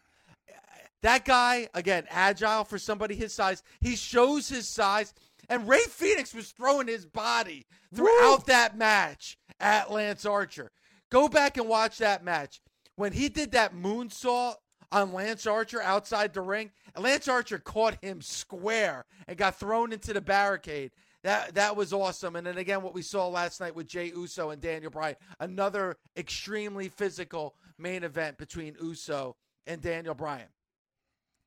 That 1.02 1.24
guy, 1.24 1.68
again, 1.74 2.04
agile 2.10 2.64
for 2.64 2.78
somebody 2.78 3.14
his 3.14 3.32
size. 3.32 3.62
He 3.80 3.96
shows 3.96 4.48
his 4.48 4.68
size. 4.68 5.14
And 5.48 5.66
Rey 5.66 5.82
Fénix 5.88 6.34
was 6.34 6.50
throwing 6.50 6.88
his 6.88 7.06
body 7.06 7.66
throughout 7.94 8.46
that 8.46 8.76
match 8.76 9.38
at 9.58 9.90
Lance 9.90 10.26
Archer. 10.26 10.70
Go 11.10 11.28
back 11.28 11.56
and 11.56 11.68
watch 11.68 11.98
that 11.98 12.22
match. 12.22 12.60
When 12.96 13.12
he 13.12 13.28
did 13.28 13.52
that 13.52 13.74
moonsault 13.74 14.56
on 14.92 15.12
Lance 15.12 15.46
Archer 15.46 15.80
outside 15.80 16.34
the 16.34 16.42
ring, 16.42 16.70
Lance 16.96 17.28
Archer 17.28 17.58
caught 17.58 18.02
him 18.02 18.20
square 18.20 19.06
and 19.26 19.38
got 19.38 19.58
thrown 19.58 19.92
into 19.92 20.12
the 20.12 20.20
barricade. 20.20 20.90
That 21.28 21.56
that 21.56 21.76
was 21.76 21.92
awesome. 21.92 22.36
And 22.36 22.46
then 22.46 22.56
again, 22.56 22.80
what 22.80 22.94
we 22.94 23.02
saw 23.02 23.28
last 23.28 23.60
night 23.60 23.76
with 23.76 23.86
Jey 23.86 24.10
Uso 24.16 24.48
and 24.48 24.62
Daniel 24.62 24.90
Bryan, 24.90 25.16
another 25.38 25.98
extremely 26.16 26.88
physical 26.88 27.54
main 27.76 28.02
event 28.02 28.38
between 28.38 28.76
Uso 28.80 29.36
and 29.66 29.82
Daniel 29.82 30.14
Bryan. 30.14 30.48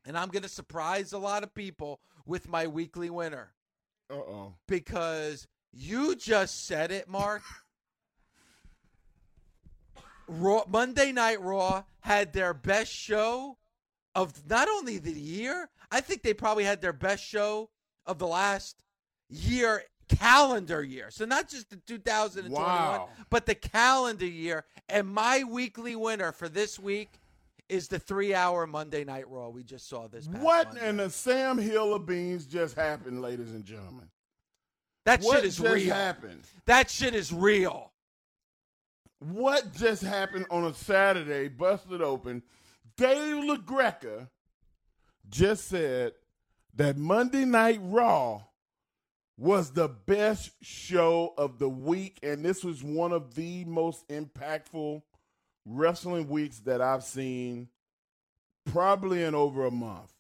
And 0.06 0.16
I'm 0.16 0.28
going 0.28 0.44
to 0.44 0.50
surprise 0.50 1.14
a 1.14 1.18
lot 1.18 1.42
of 1.42 1.56
people 1.56 2.00
with 2.28 2.48
my 2.48 2.68
weekly 2.68 3.10
winner 3.10 3.54
Uh 4.12 4.18
oh. 4.18 4.54
because 4.68 5.48
you 5.74 6.16
just 6.16 6.68
said 6.68 6.92
it, 6.92 7.10
Mark. 7.10 7.42
Raw, 10.28 10.62
Monday 10.68 11.12
Night 11.12 11.42
Raw 11.42 11.86
had 12.02 12.34
their 12.34 12.54
best 12.54 12.94
show 12.94 13.58
of 14.14 14.48
not 14.48 14.70
only 14.70 15.00
the 15.00 15.12
year, 15.12 15.72
I 15.90 16.02
think 16.02 16.22
they 16.22 16.36
probably 16.36 16.66
had 16.66 16.82
their 16.82 16.94
best 16.94 17.24
show 17.24 17.72
of 18.06 18.20
the 18.20 18.28
last 18.28 18.84
year 19.32 19.84
calendar 20.10 20.84
year. 20.84 21.10
So 21.10 21.26
not 21.26 21.48
just 21.50 21.70
the 21.70 21.78
2021, 21.78 22.52
Wow. 22.62 23.10
but 23.30 23.46
the 23.46 23.56
calendar 23.56 24.26
year. 24.26 24.66
And 24.90 25.08
my 25.08 25.44
weekly 25.44 25.96
winner 25.96 26.32
for 26.34 26.50
this 26.50 26.78
week 26.78 27.10
is 27.70 27.88
the 27.88 27.98
three-hour 28.00 28.68
Monday 28.68 29.06
Night 29.06 29.30
Raw 29.30 29.48
we 29.48 29.64
just 29.64 29.88
saw 29.88 30.08
this. 30.10 30.28
Past 30.28 30.40
What 30.44 30.68
Monday. 30.74 30.90
in 30.90 30.98
the 30.98 31.10
Sam 31.10 31.58
Hill 31.58 31.94
of 31.94 32.06
beans 32.06 32.46
just 32.46 32.76
happened, 32.76 33.22
ladies 33.22 33.52
and 33.52 33.64
gentlemen? 33.64 34.10
that 35.06 35.22
what 35.22 35.38
shit 35.38 35.46
is 35.46 35.60
real. 35.60 35.94
happened? 35.94 36.44
That 36.66 36.90
shit 36.90 37.16
is 37.16 37.32
real. 37.34 37.92
What 39.20 39.74
just 39.74 40.04
happened 40.04 40.46
on 40.52 40.66
a 40.66 40.74
Saturday, 40.74 41.48
busted 41.48 42.02
open? 42.02 42.44
Dave 42.98 43.44
LaGreca 43.46 44.28
just 45.30 45.68
said 45.68 46.14
that 46.76 46.98
Monday 46.98 47.46
Night 47.46 47.80
Raw 47.82 48.42
was 49.42 49.72
the 49.72 49.88
best 49.88 50.52
show 50.62 51.34
of 51.36 51.58
the 51.58 51.68
week, 51.68 52.20
and 52.22 52.46
this 52.46 52.64
was 52.64 52.84
one 52.84 53.12
of 53.12 53.34
the 53.34 53.66
most 53.66 54.08
impactful 54.08 55.02
wrestling 55.66 56.28
weeks 56.30 56.60
that 56.60 56.80
I've 56.80 57.04
seen 57.04 57.68
probably 58.72 59.24
in 59.24 59.34
over 59.34 59.66
a 59.66 59.72
month. 59.72 60.14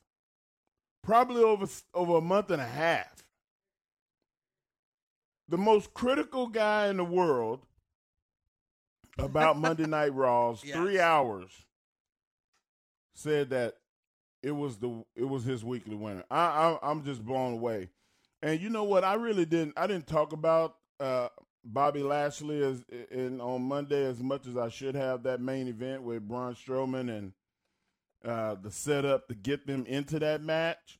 probably 1.04 1.44
over 1.44 1.68
over 1.94 2.18
a 2.18 2.22
month 2.22 2.50
and 2.50 2.60
a 2.62 2.66
half. 2.68 3.24
The 5.50 5.58
most 5.58 5.94
critical 5.94 6.48
guy 6.48 6.88
in 6.88 6.98
the 6.98 7.04
world 7.04 7.60
about 9.20 9.58
Monday 9.60 9.86
Night 9.88 10.14
Raws, 10.16 10.64
Yes. 10.66 10.76
three 10.78 11.00
hours, 11.00 11.52
said 13.14 13.52
that 13.52 13.76
it 14.42 14.52
was 14.52 14.78
the 14.78 15.04
it 15.16 15.26
was 15.26 15.44
his 15.44 15.64
weekly 15.64 15.96
winner. 15.96 16.24
I, 16.32 16.40
I 16.82 16.90
I'm 16.90 17.04
just 17.04 17.24
blown 17.24 17.54
away. 17.54 17.90
And 18.42 18.60
you 18.60 18.70
know 18.70 18.84
what? 18.84 19.04
I 19.04 19.14
really 19.16 19.46
didn't. 19.46 19.74
I 19.78 19.88
didn't 19.88 20.08
talk 20.08 20.34
about 20.34 20.76
uh, 21.00 21.30
Bobby 21.64 22.02
Lashley 22.02 22.64
as 22.64 22.84
in 23.12 23.39
on 23.39 23.62
Monday 23.64 24.04
as 24.06 24.22
much 24.22 24.48
as 24.48 24.58
I 24.58 24.70
should 24.70 24.96
have. 24.96 25.24
That 25.24 25.42
main 25.42 25.68
event 25.68 26.04
with 26.04 26.28
Braun 26.28 26.56
Strowman 26.56 27.16
and 27.16 27.34
uh, 28.26 28.56
the 28.56 28.72
setup 28.72 29.28
to 29.28 29.36
get 29.36 29.68
them 29.68 29.86
into 29.86 30.20
that 30.20 30.42
match, 30.42 31.00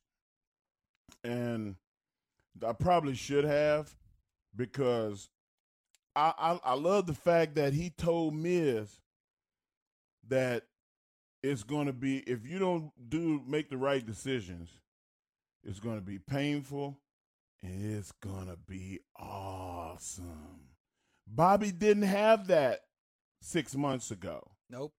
and 1.24 1.76
I 2.66 2.72
probably 2.72 3.14
should 3.14 3.44
have 3.44 3.92
because 4.54 5.28
I, 6.14 6.32
I 6.38 6.60
I 6.64 6.74
love 6.74 7.06
the 7.06 7.14
fact 7.14 7.56
that 7.56 7.72
he 7.72 7.90
told 7.90 8.34
Miz 8.34 9.00
that 10.28 10.64
it's 11.42 11.64
going 11.64 11.86
to 11.86 11.92
be 11.92 12.18
if 12.18 12.46
you 12.46 12.60
don't 12.60 12.92
do 13.08 13.42
make 13.48 13.68
the 13.68 13.76
right 13.76 14.04
decisions, 14.04 14.70
it's 15.64 15.80
going 15.80 15.96
to 15.96 16.04
be 16.04 16.20
painful 16.20 16.98
it's 17.62 18.12
to 18.22 18.58
be 18.66 19.00
awesome. 19.16 20.68
Bobby 21.26 21.70
didn't 21.70 22.02
have 22.02 22.48
that 22.48 22.80
6 23.40 23.76
months 23.76 24.10
ago. 24.10 24.50
Nope. 24.68 24.94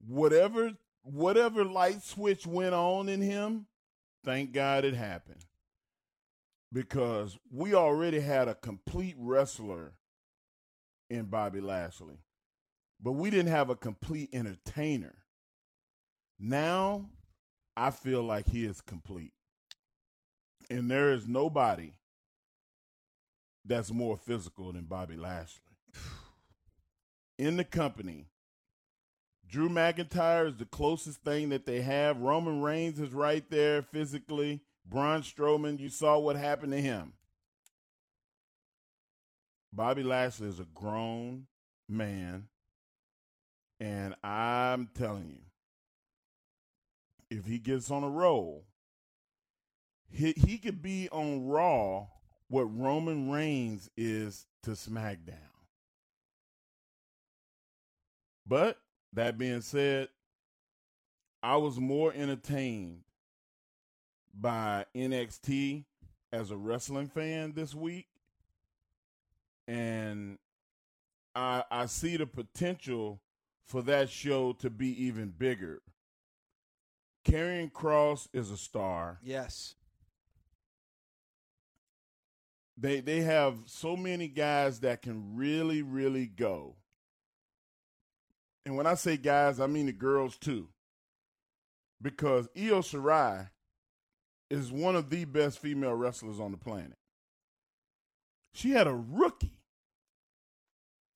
Whatever 0.00 0.72
whatever 1.02 1.64
light 1.64 2.02
switch 2.02 2.46
went 2.46 2.74
on 2.74 3.08
in 3.08 3.20
him, 3.20 3.66
thank 4.24 4.52
God 4.52 4.84
it 4.84 4.94
happened. 4.94 5.44
Because 6.72 7.38
we 7.50 7.74
already 7.74 8.20
had 8.20 8.48
a 8.48 8.54
complete 8.54 9.16
wrestler 9.18 9.92
in 11.10 11.26
Bobby 11.26 11.60
Lashley. 11.60 12.18
But 13.00 13.12
we 13.12 13.30
didn't 13.30 13.50
have 13.50 13.68
a 13.68 13.76
complete 13.76 14.30
entertainer. 14.32 15.16
Now 16.38 17.10
I 17.76 17.90
feel 17.90 18.22
like 18.22 18.48
he 18.48 18.64
is 18.64 18.80
complete. 18.80 19.32
And 20.70 20.90
there 20.90 21.12
is 21.12 21.26
nobody 21.26 21.92
that's 23.64 23.92
more 23.92 24.16
physical 24.16 24.72
than 24.72 24.84
Bobby 24.84 25.16
Lashley. 25.16 25.62
In 27.38 27.56
the 27.56 27.64
company, 27.64 28.26
Drew 29.48 29.68
McIntyre 29.68 30.48
is 30.48 30.56
the 30.56 30.64
closest 30.64 31.22
thing 31.22 31.50
that 31.50 31.66
they 31.66 31.82
have. 31.82 32.18
Roman 32.18 32.62
Reigns 32.62 32.98
is 32.98 33.12
right 33.12 33.44
there 33.50 33.82
physically. 33.82 34.62
Braun 34.86 35.22
Strowman, 35.22 35.78
you 35.78 35.88
saw 35.88 36.18
what 36.18 36.36
happened 36.36 36.72
to 36.72 36.80
him. 36.80 37.12
Bobby 39.72 40.02
Lashley 40.02 40.48
is 40.48 40.60
a 40.60 40.66
grown 40.74 41.46
man. 41.88 42.48
And 43.80 44.14
I'm 44.22 44.88
telling 44.94 45.28
you, 45.28 45.40
if 47.36 47.46
he 47.46 47.58
gets 47.58 47.90
on 47.90 48.04
a 48.04 48.08
roll, 48.08 48.64
he, 50.12 50.32
he 50.36 50.58
could 50.58 50.82
be 50.82 51.08
on 51.10 51.46
Raw 51.46 52.06
what 52.48 52.64
Roman 52.64 53.30
Reigns 53.30 53.88
is 53.96 54.46
to 54.62 54.72
SmackDown. 54.72 55.38
But 58.46 58.78
that 59.14 59.38
being 59.38 59.62
said, 59.62 60.08
I 61.42 61.56
was 61.56 61.78
more 61.78 62.12
entertained 62.14 63.00
by 64.38 64.84
NXT 64.94 65.84
as 66.32 66.50
a 66.50 66.56
wrestling 66.56 67.08
fan 67.08 67.52
this 67.54 67.74
week. 67.74 68.06
And 69.66 70.38
I 71.34 71.64
I 71.70 71.86
see 71.86 72.16
the 72.16 72.26
potential 72.26 73.20
for 73.64 73.80
that 73.82 74.10
show 74.10 74.52
to 74.54 74.68
be 74.68 75.04
even 75.04 75.30
bigger. 75.30 75.80
Karrion 77.24 77.70
Kross 77.72 78.28
is 78.32 78.50
a 78.50 78.56
star. 78.56 79.18
Yes. 79.22 79.76
They 82.76 83.00
they 83.00 83.20
have 83.20 83.56
so 83.66 83.96
many 83.96 84.28
guys 84.28 84.80
that 84.80 85.02
can 85.02 85.36
really 85.36 85.82
really 85.82 86.26
go. 86.26 86.76
And 88.64 88.76
when 88.76 88.86
I 88.86 88.94
say 88.94 89.16
guys, 89.16 89.60
I 89.60 89.66
mean 89.66 89.86
the 89.86 89.92
girls 89.92 90.38
too. 90.38 90.68
Because 92.00 92.48
Io 92.56 92.80
Shirai 92.80 93.50
is 94.50 94.72
one 94.72 94.96
of 94.96 95.10
the 95.10 95.24
best 95.24 95.58
female 95.58 95.94
wrestlers 95.94 96.40
on 96.40 96.50
the 96.50 96.58
planet. 96.58 96.98
She 98.52 98.70
had 98.70 98.86
a 98.86 98.94
rookie 98.94 99.60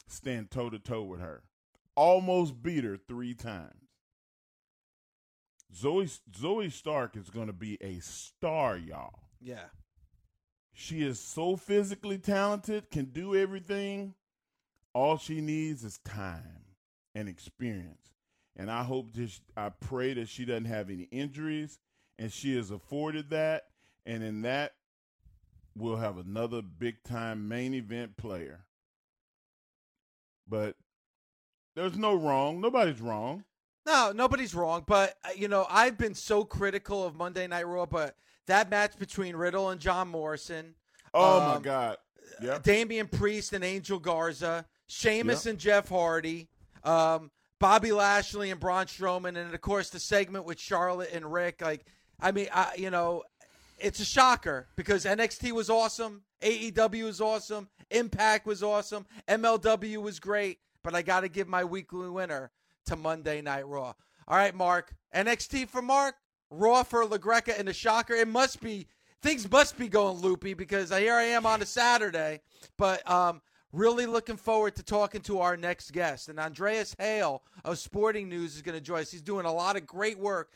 stand 0.09 0.51
toe 0.51 0.71
to 0.71 0.79
toe 0.79 1.03
with 1.03 1.21
her. 1.21 1.43
Almost 1.95 2.63
beat 2.63 2.85
her 2.85 2.97
three 2.97 3.35
times. 3.35 3.87
Zoey 5.75 6.19
Zoey 6.31 6.73
Stark 6.73 7.17
is 7.17 7.31
going 7.31 7.49
to 7.49 7.53
be 7.53 7.77
a 7.81 7.99
star, 8.01 8.77
y'all. 8.77 9.21
Yeah. 9.41 9.69
She 10.79 11.03
is 11.03 11.19
so 11.19 11.57
physically 11.57 12.19
talented, 12.19 12.91
can 12.91 13.07
do 13.07 13.35
everything. 13.35 14.13
All 14.93 15.17
she 15.17 15.41
needs 15.41 15.83
is 15.83 15.99
time 16.05 16.65
and 17.15 17.31
experience. 17.31 18.13
And 18.55 18.71
I 18.71 18.83
hope 18.83 19.15
this, 19.15 19.41
I 19.57 19.71
pray 19.71 20.13
that 20.13 20.29
she 20.29 20.45
doesn't 20.45 20.67
have 20.67 20.91
any 20.91 21.05
injuries 21.05 21.79
and 22.19 22.31
she 22.31 22.57
is 22.57 22.71
afforded 22.71 23.31
that. 23.31 23.65
And 24.05 24.23
in 24.23 24.43
that, 24.43 24.75
we'll 25.75 25.97
have 25.97 26.19
another 26.19 26.61
big 26.61 27.03
time 27.05 27.49
main 27.49 27.73
event 27.73 28.19
player. 28.19 28.67
But 30.47 30.77
there's 31.75 31.97
no 31.97 32.15
wrong. 32.15 32.61
Nobody's 32.61 33.01
wrong. 33.01 33.45
No, 33.87 34.13
nobody's 34.15 34.55
wrong. 34.55 34.85
But, 34.87 35.15
uh, 35.25 35.31
you 35.35 35.49
know, 35.49 35.67
I've 35.71 35.97
been 35.97 36.15
so 36.15 36.45
critical 36.45 37.03
of 37.03 37.17
Monday 37.17 37.47
Night 37.47 37.67
Raw, 37.67 37.87
but 37.87 38.15
that 38.47 38.71
match 38.71 38.99
between 38.99 39.37
Riddle 39.37 39.71
and 39.71 39.81
John 39.81 40.09
Morrison. 40.09 40.75
Oh, 41.13 41.41
my 41.41 41.55
um, 41.57 41.63
God. 41.63 41.97
Yep. 42.43 42.63
Damian 42.63 43.09
Priest 43.09 43.53
and 43.53 43.65
Angel 43.65 43.99
Garza, 43.99 44.67
Sheamus 44.89 45.45
Yep. 45.47 45.51
and 45.53 45.59
Jeff 45.61 45.89
Hardy, 45.89 46.49
um, 46.85 47.31
Bobby 47.59 47.93
Lashley 47.93 48.51
and 48.51 48.61
Braun 48.61 48.87
Strowman, 48.87 49.37
and 49.37 49.55
of 49.55 49.61
course 49.61 49.91
the 49.91 50.01
segment 50.01 50.45
with 50.45 50.61
Charlotte 50.61 51.11
and 51.13 51.33
Rick. 51.33 51.63
Like, 51.63 51.87
I 52.21 52.33
mean, 52.33 52.49
I, 52.53 52.73
you 52.77 52.91
know, 52.91 53.23
it's 53.79 54.01
a 54.01 54.05
shocker 54.05 54.69
because 54.77 55.05
NXT 55.05 55.53
was 55.53 55.71
awesome, 55.71 56.23
AEW 56.43 57.05
was 57.05 57.21
awesome, 57.21 57.69
Impact 57.91 58.47
was 58.47 58.63
awesome, 58.63 59.07
MLW 59.29 60.03
was 60.03 60.19
great, 60.21 60.59
but 60.83 60.95
I 60.95 61.03
got 61.03 61.21
to 61.21 61.29
give 61.29 61.49
my 61.49 61.65
weekly 61.65 62.09
winner 62.11 62.51
to 62.87 62.97
Monday 62.97 63.41
Night 63.41 63.67
Raw. 63.67 63.95
All 64.29 64.37
right, 64.37 64.55
Mark, 64.55 64.95
NXT 65.15 65.69
for 65.69 65.81
Mark, 65.81 66.17
Raw 66.51 66.83
for 66.83 67.05
LaGreca, 67.05 67.59
and 67.59 67.69
the 67.69 67.73
shocker. 67.73 68.15
It 68.15 68.29
must 68.29 68.61
be 68.61 68.87
things 69.23 69.51
must 69.51 69.77
be 69.79 69.89
going 69.89 70.19
loopy 70.19 70.55
because 70.55 70.91
here 70.91 71.15
I 71.15 71.25
am 71.25 71.47
on 71.47 71.63
a 71.63 71.67
Saturday, 71.67 72.41
but 72.77 73.09
um, 73.11 73.43
really 73.73 74.07
looking 74.07 74.37
forward 74.37 74.77
to 74.77 74.83
talking 74.83 75.21
to 75.23 75.41
our 75.41 75.57
next 75.57 75.93
guest. 75.93 76.29
And 76.29 76.39
Andreas 76.39 76.95
Hale 76.99 77.43
of 77.65 77.79
Sporting 77.79 78.29
News 78.29 78.55
is 78.57 78.63
going 78.63 78.77
to 78.77 78.81
join 78.81 79.01
us. 79.01 79.11
He's 79.11 79.23
doing 79.23 79.47
a 79.47 79.53
lot 79.53 79.77
of 79.77 79.87
great 79.87 80.19
work. 80.19 80.53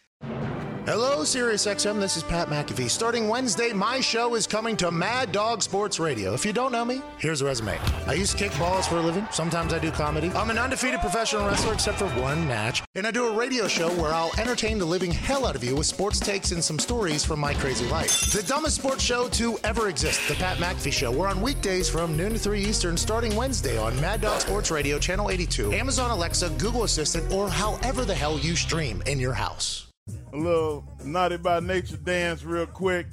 Hello, 0.91 1.19
SiriusXM. 1.21 2.01
This 2.01 2.17
is 2.17 2.25
Pat 2.25 2.49
McAfee. 2.49 2.91
Starting 2.91 3.29
Wednesday, 3.29 3.73
my 3.73 4.01
show 4.01 4.35
is 4.35 4.45
coming 4.45 4.77
to 4.79 4.91
Mad 4.91 5.31
Dog 5.31 5.63
Sports 5.63 6.01
Radio. 6.01 6.35
If 6.35 6.45
you 6.45 6.53
don't 6.53 6.73
know 6.73 6.85
me, 6.85 7.01
here's 7.19 7.43
a 7.43 7.45
resume. 7.45 7.79
I 8.09 8.15
used 8.15 8.33
to 8.33 8.39
kick 8.39 8.59
balls 8.59 8.89
for 8.89 8.97
a 8.97 9.01
living. 9.01 9.25
Sometimes 9.31 9.73
I 9.73 9.79
do 9.79 9.93
comedy. 9.93 10.33
I'm 10.35 10.51
an 10.51 10.59
undefeated 10.59 10.99
professional 10.99 11.47
wrestler, 11.47 11.75
except 11.75 11.99
for 12.01 12.09
one 12.21 12.45
match. 12.49 12.83
And 12.97 13.07
I 13.07 13.13
do 13.13 13.29
a 13.29 13.37
radio 13.37 13.69
show 13.69 13.89
where 14.03 14.13
I'll 14.13 14.33
entertain 14.37 14.81
the 14.81 14.85
living 14.85 15.13
hell 15.13 15.47
out 15.47 15.55
of 15.55 15.63
you 15.63 15.77
with 15.77 15.87
sports 15.87 16.19
takes 16.19 16.51
and 16.51 16.65
some 16.65 16.81
stories 16.81 17.25
from 17.25 17.39
my 17.39 17.55
crazy 17.55 17.87
life. 17.87 18.33
The 18.33 18.43
dumbest 18.43 18.75
sports 18.75 19.05
show 19.05 19.29
to 19.29 19.61
ever 19.63 19.91
exist, 19.91 20.27
The 20.27 20.35
Pat 20.35 20.59
McAfee 20.59 20.93
Show. 20.93 21.13
We're 21.13 21.29
on 21.29 21.41
weekdays 21.41 21.89
from 21.89 22.17
noon 22.17 22.33
to 22.33 22.39
3 22.41 22.65
Eastern, 22.65 22.97
starting 22.97 23.37
Wednesday 23.37 23.79
on 23.79 23.95
Mad 24.01 24.23
Dog 24.23 24.41
Sports 24.41 24.73
Radio, 24.73 24.99
Channel 24.99 25.31
82, 25.31 25.73
Amazon 25.73 26.11
Alexa, 26.11 26.51
Google 26.59 26.83
Assistant, 26.83 27.33
or 27.33 27.49
however 27.49 28.05
the 28.05 28.13
hell 28.13 28.41
you 28.41 28.57
stream 28.57 29.05
in 29.07 29.21
your 29.21 29.35
house. 29.35 29.87
A 30.33 30.37
little 30.37 30.85
naughty 31.05 31.37
by 31.37 31.61
nature 31.61 31.97
dance 31.97 32.45
real 32.45 32.67
quick. 32.67 33.07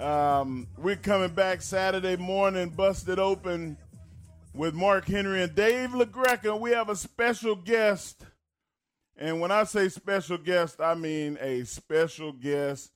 Um, 0.00 0.68
we're 0.76 0.96
coming 0.96 1.30
back 1.34 1.60
Saturday 1.62 2.16
morning, 2.16 2.68
busted 2.70 3.18
open 3.18 3.76
with 4.54 4.74
Mark 4.74 5.06
Henry 5.06 5.42
and 5.42 5.54
Dave 5.54 5.90
LaGreca. 5.90 6.58
We 6.58 6.70
have 6.72 6.88
a 6.88 6.96
special 6.96 7.56
guest. 7.56 8.24
And 9.16 9.40
when 9.40 9.50
I 9.50 9.64
say 9.64 9.88
special 9.88 10.38
guest, 10.38 10.80
I 10.80 10.94
mean 10.94 11.36
a 11.40 11.64
special 11.64 12.32
guest, 12.32 12.92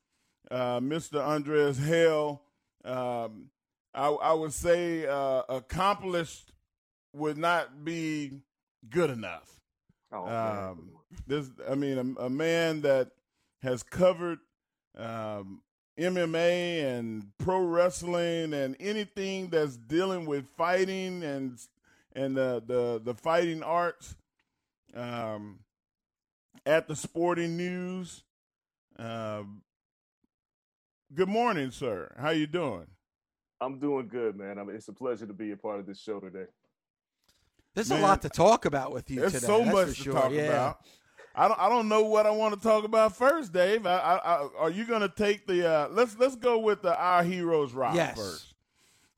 uh, 0.50 0.78
Mr. 0.80 1.24
Andres 1.24 1.78
Hale. 1.78 2.42
Um, 2.84 3.46
I, 3.94 4.08
I 4.08 4.32
would 4.32 4.52
say 4.52 5.06
uh, 5.06 5.42
accomplished 5.48 6.52
would 7.12 7.36
not 7.36 7.84
be 7.84 8.40
good 8.88 9.10
enough. 9.10 9.60
Oh, 10.12 10.26
Um, 10.26 10.90
this, 11.26 11.50
I 11.68 11.74
mean, 11.74 12.16
a, 12.18 12.24
a 12.24 12.30
man 12.30 12.82
that 12.82 13.10
has 13.62 13.82
covered 13.82 14.38
um, 14.96 15.62
MMA 15.98 16.84
and 16.84 17.28
pro 17.38 17.60
wrestling 17.60 18.54
and 18.54 18.76
anything 18.80 19.48
that's 19.48 19.76
dealing 19.76 20.26
with 20.26 20.46
fighting 20.56 21.22
and 21.22 21.58
and 22.14 22.36
the 22.36 22.62
the, 22.66 23.00
the 23.04 23.14
fighting 23.14 23.62
arts 23.62 24.16
um, 24.94 25.60
at 26.66 26.88
the 26.88 26.96
Sporting 26.96 27.56
News. 27.56 28.24
Uh, 28.98 29.42
good 31.14 31.28
morning, 31.28 31.70
sir. 31.70 32.14
How 32.18 32.30
you 32.30 32.46
doing? 32.46 32.86
I'm 33.60 33.78
doing 33.78 34.08
good, 34.08 34.36
man. 34.36 34.58
I 34.58 34.64
mean, 34.64 34.76
it's 34.76 34.88
a 34.88 34.92
pleasure 34.92 35.26
to 35.26 35.32
be 35.32 35.52
a 35.52 35.56
part 35.56 35.78
of 35.78 35.86
this 35.86 36.00
show 36.00 36.18
today. 36.18 36.46
There's 37.74 37.90
man, 37.90 38.00
a 38.00 38.02
lot 38.02 38.22
to 38.22 38.28
talk 38.28 38.64
about 38.64 38.92
with 38.92 39.10
you 39.10 39.20
there's 39.20 39.32
today. 39.32 39.46
so 39.46 39.64
much 39.64 39.88
to 39.88 39.94
to 39.94 40.02
sure. 40.02 40.12
talk 40.12 40.32
yeah. 40.32 40.42
about. 40.42 40.80
I 41.34 41.48
don't. 41.48 41.58
I 41.58 41.68
don't 41.68 41.88
know 41.88 42.02
what 42.02 42.26
I 42.26 42.30
want 42.30 42.54
to 42.54 42.60
talk 42.60 42.84
about 42.84 43.16
first, 43.16 43.52
Dave. 43.52 43.86
I, 43.86 43.96
I, 43.96 44.16
I, 44.16 44.48
are 44.58 44.70
you 44.70 44.84
going 44.84 45.00
to 45.00 45.08
take 45.08 45.46
the? 45.46 45.68
Uh, 45.68 45.88
let's 45.90 46.18
let's 46.18 46.36
go 46.36 46.58
with 46.58 46.82
the 46.82 46.96
Our 46.98 47.22
Heroes 47.22 47.72
Rock 47.72 47.94
yes. 47.94 48.16
first. 48.16 48.54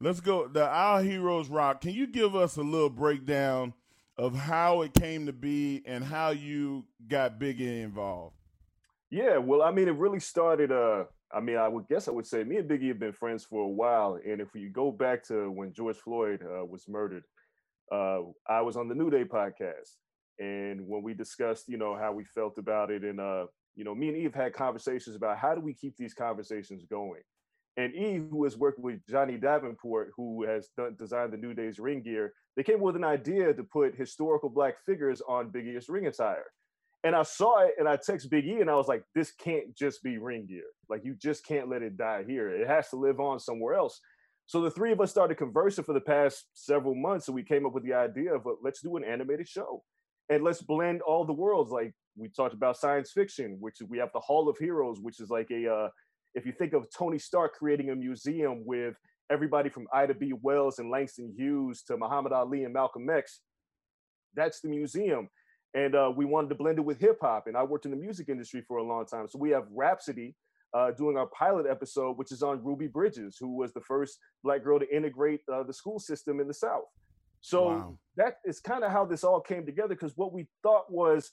Let's 0.00 0.20
go 0.20 0.46
the 0.46 0.66
Our 0.66 1.02
Heroes 1.02 1.48
Rock. 1.48 1.80
Can 1.80 1.90
you 1.90 2.06
give 2.06 2.36
us 2.36 2.56
a 2.56 2.62
little 2.62 2.90
breakdown 2.90 3.74
of 4.16 4.36
how 4.36 4.82
it 4.82 4.94
came 4.94 5.26
to 5.26 5.32
be 5.32 5.82
and 5.86 6.04
how 6.04 6.30
you 6.30 6.84
got 7.08 7.40
Biggie 7.40 7.82
involved? 7.82 8.36
Yeah, 9.10 9.38
well, 9.38 9.62
I 9.62 9.72
mean, 9.72 9.88
it 9.88 9.96
really 9.96 10.20
started. 10.20 10.70
Uh, 10.70 11.04
I 11.32 11.40
mean, 11.40 11.56
I 11.56 11.66
would 11.66 11.88
guess 11.88 12.06
I 12.06 12.12
would 12.12 12.26
say 12.26 12.44
me 12.44 12.58
and 12.58 12.70
Biggie 12.70 12.88
have 12.88 13.00
been 13.00 13.12
friends 13.12 13.44
for 13.44 13.64
a 13.64 13.68
while, 13.68 14.20
and 14.24 14.40
if 14.40 14.54
you 14.54 14.70
go 14.70 14.92
back 14.92 15.24
to 15.28 15.50
when 15.50 15.72
George 15.72 15.96
Floyd 15.96 16.42
uh, 16.42 16.64
was 16.64 16.86
murdered, 16.86 17.24
uh, 17.90 18.20
I 18.48 18.60
was 18.60 18.76
on 18.76 18.86
the 18.86 18.94
New 18.94 19.10
Day 19.10 19.24
podcast 19.24 19.96
and 20.38 20.80
when 20.86 21.02
we 21.02 21.14
discussed 21.14 21.68
you 21.68 21.76
know 21.76 21.96
how 21.96 22.12
we 22.12 22.24
felt 22.24 22.58
about 22.58 22.90
it 22.90 23.02
and 23.04 23.20
uh 23.20 23.46
you 23.76 23.84
know 23.84 23.94
me 23.94 24.08
and 24.08 24.16
eve 24.16 24.34
had 24.34 24.52
conversations 24.52 25.16
about 25.16 25.38
how 25.38 25.54
do 25.54 25.60
we 25.60 25.74
keep 25.74 25.96
these 25.96 26.14
conversations 26.14 26.84
going. 26.88 27.22
And 27.76 27.94
eve 27.94 28.26
who 28.30 28.44
has 28.44 28.56
worked 28.56 28.78
with 28.78 29.00
johnny 29.08 29.36
davenport 29.36 30.12
who 30.16 30.44
has 30.44 30.68
done, 30.76 30.96
designed 30.98 31.32
the 31.32 31.36
new 31.36 31.54
day's 31.54 31.78
ring 31.78 32.02
gear 32.02 32.32
they 32.56 32.62
came 32.62 32.76
up 32.76 32.82
with 32.82 32.96
an 32.96 33.04
idea 33.04 33.52
to 33.52 33.64
put 33.64 33.96
historical 33.96 34.48
black 34.48 34.74
figures 34.86 35.20
on 35.28 35.50
big 35.50 35.66
e's 35.66 35.88
ring 35.88 36.06
attire. 36.06 36.46
And 37.02 37.14
i 37.14 37.22
saw 37.22 37.64
it 37.64 37.74
and 37.78 37.88
i 37.88 37.96
texted 37.96 38.30
big 38.30 38.46
e 38.46 38.60
and 38.60 38.70
i 38.70 38.74
was 38.74 38.88
like 38.88 39.04
this 39.14 39.32
can't 39.32 39.76
just 39.76 40.02
be 40.02 40.18
ring 40.18 40.46
gear. 40.46 40.64
Like 40.88 41.04
you 41.04 41.14
just 41.14 41.46
can't 41.46 41.68
let 41.68 41.82
it 41.82 41.96
die 41.96 42.24
here. 42.26 42.48
It 42.48 42.66
has 42.66 42.88
to 42.90 42.96
live 42.96 43.20
on 43.20 43.38
somewhere 43.38 43.74
else. 43.74 44.00
So 44.46 44.60
the 44.60 44.70
three 44.70 44.92
of 44.92 45.00
us 45.00 45.10
started 45.10 45.36
conversing 45.36 45.84
for 45.84 45.94
the 45.94 46.00
past 46.00 46.44
several 46.52 46.94
months 46.94 47.28
and 47.28 47.34
we 47.34 47.42
came 47.42 47.64
up 47.66 47.72
with 47.72 47.84
the 47.84 47.94
idea 47.94 48.34
of 48.34 48.46
let's 48.62 48.82
do 48.82 48.96
an 48.96 49.04
animated 49.04 49.48
show 49.48 49.82
and 50.28 50.42
let's 50.42 50.62
blend 50.62 51.02
all 51.02 51.24
the 51.24 51.32
worlds. 51.32 51.70
Like 51.70 51.92
we 52.16 52.28
talked 52.28 52.54
about 52.54 52.76
science 52.76 53.12
fiction, 53.12 53.56
which 53.60 53.76
we 53.88 53.98
have 53.98 54.10
the 54.12 54.20
Hall 54.20 54.48
of 54.48 54.56
Heroes, 54.58 54.98
which 55.00 55.20
is 55.20 55.30
like 55.30 55.50
a 55.50 55.72
uh, 55.72 55.88
if 56.34 56.46
you 56.46 56.52
think 56.52 56.72
of 56.72 56.86
Tony 56.96 57.18
Stark 57.18 57.54
creating 57.54 57.90
a 57.90 57.96
museum 57.96 58.64
with 58.64 58.94
everybody 59.30 59.68
from 59.68 59.86
Ida 59.92 60.14
B. 60.14 60.32
Wells 60.42 60.78
and 60.78 60.90
Langston 60.90 61.32
Hughes 61.36 61.82
to 61.82 61.96
Muhammad 61.96 62.32
Ali 62.32 62.64
and 62.64 62.74
Malcolm 62.74 63.08
X, 63.08 63.40
that's 64.34 64.60
the 64.60 64.68
museum. 64.68 65.28
And 65.74 65.94
uh, 65.94 66.12
we 66.14 66.24
wanted 66.24 66.48
to 66.50 66.54
blend 66.54 66.78
it 66.78 66.84
with 66.84 67.00
hip 67.00 67.18
hop. 67.20 67.46
And 67.46 67.56
I 67.56 67.62
worked 67.62 67.84
in 67.84 67.90
the 67.90 67.96
music 67.96 68.28
industry 68.28 68.62
for 68.66 68.76
a 68.76 68.82
long 68.82 69.06
time. 69.06 69.26
So 69.28 69.38
we 69.38 69.50
have 69.50 69.64
Rapsody 69.74 70.34
uh, 70.72 70.90
doing 70.92 71.16
our 71.16 71.26
pilot 71.26 71.66
episode, 71.68 72.16
which 72.16 72.32
is 72.32 72.42
on 72.42 72.62
Ruby 72.62 72.86
Bridges, 72.86 73.36
who 73.40 73.56
was 73.56 73.72
the 73.72 73.80
first 73.80 74.18
Black 74.42 74.62
girl 74.62 74.78
to 74.78 74.94
integrate 74.94 75.40
uh, 75.52 75.62
the 75.62 75.72
school 75.72 75.98
system 75.98 76.40
in 76.40 76.48
the 76.48 76.54
South. 76.54 76.84
So 77.44 77.68
wow. 77.68 77.98
that 78.16 78.38
is 78.46 78.58
kind 78.58 78.84
of 78.84 78.90
how 78.90 79.04
this 79.04 79.22
all 79.22 79.38
came 79.38 79.66
together 79.66 79.88
because 79.88 80.16
what 80.16 80.32
we 80.32 80.46
thought 80.62 80.90
was 80.90 81.30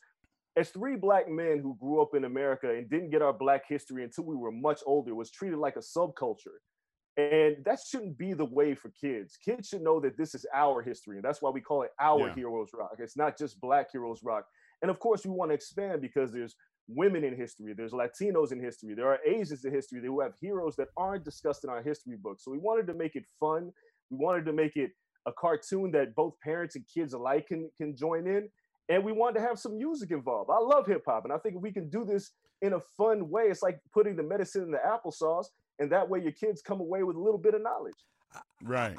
as 0.58 0.70
three 0.70 0.98
black 0.98 1.30
men 1.30 1.60
who 1.60 1.78
grew 1.80 2.02
up 2.02 2.14
in 2.16 2.26
America 2.26 2.70
and 2.70 2.90
didn't 2.90 3.12
get 3.12 3.22
our 3.22 3.32
black 3.32 3.62
history 3.66 4.04
until 4.04 4.26
we 4.26 4.36
were 4.36 4.52
much 4.52 4.82
older 4.86 5.16
was 5.16 5.32
treated 5.32 5.58
like 5.58 5.78
a 5.78 5.80
subculture. 5.80 6.60
And 7.16 7.64
that 7.64 7.80
shouldn't 7.80 8.18
be 8.18 8.34
the 8.34 8.44
way 8.44 8.76
for 8.76 8.90
kids. 8.90 9.38
Kids 9.38 9.70
should 9.70 9.84
know 9.84 10.02
that 10.02 10.18
this 10.18 10.36
is 10.36 10.46
our 10.54 10.82
history. 10.82 11.16
And 11.16 11.24
that's 11.24 11.42
why 11.42 11.50
we 11.50 11.62
call 11.62 11.84
it 11.84 11.92
our 11.98 12.28
yeah. 12.28 12.36
Heroes 12.36 12.72
Rock. 12.74 12.98
It's 13.00 13.16
not 13.16 13.38
just 13.38 13.62
Black 13.62 13.88
Heroes 13.94 14.20
Rock. 14.22 14.44
And 14.82 14.92
of 14.92 15.00
course, 15.00 15.24
we 15.24 15.32
want 15.32 15.52
to 15.52 15.56
expand 15.56 16.02
because 16.02 16.34
there's 16.34 16.58
women 16.90 17.24
in 17.24 17.38
history, 17.38 17.74
there's 17.74 17.94
Latinos 17.94 18.52
in 18.52 18.60
history, 18.60 18.96
there 18.96 19.08
are 19.08 19.20
Asians 19.26 19.64
in 19.64 19.74
history 19.74 20.02
who 20.04 20.20
have 20.20 20.34
heroes 20.42 20.76
that 20.76 20.90
aren't 20.98 21.24
discussed 21.24 21.64
in 21.64 21.70
our 21.70 21.82
history 21.82 22.18
books. 22.22 22.44
So 22.44 22.52
we 22.52 22.58
wanted 22.58 22.86
to 22.88 22.96
make 22.96 23.16
it 23.16 23.24
fun. 23.40 23.72
We 24.10 24.18
wanted 24.18 24.46
to 24.48 24.52
make 24.52 24.76
it 24.76 24.92
a 25.26 25.32
cartoon 25.32 25.92
that 25.92 26.16
both 26.16 26.40
parents 26.40 26.76
and 26.76 26.86
kids 26.88 27.14
alike 27.14 27.48
can 27.48 27.70
can 27.78 27.96
join 27.96 28.28
in. 28.28 28.50
And 28.90 29.04
we 29.04 29.12
wanted 29.12 29.40
to 29.40 29.46
have 29.46 29.58
some 29.60 29.78
music 29.78 30.12
involved. 30.12 30.50
I 30.52 30.60
love 30.60 30.86
hip-hop 30.86 31.24
and 31.24 31.34
i 31.34 31.38
think 31.38 31.56
if 31.56 31.62
we 31.62 31.72
can 31.72 31.90
do 31.90 32.04
this 32.04 32.32
in 32.62 32.74
a 32.74 32.80
fun 32.98 33.30
way 33.30 33.44
it's 33.44 33.64
like 33.64 33.80
putting 33.94 34.16
the 34.16 34.24
medicine 34.24 34.64
in 34.64 34.72
the 34.72 34.78
applesauce 34.78 35.46
and 35.80 35.92
that 35.92 36.08
way 36.08 36.22
your 36.22 36.32
kids 36.32 36.62
come 36.62 36.80
away 36.80 37.04
with 37.04 37.16
a 37.16 37.20
little 37.20 37.40
bit 37.40 37.56
of 37.56 37.62
knowledge. 37.62 37.96
Right. 38.64 38.96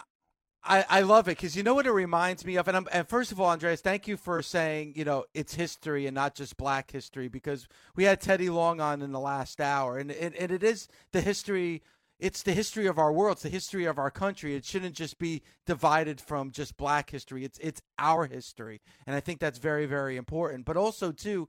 I, 0.65 0.85
I 0.89 1.01
love 1.01 1.27
it 1.27 1.37
because 1.37 1.57
you 1.57 1.63
know 1.63 1.75
what 1.75 1.87
it 1.87 1.93
reminds 1.93 2.45
me 2.45 2.57
of, 2.57 2.69
and, 2.69 2.77
I'm, 2.77 2.89
and 2.93 3.09
first 3.09 3.33
of 3.33 3.41
all, 3.41 3.49
Andreas, 3.49 3.81
thank 3.81 4.07
you 4.07 4.17
for 4.17 4.43
saying 4.43 4.93
you 4.95 5.05
know 5.05 5.25
it's 5.35 5.55
history 5.55 6.07
and 6.07 6.15
not 6.15 6.35
just 6.35 6.57
Black 6.57 6.91
history 6.91 7.29
because 7.29 7.67
we 7.97 8.05
had 8.05 8.21
Teddy 8.21 8.49
Long 8.49 8.81
on 8.81 9.03
in 9.03 9.11
the 9.11 9.21
last 9.21 9.61
hour, 9.61 9.99
and 9.99 10.13
and, 10.13 10.35
and 10.37 10.53
it 10.53 10.63
is 10.63 10.87
the 11.11 11.21
history 11.21 11.83
it's 12.23 12.45
the 12.45 12.53
history 12.53 12.87
of 12.87 12.99
our 12.99 13.13
world. 13.13 13.33
It's 13.33 13.43
the 13.43 13.49
history 13.49 13.85
of 13.85 13.99
our 13.99 14.11
country. 14.11 14.55
It 14.55 14.65
shouldn't 14.65 14.95
just 14.95 15.19
be 15.19 15.43
divided 15.67 16.21
from 16.21 16.53
just 16.53 16.77
black 16.77 17.11
history. 17.11 17.45
It's 17.45 17.59
it's 17.59 17.83
our 17.99 18.27
history. 18.27 18.81
And 19.07 19.17
I 19.17 19.21
think 19.21 19.41
that's 19.41 19.59
very, 19.59 19.87
very 19.87 20.17
important. 20.17 20.65
But 20.65 20.77
also 20.77 21.11
too, 21.11 21.49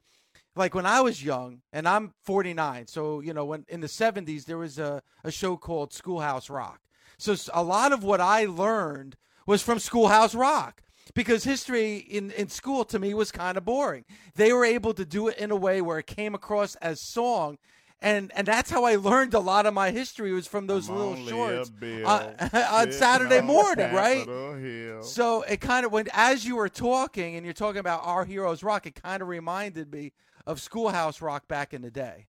like 0.55 0.73
when 0.73 0.87
I 0.87 0.99
was 1.01 1.23
young, 1.23 1.61
and 1.71 1.87
I'm 1.87 2.15
49, 2.23 2.87
so 2.87 3.21
you 3.21 3.35
know, 3.35 3.45
when 3.45 3.65
in 3.69 3.81
the 3.81 3.87
70s 3.87 4.45
there 4.45 4.57
was 4.57 4.79
a, 4.79 5.03
a 5.23 5.31
show 5.31 5.57
called 5.57 5.93
Schoolhouse 5.93 6.49
Rock. 6.49 6.81
So 7.19 7.35
a 7.53 7.63
lot 7.63 7.91
of 7.91 8.03
what 8.03 8.19
I 8.19 8.45
learned 8.45 9.15
was 9.45 9.61
from 9.61 9.77
Schoolhouse 9.77 10.33
Rock 10.33 10.81
because 11.13 11.43
history 11.43 11.97
in, 11.97 12.31
in 12.31 12.49
school 12.49 12.83
to 12.85 12.97
me 12.97 13.13
was 13.13 13.31
kind 13.31 13.57
of 13.57 13.65
boring. 13.65 14.05
They 14.35 14.51
were 14.51 14.65
able 14.65 14.95
to 14.95 15.05
do 15.05 15.27
it 15.27 15.37
in 15.37 15.51
a 15.51 15.55
way 15.55 15.81
where 15.81 15.99
it 15.99 16.07
came 16.07 16.33
across 16.33 16.73
as 16.77 16.99
song 16.99 17.59
and 18.03 18.31
and 18.35 18.45
that's 18.45 18.69
how 18.69 18.83
I 18.83 18.97
learned 18.97 19.33
a 19.33 19.39
lot 19.39 19.65
of 19.65 19.73
my 19.73 19.89
history 19.91 20.33
was 20.33 20.45
from 20.45 20.67
those 20.67 20.89
little 20.89 21.15
shorts 21.25 21.71
uh, 21.81 22.33
on, 22.53 22.61
on 22.61 22.91
Saturday 22.91 23.41
morning, 23.41 23.93
right? 23.93 24.27
So 25.03 25.41
it 25.43 25.61
kind 25.61 25.85
of 25.85 25.91
went 25.91 26.09
as 26.13 26.45
you 26.45 26.57
were 26.57 26.69
talking 26.69 27.35
and 27.35 27.45
you're 27.45 27.53
talking 27.53 27.79
about 27.79 28.01
our 28.03 28.25
heroes 28.25 28.61
rock, 28.61 28.85
it 28.85 29.01
kind 29.01 29.21
of 29.21 29.29
reminded 29.29 29.91
me 29.91 30.11
of 30.45 30.61
Schoolhouse 30.61 31.21
Rock 31.21 31.47
back 31.47 31.73
in 31.73 31.81
the 31.81 31.91
day. 31.91 32.27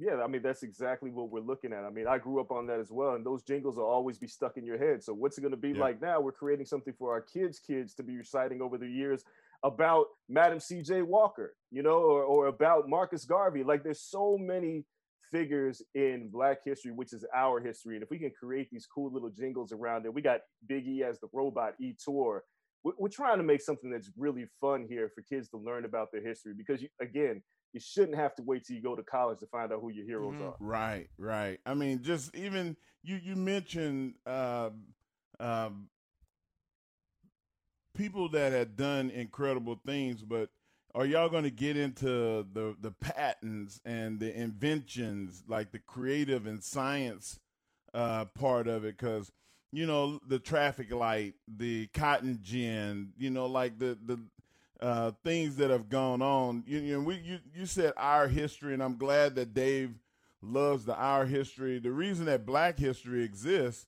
Yeah, 0.00 0.22
I 0.22 0.28
mean 0.28 0.42
that's 0.42 0.62
exactly 0.62 1.10
what 1.10 1.30
we're 1.30 1.40
looking 1.40 1.72
at. 1.72 1.82
I 1.82 1.90
mean, 1.90 2.06
I 2.06 2.18
grew 2.18 2.40
up 2.40 2.52
on 2.52 2.68
that 2.68 2.78
as 2.78 2.92
well, 2.92 3.14
and 3.14 3.26
those 3.26 3.42
jingles 3.42 3.76
will 3.76 3.86
always 3.86 4.16
be 4.16 4.28
stuck 4.28 4.56
in 4.56 4.64
your 4.64 4.78
head. 4.78 5.02
So 5.02 5.12
what's 5.12 5.36
it 5.36 5.40
going 5.40 5.50
to 5.50 5.56
be 5.56 5.70
yeah. 5.70 5.80
like 5.80 6.00
now? 6.00 6.20
We're 6.20 6.30
creating 6.30 6.66
something 6.66 6.94
for 6.96 7.10
our 7.10 7.20
kids' 7.20 7.58
kids 7.58 7.94
to 7.94 8.04
be 8.04 8.16
reciting 8.16 8.62
over 8.62 8.78
the 8.78 8.86
years 8.86 9.24
about 9.64 10.06
Madam 10.28 10.60
C.J. 10.60 11.02
Walker, 11.02 11.56
you 11.72 11.82
know, 11.82 11.98
or, 11.98 12.22
or 12.22 12.46
about 12.46 12.88
Marcus 12.88 13.24
Garvey. 13.24 13.64
Like 13.64 13.82
there's 13.82 14.00
so 14.00 14.38
many 14.38 14.84
figures 15.30 15.82
in 15.94 16.30
Black 16.32 16.58
history, 16.64 16.92
which 16.92 17.12
is 17.12 17.24
our 17.34 17.60
history. 17.60 17.94
And 17.96 18.02
if 18.02 18.10
we 18.10 18.18
can 18.18 18.30
create 18.30 18.68
these 18.70 18.86
cool 18.86 19.12
little 19.12 19.30
jingles 19.30 19.72
around 19.72 20.06
it, 20.06 20.14
we 20.14 20.22
got 20.22 20.40
Big 20.66 20.86
E 20.86 21.02
as 21.02 21.18
the 21.20 21.28
robot, 21.32 21.74
E 21.80 21.94
Tour. 22.02 22.44
We're 22.84 23.08
trying 23.08 23.38
to 23.38 23.44
make 23.44 23.60
something 23.60 23.90
that's 23.90 24.10
really 24.16 24.46
fun 24.60 24.86
here 24.88 25.10
for 25.14 25.22
kids 25.22 25.48
to 25.50 25.58
learn 25.58 25.84
about 25.84 26.08
their 26.12 26.22
history 26.22 26.54
because, 26.56 26.80
you, 26.80 26.88
again, 27.00 27.42
you 27.72 27.80
shouldn't 27.80 28.16
have 28.16 28.34
to 28.36 28.42
wait 28.42 28.64
till 28.64 28.76
you 28.76 28.82
go 28.82 28.96
to 28.96 29.02
college 29.02 29.40
to 29.40 29.46
find 29.46 29.72
out 29.72 29.80
who 29.80 29.90
your 29.90 30.06
heroes 30.06 30.34
mm-hmm. 30.34 30.44
are. 30.44 30.56
Right, 30.60 31.08
right. 31.18 31.58
I 31.66 31.74
mean, 31.74 32.02
just 32.02 32.34
even 32.34 32.76
you 33.02 33.16
you 33.22 33.36
mentioned 33.36 34.14
uh, 34.26 34.70
uh, 35.38 35.70
people 37.94 38.28
that 38.30 38.52
had 38.52 38.76
done 38.76 39.10
incredible 39.10 39.80
things, 39.84 40.22
but 40.22 40.48
are 40.98 41.06
y'all 41.06 41.28
going 41.28 41.44
to 41.44 41.50
get 41.50 41.76
into 41.76 42.44
the 42.52 42.74
the 42.80 42.90
patents 42.90 43.80
and 43.84 44.18
the 44.18 44.36
inventions, 44.36 45.44
like 45.46 45.70
the 45.70 45.78
creative 45.78 46.44
and 46.46 46.62
science 46.62 47.38
uh, 47.94 48.24
part 48.24 48.66
of 48.66 48.84
it? 48.84 48.98
Because 48.98 49.30
you 49.70 49.86
know 49.86 50.20
the 50.26 50.40
traffic 50.40 50.92
light, 50.92 51.34
the 51.46 51.86
cotton 51.94 52.40
gin, 52.42 53.12
you 53.16 53.30
know, 53.30 53.46
like 53.46 53.78
the 53.78 53.96
the 54.04 54.18
uh, 54.80 55.12
things 55.22 55.54
that 55.56 55.70
have 55.70 55.88
gone 55.88 56.20
on. 56.20 56.64
You, 56.66 56.78
you 56.80 57.00
we 57.00 57.14
you 57.18 57.38
you 57.54 57.66
said 57.66 57.92
our 57.96 58.26
history, 58.26 58.74
and 58.74 58.82
I'm 58.82 58.96
glad 58.96 59.36
that 59.36 59.54
Dave 59.54 59.92
loves 60.42 60.84
the 60.84 60.96
our 60.96 61.26
history. 61.26 61.78
The 61.78 61.92
reason 61.92 62.24
that 62.26 62.44
Black 62.44 62.76
history 62.76 63.22
exists 63.22 63.86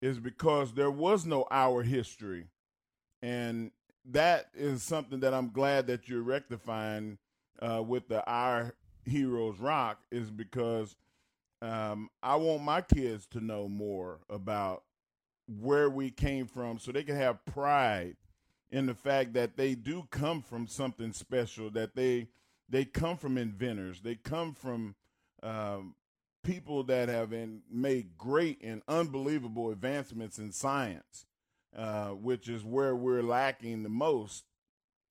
is 0.00 0.18
because 0.18 0.72
there 0.72 0.90
was 0.90 1.26
no 1.26 1.46
our 1.50 1.82
history, 1.82 2.46
and 3.20 3.70
that 4.06 4.48
is 4.54 4.82
something 4.82 5.20
that 5.20 5.34
I'm 5.34 5.50
glad 5.50 5.86
that 5.88 6.08
you're 6.08 6.22
rectifying 6.22 7.18
uh, 7.60 7.82
with 7.86 8.08
the 8.08 8.24
Our 8.26 8.74
Heroes 9.04 9.58
Rock 9.58 10.00
is 10.10 10.30
because 10.30 10.96
um, 11.60 12.08
I 12.22 12.36
want 12.36 12.62
my 12.62 12.80
kids 12.80 13.26
to 13.28 13.40
know 13.40 13.68
more 13.68 14.20
about 14.30 14.84
where 15.60 15.90
we 15.90 16.10
came 16.10 16.46
from 16.46 16.78
so 16.78 16.92
they 16.92 17.02
can 17.02 17.16
have 17.16 17.44
pride 17.46 18.16
in 18.70 18.86
the 18.86 18.94
fact 18.94 19.32
that 19.32 19.56
they 19.56 19.74
do 19.74 20.06
come 20.10 20.42
from 20.42 20.66
something 20.66 21.12
special 21.12 21.70
that 21.70 21.96
they 21.96 22.28
they 22.68 22.84
come 22.84 23.16
from 23.16 23.38
inventors 23.38 24.02
they 24.02 24.14
come 24.14 24.52
from 24.52 24.94
um, 25.42 25.94
people 26.42 26.82
that 26.84 27.08
have 27.08 27.32
in, 27.32 27.62
made 27.70 28.16
great 28.16 28.62
and 28.62 28.82
unbelievable 28.88 29.70
advancements 29.70 30.38
in 30.38 30.52
science, 30.52 31.26
uh, 31.78 32.08
which 32.08 32.48
is 32.48 32.64
where 32.64 32.96
we're 32.96 33.22
lacking 33.22 33.84
the 33.84 33.88
most 33.88 34.44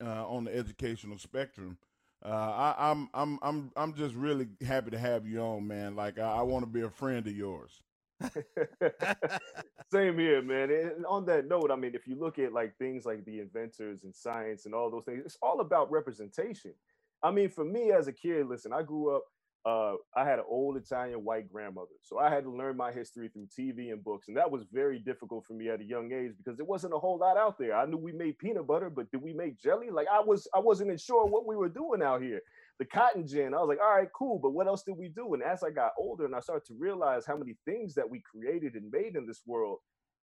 uh, 0.04 0.28
on 0.28 0.44
the 0.44 0.56
educational 0.56 1.18
spectrum. 1.18 1.78
Uh, 2.26 2.74
I, 2.78 2.92
am 2.92 3.10
I'm, 3.14 3.22
I'm 3.24 3.40
I'm 3.42 3.72
I'm 3.78 3.94
just 3.94 4.16
really 4.16 4.48
happy 4.66 4.92
to 4.92 4.98
have 4.98 5.26
you 5.26 5.40
on, 5.40 5.66
man. 5.66 5.96
Like 5.96 6.20
I, 6.20 6.40
I 6.40 6.42
want 6.42 6.64
to 6.64 6.70
be 6.70 6.82
a 6.82 6.90
friend 6.90 7.26
of 7.26 7.34
yours. 7.34 7.72
Same 9.92 10.18
here, 10.18 10.42
man. 10.42 10.72
And 10.72 11.06
on 11.06 11.26
that 11.28 11.48
note, 11.48 11.72
I 11.72 11.76
mean, 11.76 11.96
if 11.96 12.08
you 12.08 12.16
look 12.20 12.38
at 12.40 12.52
like 12.52 12.76
things 12.78 13.06
like 13.06 13.24
the 13.24 13.40
inventors 13.40 14.04
and 14.04 14.14
science 14.14 14.66
and 14.66 14.76
all 14.76 14.90
those 14.90 15.06
things, 15.06 15.22
it's 15.26 15.38
all 15.42 15.62
about 15.62 15.92
representation. 15.92 16.74
I 17.24 17.32
mean, 17.32 17.50
for 17.50 17.64
me 17.64 17.92
as 17.92 18.08
a 18.08 18.14
kid, 18.14 18.48
listen, 18.48 18.74
I 18.74 18.82
grew 18.82 19.16
up 19.16 19.24
uh, 19.68 19.96
I 20.16 20.24
had 20.24 20.40
an 20.40 20.46
old 20.48 20.78
Italian 20.78 21.26
white 21.26 21.52
grandmother. 21.52 21.98
So 22.02 22.18
I 22.18 22.30
had 22.30 22.46
to 22.46 22.56
learn 22.56 22.78
my 22.78 22.94
history 22.94 23.28
through 23.28 23.48
TV 23.48 23.92
and 23.92 24.02
books. 24.02 24.30
And 24.30 24.38
that 24.38 24.50
was 24.50 24.64
very 24.72 24.98
difficult 24.98 25.46
for 25.46 25.54
me 25.54 25.68
at 25.68 25.82
a 25.82 25.84
young 25.84 26.14
age 26.14 26.32
because 26.38 26.56
there 26.56 26.66
wasn't 26.66 26.94
a 26.94 27.00
whole 27.00 27.18
lot 27.18 27.36
out 27.36 27.58
there. 27.60 27.76
I 27.76 27.86
knew 27.86 27.98
we 27.98 28.14
made 28.14 28.38
peanut 28.38 28.66
butter, 28.66 28.90
but 28.90 29.12
did 29.12 29.22
we 29.22 29.34
make 29.34 29.60
jelly? 29.60 29.90
Like 29.90 30.08
I 30.10 30.22
was, 30.22 30.48
I 30.56 30.60
wasn't 30.60 30.98
sure 31.02 31.26
what 31.26 31.46
we 31.46 31.58
were 31.58 31.68
doing 31.68 32.02
out 32.02 32.22
here. 32.22 32.40
The 32.80 32.86
cotton 32.86 33.28
gin, 33.28 33.54
I 33.54 33.58
was 33.58 33.68
like, 33.68 33.82
all 33.84 33.94
right, 33.94 34.08
cool, 34.18 34.40
but 34.42 34.52
what 34.52 34.68
else 34.68 34.84
did 34.84 34.96
we 34.98 35.10
do? 35.10 35.34
And 35.34 35.44
as 35.44 35.64
I 35.64 35.72
got 35.72 35.92
older 36.00 36.24
and 36.24 36.36
I 36.36 36.40
started 36.40 36.66
to 36.68 36.76
realize 36.80 37.26
how 37.26 37.36
many 37.36 37.58
things 37.66 37.94
that 37.96 38.10
we 38.10 38.22
created 38.22 38.76
and 38.76 38.90
made 38.90 39.18
in 39.18 39.28
this 39.28 39.42
world, 39.46 39.80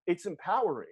it's 0.06 0.24
empowering. 0.24 0.86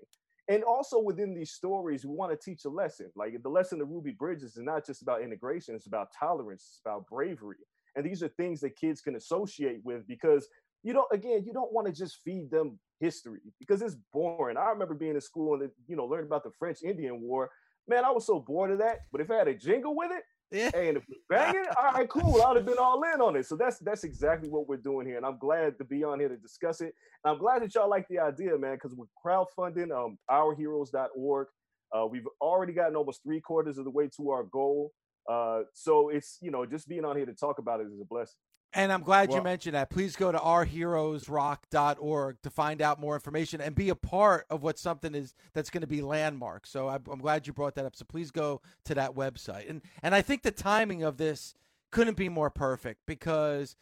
And 0.48 0.62
also 0.62 1.00
within 1.00 1.34
these 1.34 1.53
stories, 1.53 2.05
we 2.05 2.14
want 2.14 2.38
to 2.38 2.50
teach 2.50 2.66
a 2.66 2.68
lesson. 2.68 3.11
Like 3.16 3.32
the 3.42 3.48
lesson 3.48 3.80
of 3.80 3.88
Ruby 3.88 4.11
Bridges 4.11 4.57
is 4.57 4.62
not 4.62 4.84
just 4.84 5.00
about 5.00 5.22
integration, 5.22 5.74
it's 5.74 5.86
about 5.86 6.09
tolerance, 6.18 6.66
it's 6.68 6.80
about 6.84 7.07
bravery 7.07 7.57
and 7.97 8.05
these 8.05 8.22
are 8.22 8.28
things 8.28 8.61
that 8.61 8.76
kids 8.76 9.01
can 9.01 9.16
associate 9.16 9.80
with 9.84 10.07
because 10.07 10.49
you 10.82 10.93
don't 10.93 11.09
again 11.12 11.43
you 11.47 11.53
don't 11.53 11.72
want 11.72 11.86
to 11.86 11.93
just 11.93 12.18
feed 12.24 12.51
them 12.51 12.78
history 13.01 13.40
because 13.59 13.82
it's 13.82 13.97
boring 14.12 14.57
i 14.57 14.68
remember 14.70 14.95
being 14.95 15.14
in 15.14 15.20
school 15.20 15.61
and 15.61 15.70
you 15.86 15.97
know 15.97 16.07
learning 16.07 16.26
about 16.26 16.45
the 16.45 16.51
french 16.59 16.78
indian 16.82 17.20
war 17.20 17.51
man 17.88 18.05
i 18.05 18.11
was 18.11 18.26
so 18.26 18.38
bored 18.38 18.70
of 18.70 18.78
that 18.78 19.01
but 19.11 19.20
if 19.20 19.30
i 19.30 19.34
had 19.34 19.49
a 19.49 19.55
jingle 19.55 19.97
with 19.97 20.11
it 20.12 20.22
yeah. 20.53 20.70
Hey, 20.74 20.88
and 20.88 20.99
if 20.99 21.05
we 21.09 21.16
bang 21.30 21.55
it, 21.57 21.66
all 21.82 21.93
right, 21.93 22.09
cool. 22.09 22.43
I'd 22.43 22.57
have 22.57 22.66
been 22.66 22.78
all 22.78 23.03
in 23.14 23.20
on 23.20 23.36
it. 23.36 23.47
So 23.47 23.57
that's 23.57 23.78
that's 23.78 24.05
exactly 24.05 24.51
what 24.51 24.68
we're 24.68 24.76
doing 24.76 25.07
here, 25.07 25.16
and 25.16 25.24
I'm 25.24 25.38
glad 25.38 25.78
to 25.78 25.84
be 25.84 26.05
on 26.05 26.20
here 26.20 26.28
to 26.28 26.36
discuss 26.36 26.82
it. 26.82 26.95
And 27.24 27.32
I'm 27.32 27.38
glad 27.38 27.62
that 27.62 27.74
y'all 27.74 27.88
like 27.88 28.07
the 28.09 28.18
idea, 28.18 28.57
man, 28.59 28.74
because 28.74 28.95
we're 28.95 29.07
crowdfunding 29.24 29.90
um, 29.97 30.18
ourheroes.org. 30.30 31.47
Uh, 31.95 32.07
we've 32.07 32.26
already 32.40 32.72
gotten 32.72 32.97
almost 32.97 33.22
three 33.22 33.40
quarters 33.40 33.78
of 33.78 33.84
the 33.84 33.90
way 33.90 34.09
to 34.16 34.30
our 34.30 34.45
goal. 34.45 34.93
Uh, 35.29 35.62
so 35.73 36.09
it's 36.09 36.39
you 36.41 36.51
know 36.51 36.66
just 36.66 36.89
being 36.89 37.05
on 37.05 37.16
here 37.16 37.27
to 37.27 37.35
talk 37.35 37.59
about 37.59 37.81
it 37.81 37.87
is 37.87 38.01
a 38.01 38.05
blessing. 38.05 38.39
And 38.75 38.91
I'm 38.91 39.03
glad 39.03 39.29
well, 39.29 39.39
you 39.39 39.45
mentioned 39.45 39.75
that. 39.75 39.91
Please 39.91 40.16
go 40.16 40.33
to 40.33 40.39
ourheroesrock.org 40.39 42.43
to 42.43 42.51
find 42.51 42.81
out 42.81 42.99
more 42.99 43.14
information 43.14 43.61
and 43.61 43.75
be 43.75 43.91
a 43.91 43.95
part 43.95 44.47
of 44.49 44.62
what 44.62 44.79
something 44.79 45.14
is 45.14 45.35
that's 45.53 45.68
going 45.68 45.83
to 45.83 45.87
be 45.87 46.01
landmark. 46.01 46.66
So 46.66 46.89
I'm, 46.89 47.03
I'm, 47.11 47.18
glad 47.18 47.47
you 47.47 47.53
brought 47.53 47.75
that 47.75 47.85
up. 47.85 47.95
So 47.95 48.07
please 48.07 48.31
go 48.31 48.62
to 48.87 48.95
that 48.95 49.14
website. 49.14 49.68
And 49.68 49.83
and 50.03 50.14
I 50.14 50.23
think 50.23 50.43
the 50.43 50.51
timing 50.51 51.03
of 51.03 51.18
this 51.18 51.55
couldn't 51.91 52.16
be 52.16 52.31
more 52.31 52.49
perfect 52.49 53.01
because 53.07 53.77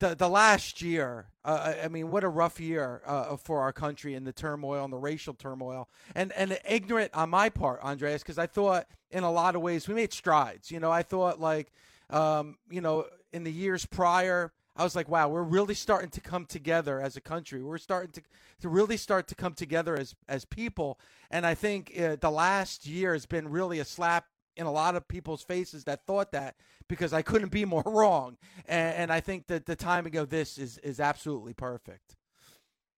the 0.00 0.14
the 0.14 0.28
last 0.28 0.82
year, 0.82 1.26
uh, 1.44 1.74
I 1.84 1.88
mean, 1.88 2.10
what 2.10 2.24
a 2.24 2.28
rough 2.28 2.58
year 2.58 3.02
uh, 3.06 3.36
for 3.36 3.60
our 3.60 3.72
country 3.72 4.14
and 4.14 4.26
the 4.26 4.32
turmoil 4.32 4.82
and 4.82 4.92
the 4.92 4.98
racial 4.98 5.34
turmoil, 5.34 5.88
and 6.14 6.32
and 6.32 6.58
ignorant 6.68 7.14
on 7.14 7.30
my 7.30 7.48
part, 7.48 7.80
Andreas, 7.82 8.22
because 8.22 8.38
I 8.38 8.46
thought 8.46 8.86
in 9.10 9.22
a 9.22 9.30
lot 9.30 9.54
of 9.54 9.62
ways 9.62 9.86
we 9.86 9.94
made 9.94 10.12
strides. 10.12 10.70
You 10.70 10.80
know, 10.80 10.90
I 10.90 11.02
thought 11.02 11.38
like, 11.38 11.70
um, 12.08 12.56
you 12.68 12.80
know, 12.80 13.06
in 13.32 13.44
the 13.44 13.52
years 13.52 13.86
prior. 13.86 14.52
I 14.76 14.84
was 14.84 14.96
like, 14.96 15.10
wow, 15.10 15.28
we're 15.28 15.42
really 15.42 15.74
starting 15.74 16.08
to 16.10 16.20
come 16.22 16.46
together 16.46 17.02
as 17.02 17.16
a 17.16 17.20
country. 17.20 17.62
We're 17.62 17.76
starting 17.76 18.12
to 18.12 18.22
to 18.62 18.68
really 18.68 18.96
start 18.96 19.28
to 19.28 19.34
come 19.34 19.52
together 19.52 19.94
as 19.94 20.14
as 20.26 20.46
people. 20.46 20.98
And 21.30 21.44
I 21.44 21.54
think 21.54 21.92
uh, 22.00 22.16
the 22.18 22.30
last 22.30 22.86
year 22.86 23.12
has 23.12 23.26
been 23.26 23.48
really 23.48 23.78
a 23.78 23.84
slap 23.84 24.26
in 24.60 24.66
a 24.66 24.70
lot 24.70 24.94
of 24.94 25.08
people's 25.08 25.42
faces 25.42 25.84
that 25.84 26.06
thought 26.06 26.32
that 26.32 26.54
because 26.88 27.12
I 27.12 27.22
couldn't 27.22 27.50
be 27.50 27.64
more 27.76 27.82
wrong. 27.86 28.36
And, 28.66 28.94
and 28.94 29.12
I 29.12 29.20
think 29.20 29.46
that 29.46 29.66
the 29.66 29.74
timing 29.74 30.16
of 30.16 30.28
this 30.28 30.58
is 30.58 30.78
is 30.78 31.00
absolutely 31.00 31.54
perfect. 31.54 32.16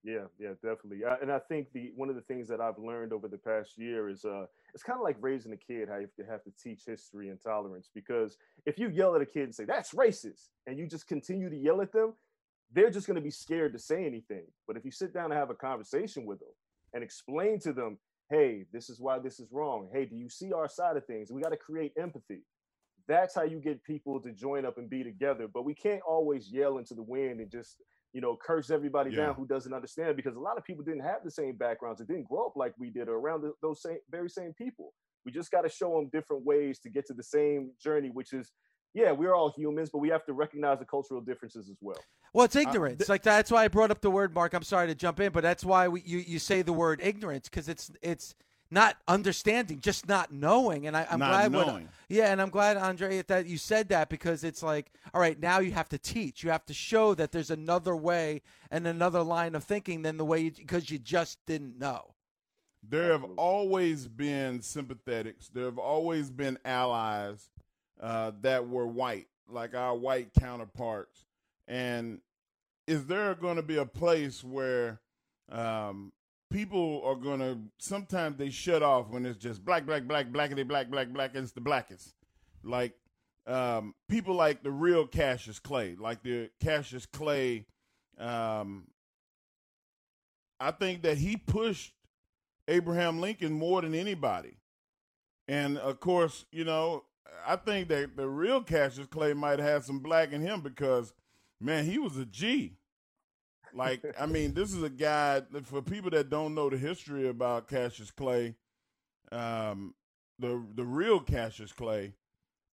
Yeah, 0.04 0.24
yeah, 0.36 0.54
definitely. 0.54 1.04
I, 1.04 1.14
and 1.22 1.30
I 1.30 1.38
think 1.38 1.68
the 1.72 1.92
one 1.94 2.08
of 2.08 2.16
the 2.16 2.22
things 2.22 2.48
that 2.48 2.60
I've 2.60 2.78
learned 2.78 3.12
over 3.12 3.28
the 3.28 3.38
past 3.38 3.78
year 3.78 4.08
is 4.08 4.24
uh 4.24 4.46
it's 4.74 4.82
kind 4.82 4.98
of 4.98 5.04
like 5.04 5.16
raising 5.20 5.52
a 5.52 5.56
kid 5.56 5.88
how 5.88 5.98
you 5.98 6.08
have 6.18 6.26
to 6.26 6.32
have 6.32 6.42
to 6.44 6.50
teach 6.60 6.82
history 6.84 7.28
and 7.28 7.40
tolerance 7.40 7.88
because 7.94 8.36
if 8.66 8.80
you 8.80 8.88
yell 8.88 9.14
at 9.14 9.22
a 9.22 9.26
kid 9.26 9.44
and 9.44 9.54
say 9.54 9.64
that's 9.64 9.92
racist 9.92 10.48
and 10.66 10.76
you 10.76 10.88
just 10.88 11.06
continue 11.06 11.48
to 11.48 11.56
yell 11.56 11.80
at 11.80 11.92
them, 11.92 12.14
they're 12.72 12.90
just 12.90 13.06
going 13.06 13.14
to 13.14 13.22
be 13.22 13.30
scared 13.30 13.72
to 13.74 13.78
say 13.78 14.04
anything. 14.04 14.44
But 14.66 14.76
if 14.76 14.84
you 14.84 14.90
sit 14.90 15.14
down 15.14 15.26
and 15.26 15.34
have 15.34 15.50
a 15.50 15.54
conversation 15.54 16.26
with 16.26 16.40
them 16.40 16.48
and 16.94 17.04
explain 17.04 17.60
to 17.60 17.72
them, 17.72 17.98
hey, 18.32 18.64
this 18.72 18.88
is 18.88 18.98
why 18.98 19.18
this 19.18 19.38
is 19.38 19.48
wrong. 19.52 19.90
Hey, 19.92 20.06
do 20.06 20.16
you 20.16 20.28
see 20.30 20.52
our 20.52 20.68
side 20.68 20.96
of 20.96 21.04
things? 21.04 21.30
We 21.30 21.42
got 21.42 21.50
to 21.50 21.56
create 21.56 21.92
empathy. 21.98 22.40
That's 23.06 23.34
how 23.34 23.42
you 23.42 23.60
get 23.60 23.84
people 23.84 24.20
to 24.20 24.32
join 24.32 24.64
up 24.64 24.78
and 24.78 24.88
be 24.88 25.04
together. 25.04 25.48
But 25.52 25.64
we 25.64 25.74
can't 25.74 26.00
always 26.08 26.50
yell 26.50 26.78
into 26.78 26.94
the 26.94 27.02
wind 27.02 27.40
and 27.40 27.50
just, 27.50 27.76
you 28.14 28.22
know, 28.22 28.38
curse 28.42 28.70
everybody 28.70 29.10
yeah. 29.10 29.26
down 29.26 29.34
who 29.34 29.46
doesn't 29.46 29.74
understand 29.74 30.16
because 30.16 30.36
a 30.36 30.40
lot 30.40 30.56
of 30.56 30.64
people 30.64 30.82
didn't 30.82 31.02
have 31.02 31.24
the 31.24 31.30
same 31.30 31.56
backgrounds 31.56 32.00
and 32.00 32.08
didn't 32.08 32.28
grow 32.28 32.46
up 32.46 32.56
like 32.56 32.72
we 32.78 32.88
did 32.88 33.08
or 33.08 33.16
around 33.16 33.44
those 33.60 33.82
same 33.82 33.98
very 34.10 34.30
same 34.30 34.54
people. 34.54 34.94
We 35.26 35.32
just 35.32 35.50
got 35.50 35.62
to 35.62 35.68
show 35.68 35.94
them 35.94 36.08
different 36.10 36.44
ways 36.44 36.78
to 36.80 36.90
get 36.90 37.06
to 37.08 37.14
the 37.14 37.22
same 37.22 37.72
journey, 37.82 38.08
which 38.08 38.32
is 38.32 38.50
yeah, 38.94 39.12
we're 39.12 39.34
all 39.34 39.50
humans, 39.50 39.90
but 39.90 39.98
we 39.98 40.08
have 40.10 40.24
to 40.26 40.32
recognize 40.32 40.78
the 40.78 40.84
cultural 40.84 41.20
differences 41.20 41.68
as 41.68 41.76
well. 41.80 41.98
Well, 42.32 42.44
it's 42.44 42.56
ignorance. 42.56 42.96
Uh, 42.96 42.98
th- 42.98 43.08
like 43.08 43.22
that's 43.22 43.50
why 43.50 43.64
I 43.64 43.68
brought 43.68 43.90
up 43.90 44.00
the 44.00 44.10
word, 44.10 44.34
Mark. 44.34 44.54
I'm 44.54 44.62
sorry 44.62 44.86
to 44.88 44.94
jump 44.94 45.20
in, 45.20 45.32
but 45.32 45.42
that's 45.42 45.64
why 45.64 45.88
we, 45.88 46.02
you 46.02 46.18
you 46.18 46.38
say 46.38 46.62
the 46.62 46.72
word 46.72 47.00
ignorance 47.02 47.48
because 47.48 47.68
it's 47.68 47.90
it's 48.02 48.34
not 48.72 48.96
understanding, 49.06 49.80
just 49.80 50.08
not 50.08 50.32
knowing. 50.32 50.86
And 50.86 50.96
I, 50.96 51.06
am 51.10 51.18
glad, 51.18 51.52
when, 51.52 51.88
yeah, 52.08 52.32
and 52.32 52.40
I'm 52.40 52.48
glad, 52.48 52.78
Andre, 52.78 53.20
that 53.20 53.46
you 53.46 53.58
said 53.58 53.90
that 53.90 54.08
because 54.08 54.44
it's 54.44 54.62
like, 54.62 54.90
all 55.12 55.20
right, 55.20 55.38
now 55.38 55.60
you 55.60 55.72
have 55.72 55.90
to 55.90 55.98
teach. 55.98 56.42
You 56.42 56.50
have 56.50 56.64
to 56.64 56.74
show 56.74 57.14
that 57.14 57.32
there's 57.32 57.50
another 57.50 57.94
way 57.94 58.40
and 58.70 58.86
another 58.86 59.22
line 59.22 59.54
of 59.54 59.62
thinking 59.62 60.00
than 60.00 60.16
the 60.16 60.24
way 60.24 60.48
because 60.48 60.90
you, 60.90 60.94
you 60.94 60.98
just 61.00 61.38
didn't 61.46 61.78
know. 61.78 62.14
There 62.88 63.12
have 63.12 63.24
always 63.36 64.08
been 64.08 64.60
sympathetics. 64.60 65.52
There 65.52 65.66
have 65.66 65.78
always 65.78 66.30
been 66.30 66.58
allies 66.64 67.50
uh, 68.02 68.32
that 68.42 68.68
were 68.68 68.86
white, 68.86 69.28
like 69.48 69.74
our 69.74 69.96
white 69.96 70.34
counterparts. 70.38 71.24
And 71.68 72.20
is 72.86 73.06
there 73.06 73.34
going 73.34 73.56
to 73.56 73.62
be 73.62 73.76
a 73.76 73.86
place 73.86 74.42
where 74.42 75.00
um, 75.50 76.12
people 76.50 77.02
are 77.04 77.14
going 77.14 77.40
to 77.40 77.58
sometimes 77.78 78.36
they 78.36 78.50
shut 78.50 78.82
off 78.82 79.08
when 79.08 79.24
it's 79.24 79.38
just 79.38 79.64
black, 79.64 79.86
black, 79.86 80.04
black, 80.04 80.26
blackity, 80.30 80.66
black, 80.66 80.90
black, 80.90 81.08
black, 81.08 81.30
and 81.34 81.44
it's 81.44 81.52
the 81.52 81.60
blackest. 81.60 82.14
Like 82.62 82.94
um, 83.46 83.94
people 84.08 84.34
like 84.34 84.62
the 84.62 84.70
real 84.70 85.06
Cassius 85.06 85.58
Clay, 85.58 85.96
like 85.98 86.22
the 86.22 86.50
Cassius 86.60 87.06
Clay. 87.06 87.66
Um, 88.18 88.88
I 90.60 90.70
think 90.70 91.02
that 91.02 91.18
he 91.18 91.36
pushed 91.36 91.92
Abraham 92.68 93.20
Lincoln 93.20 93.52
more 93.52 93.82
than 93.82 93.94
anybody. 93.94 94.58
And 95.48 95.76
of 95.78 95.98
course, 95.98 96.44
you 96.52 96.64
know, 96.64 97.04
I 97.46 97.56
think 97.56 97.88
that 97.88 98.16
the 98.16 98.28
real 98.28 98.62
Cassius 98.62 99.06
Clay 99.06 99.32
might 99.34 99.58
have 99.58 99.84
some 99.84 100.00
black 100.00 100.32
in 100.32 100.40
him 100.40 100.60
because, 100.60 101.12
man, 101.60 101.84
he 101.84 101.98
was 101.98 102.16
a 102.16 102.24
G. 102.24 102.76
Like, 103.74 104.04
I 104.20 104.26
mean, 104.26 104.54
this 104.54 104.72
is 104.72 104.82
a 104.82 104.90
guy 104.90 105.42
for 105.64 105.80
people 105.82 106.10
that 106.10 106.30
don't 106.30 106.54
know 106.54 106.68
the 106.68 106.76
history 106.76 107.28
about 107.28 107.68
Cassius 107.68 108.10
Clay. 108.10 108.54
Um, 109.30 109.94
the 110.38 110.62
the 110.74 110.84
real 110.84 111.20
Cassius 111.20 111.72
Clay, 111.72 112.14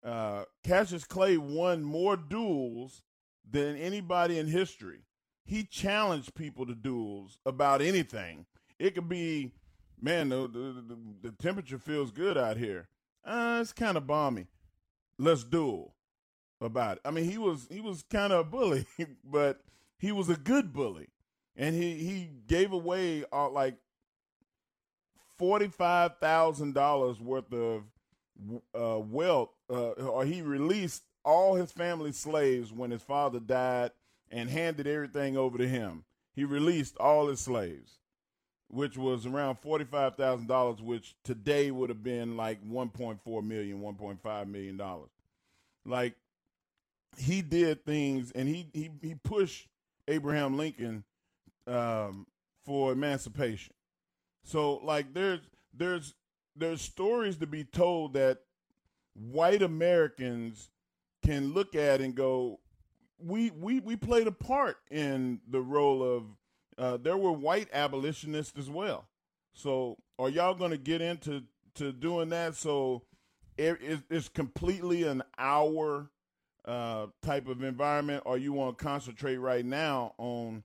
uh, 0.04 0.44
Cassius 0.64 1.06
Clay 1.06 1.38
won 1.38 1.84
more 1.84 2.18
duels 2.18 3.02
than 3.50 3.78
anybody 3.78 4.40
in 4.40 4.48
history. 4.48 5.06
He 5.46 5.64
challenged 5.64 6.36
people 6.36 6.66
to 6.66 6.76
duels 6.76 7.40
about 7.46 7.82
anything. 7.82 8.46
It 8.78 8.96
could 8.96 9.10
be, 9.10 9.54
man, 10.00 10.30
the, 10.30 10.48
the, 10.48 10.98
the 11.22 11.32
temperature 11.32 11.80
feels 11.80 12.12
good 12.12 12.38
out 12.38 12.58
here. 12.58 12.88
Uh, 13.24 13.60
it's 13.62 13.74
kind 13.74 13.98
of 13.98 14.08
balmy 14.08 14.48
let's 15.20 15.44
duel 15.44 15.94
about 16.62 16.98
it. 16.98 17.02
I 17.06 17.12
mean, 17.12 17.30
he 17.30 17.38
was 17.38 17.68
he 17.70 17.82
was 17.82 18.04
kind 18.10 18.34
of 18.34 18.40
a 18.40 18.44
bully, 18.50 18.88
but 19.24 19.62
he 20.00 20.12
was 20.12 20.30
a 20.30 20.36
good 20.36 20.74
bully, 20.74 21.10
and 21.56 21.76
he 21.76 21.96
he 21.96 22.30
gave 22.48 22.72
away 22.72 23.26
uh, 23.32 23.50
like 23.50 23.76
forty 25.38 25.68
five 25.68 26.18
thousand 26.20 26.74
dollars 26.74 27.20
worth 27.20 27.54
of 27.54 27.84
uh, 28.74 29.00
wealth, 29.00 29.50
uh, 29.70 29.92
or 29.92 30.26
he 30.26 30.42
released 30.42 31.04
all 31.24 31.56
his 31.56 31.72
family 31.72 32.14
slaves 32.14 32.72
when 32.72 32.90
his 32.90 33.04
father 33.04 33.40
died, 33.40 33.92
and 34.32 34.50
handed 34.50 34.88
everything 34.88 35.38
over 35.38 35.58
to 35.58 35.68
him. 35.68 36.06
He 36.34 36.46
released 36.46 36.96
all 36.98 37.28
his 37.28 37.42
slaves 37.42 37.99
which 38.70 38.98
was 38.98 39.26
around 39.26 39.58
forty-five 39.58 40.16
thousand 40.16 40.48
dollars, 40.48 40.82
which 40.82 41.16
today 41.24 41.72
would 41.72 41.90
have 41.90 42.04
been 42.04 42.38
like 42.38 42.64
1.4 42.64 43.44
million, 43.44 43.82
1.5 43.82 44.48
million 44.48 44.78
dollars. 44.78 45.10
Like 45.86 46.16
he 47.18 47.42
did 47.42 47.86
things, 47.86 48.32
and 48.32 48.48
he 48.48 48.68
he 48.74 48.92
he 49.02 49.16
pushed 49.16 49.68
Abraham 50.08 50.58
Lincoln 50.58 51.04
um, 51.68 52.28
for 52.66 52.92
emancipation. 52.92 53.74
So 54.44 54.78
like 54.78 55.14
there's 55.14 55.42
there's 55.74 56.14
there's 56.56 56.82
stories 56.82 57.38
to 57.38 57.48
be 57.48 57.64
told 57.64 58.14
that 58.14 58.40
white 59.14 59.62
Americans 59.62 60.70
can 61.24 61.54
look 61.54 61.76
at 61.76 62.02
and 62.02 62.16
go, 62.16 62.60
we 63.18 63.52
we 63.52 63.80
we 63.80 63.96
played 63.96 64.28
a 64.28 64.32
part 64.32 64.78
in 64.92 65.40
the 65.50 65.62
role 65.62 66.04
of. 66.04 66.24
Uh, 66.80 66.98
there 66.98 67.18
were 67.18 67.32
white 67.34 67.68
abolitionists 67.74 68.58
as 68.58 68.70
well. 68.70 69.06
So 69.54 69.98
are 70.18 70.30
y'all 70.30 70.56
going 70.56 70.72
to 70.72 70.78
get 70.78 71.02
into 71.02 71.44
to 71.76 71.92
doing 71.92 72.30
that? 72.30 72.56
So 72.56 73.04
it, 73.58 74.00
it's 74.10 74.30
completely 74.30 75.04
an 75.04 75.22
hour 75.38 76.10
uh, 76.64 77.08
type 77.22 77.48
of 77.50 77.64
environment, 77.64 78.24
or 78.26 78.38
you 78.38 78.54
want 78.54 78.78
to 78.78 78.84
concentrate 78.84 79.38
right 79.38 79.66
now 79.66 80.14
on 80.18 80.64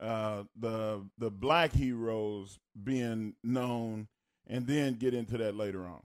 uh, 0.00 0.44
the 0.58 1.04
the 1.18 1.30
black 1.30 1.72
heroes 1.72 2.58
being 2.82 3.34
known, 3.44 4.08
and 4.46 4.66
then 4.66 4.94
get 4.94 5.12
into 5.12 5.36
that 5.38 5.56
later 5.56 5.86
on. 5.86 6.02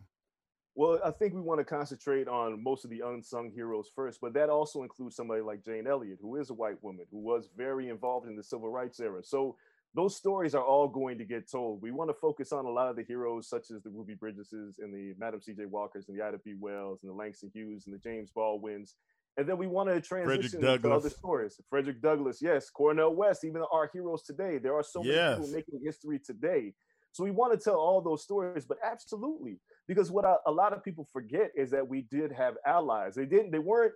Well, 0.77 0.99
I 1.05 1.11
think 1.11 1.33
we 1.33 1.39
want 1.39 1.59
to 1.59 1.65
concentrate 1.65 2.27
on 2.27 2.61
most 2.61 2.83
of 2.83 2.91
the 2.91 3.01
unsung 3.05 3.49
heroes 3.49 3.89
first, 3.95 4.19
but 4.19 4.33
that 4.33 4.49
also 4.49 4.83
includes 4.83 5.15
somebody 5.15 5.41
like 5.41 5.63
Jane 5.63 5.87
Elliott, 5.87 6.19
who 6.21 6.35
is 6.35 6.49
a 6.49 6.53
white 6.53 6.83
woman 6.83 7.05
who 7.11 7.19
was 7.19 7.49
very 7.55 7.87
involved 7.87 8.27
in 8.27 8.35
the 8.35 8.43
civil 8.43 8.69
rights 8.69 8.99
era. 8.99 9.23
So 9.23 9.55
those 9.93 10.17
stories 10.17 10.53
are 10.53 10.63
all 10.63 10.89
going 10.89 11.17
to 11.17 11.23
get 11.23 11.49
told. 11.49 11.81
We 11.81 11.91
want 11.91 12.09
to 12.09 12.13
focus 12.13 12.51
on 12.51 12.65
a 12.65 12.69
lot 12.69 12.89
of 12.89 12.97
the 12.97 13.03
heroes, 13.03 13.47
such 13.47 13.71
as 13.71 13.81
the 13.83 13.89
Ruby 13.89 14.15
Bridgeses 14.15 14.79
and 14.79 14.93
the 14.93 15.13
Madam 15.17 15.41
C.J. 15.41 15.65
Walkers 15.67 16.09
and 16.09 16.17
the 16.17 16.21
Ida 16.21 16.39
B. 16.43 16.55
Wells 16.59 16.99
and 17.03 17.09
the 17.09 17.15
Langston 17.15 17.51
Hughes 17.53 17.85
and 17.85 17.95
the 17.95 17.99
James 17.99 18.29
Baldwins. 18.31 18.95
And 19.37 19.47
then 19.47 19.57
we 19.57 19.67
want 19.67 19.87
to 19.87 20.01
transition 20.01 20.61
to 20.61 20.91
other 20.91 21.09
stories. 21.09 21.59
Frederick 21.69 22.01
Douglass, 22.01 22.41
yes, 22.41 22.69
Cornel 22.69 23.15
West, 23.15 23.45
even 23.45 23.63
our 23.71 23.89
heroes 23.93 24.23
today. 24.23 24.57
There 24.57 24.75
are 24.75 24.83
so 24.83 25.01
many 25.01 25.35
people 25.35 25.53
making 25.53 25.79
history 25.85 26.19
today. 26.19 26.73
So 27.15 27.23
we 27.23 27.31
want 27.31 27.53
to 27.53 27.57
tell 27.57 27.77
all 27.77 28.01
those 28.01 28.23
stories, 28.23 28.65
but 28.65 28.77
absolutely, 28.83 29.57
because 29.87 30.11
what 30.11 30.25
a 30.45 30.51
lot 30.51 30.73
of 30.73 30.83
people 30.83 31.07
forget 31.13 31.49
is 31.55 31.71
that 31.71 31.87
we 31.87 32.01
did 32.01 32.29
have 32.33 32.55
allies. 32.65 33.15
They 33.15 33.25
didn't. 33.25 33.51
They 33.51 33.59
weren't. 33.59 33.93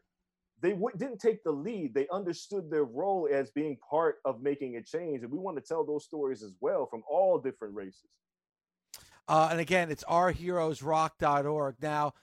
They 0.61 0.69
w- 0.69 0.95
didn't 0.95 1.19
take 1.19 1.43
the 1.43 1.51
lead. 1.51 1.93
They 1.93 2.07
understood 2.13 2.71
their 2.71 2.85
role 2.85 3.27
as 3.29 3.51
being 3.51 3.75
part 3.89 4.19
of 4.23 4.41
making 4.41 4.77
a 4.77 4.81
change, 4.81 5.23
and 5.23 5.31
we 5.33 5.37
want 5.37 5.57
to 5.57 5.61
tell 5.61 5.85
those 5.85 6.05
stories 6.05 6.43
as 6.43 6.53
well 6.61 6.85
from 6.85 7.03
all 7.11 7.37
different 7.37 7.75
races. 7.75 8.07
Uh, 9.27 9.49
and 9.51 9.59
again, 9.59 9.91
it's 9.91 10.05
ourheroesrock.org. 10.05 11.75
Now, 11.81 12.13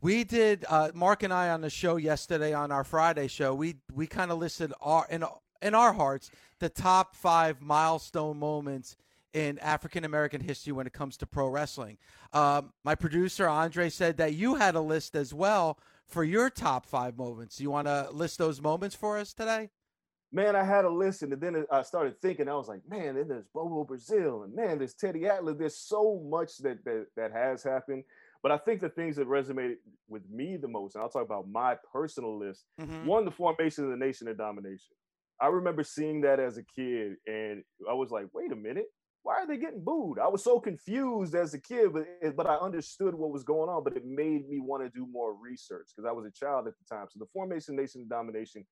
we 0.00 0.22
did 0.22 0.64
uh, 0.68 0.92
Mark 0.94 1.24
and 1.24 1.32
I 1.32 1.48
on 1.48 1.62
the 1.62 1.70
show 1.70 1.96
yesterday 1.96 2.52
on 2.52 2.70
our 2.70 2.84
Friday 2.84 3.26
show. 3.26 3.56
We 3.56 3.78
we 3.92 4.06
kind 4.06 4.30
of 4.30 4.38
listed 4.38 4.72
our 4.80 5.04
in 5.10 5.24
in 5.60 5.74
our 5.74 5.92
hearts 5.92 6.30
the 6.60 6.68
top 6.68 7.16
five 7.16 7.60
milestone 7.60 8.38
moments 8.38 8.94
in 9.34 9.58
African 9.58 10.04
American 10.04 10.40
history 10.40 10.72
when 10.72 10.86
it 10.86 10.92
comes 10.92 11.16
to 11.18 11.26
pro 11.26 11.48
wrestling. 11.48 11.98
Um, 12.32 12.72
my 12.84 12.94
producer 12.94 13.46
Andre 13.46 13.90
said 13.90 14.16
that 14.16 14.34
you 14.34 14.54
had 14.54 14.76
a 14.76 14.80
list 14.80 15.14
as 15.16 15.34
well 15.34 15.78
for 16.06 16.24
your 16.24 16.48
top 16.48 16.86
five 16.86 17.18
moments. 17.18 17.60
You 17.60 17.70
want 17.70 17.88
to 17.88 18.08
list 18.12 18.38
those 18.38 18.62
moments 18.62 18.94
for 18.94 19.18
us 19.18 19.34
today? 19.34 19.70
Man, 20.32 20.56
I 20.56 20.64
had 20.64 20.84
a 20.84 20.90
list, 20.90 21.22
and 21.22 21.32
then 21.32 21.64
I 21.70 21.82
started 21.82 22.20
thinking. 22.20 22.48
I 22.48 22.54
was 22.54 22.68
like, 22.68 22.80
man, 22.88 23.14
then 23.16 23.28
there's 23.28 23.46
Bobo 23.52 23.84
Brazil, 23.84 24.44
and 24.44 24.54
man, 24.54 24.78
there's 24.78 24.94
Teddy 24.94 25.26
Atlas. 25.26 25.56
There's 25.58 25.76
so 25.76 26.24
much 26.28 26.58
that 26.58 26.84
that, 26.84 27.06
that 27.16 27.32
has 27.32 27.62
happened. 27.62 28.04
But 28.42 28.52
I 28.52 28.58
think 28.58 28.80
the 28.80 28.88
things 28.88 29.16
that 29.16 29.26
resonated 29.26 29.76
with 30.08 30.28
me 30.28 30.56
the 30.56 30.68
most, 30.68 30.94
and 30.94 31.02
I'll 31.02 31.08
talk 31.08 31.24
about 31.24 31.48
my 31.48 31.76
personal 31.92 32.38
list. 32.38 32.64
Mm-hmm. 32.80 33.06
One, 33.06 33.24
the 33.24 33.30
formation 33.30 33.84
of 33.84 33.90
the 33.90 33.96
Nation 33.96 34.28
of 34.28 34.36
Domination. 34.36 34.94
I 35.40 35.46
remember 35.48 35.82
seeing 35.82 36.20
that 36.22 36.40
as 36.40 36.58
a 36.58 36.62
kid, 36.62 37.14
and 37.26 37.64
I 37.88 37.94
was 37.94 38.10
like, 38.10 38.26
wait 38.32 38.52
a 38.52 38.56
minute, 38.56 38.86
why 39.24 39.36
are 39.36 39.46
they 39.46 39.56
getting 39.56 39.82
booed? 39.82 40.18
I 40.18 40.28
was 40.28 40.44
so 40.44 40.60
confused 40.60 41.34
as 41.34 41.54
a 41.54 41.58
kid, 41.58 41.94
but 41.94 42.06
eh, 42.22 42.30
but 42.36 42.46
I 42.46 42.56
understood 42.56 43.14
what 43.14 43.32
was 43.32 43.42
going 43.42 43.70
on. 43.70 43.82
But 43.82 43.96
it 43.96 44.04
made 44.04 44.46
me 44.48 44.60
want 44.60 44.84
to 44.84 44.90
do 44.90 45.06
more 45.10 45.34
research 45.34 45.88
because 45.88 46.06
I 46.06 46.12
was 46.12 46.26
a 46.26 46.30
child 46.30 46.68
at 46.68 46.74
the 46.78 46.94
time. 46.94 47.06
So 47.10 47.18
the 47.18 47.26
formation, 47.32 47.74
nation, 47.74 48.06
domination, 48.06 48.66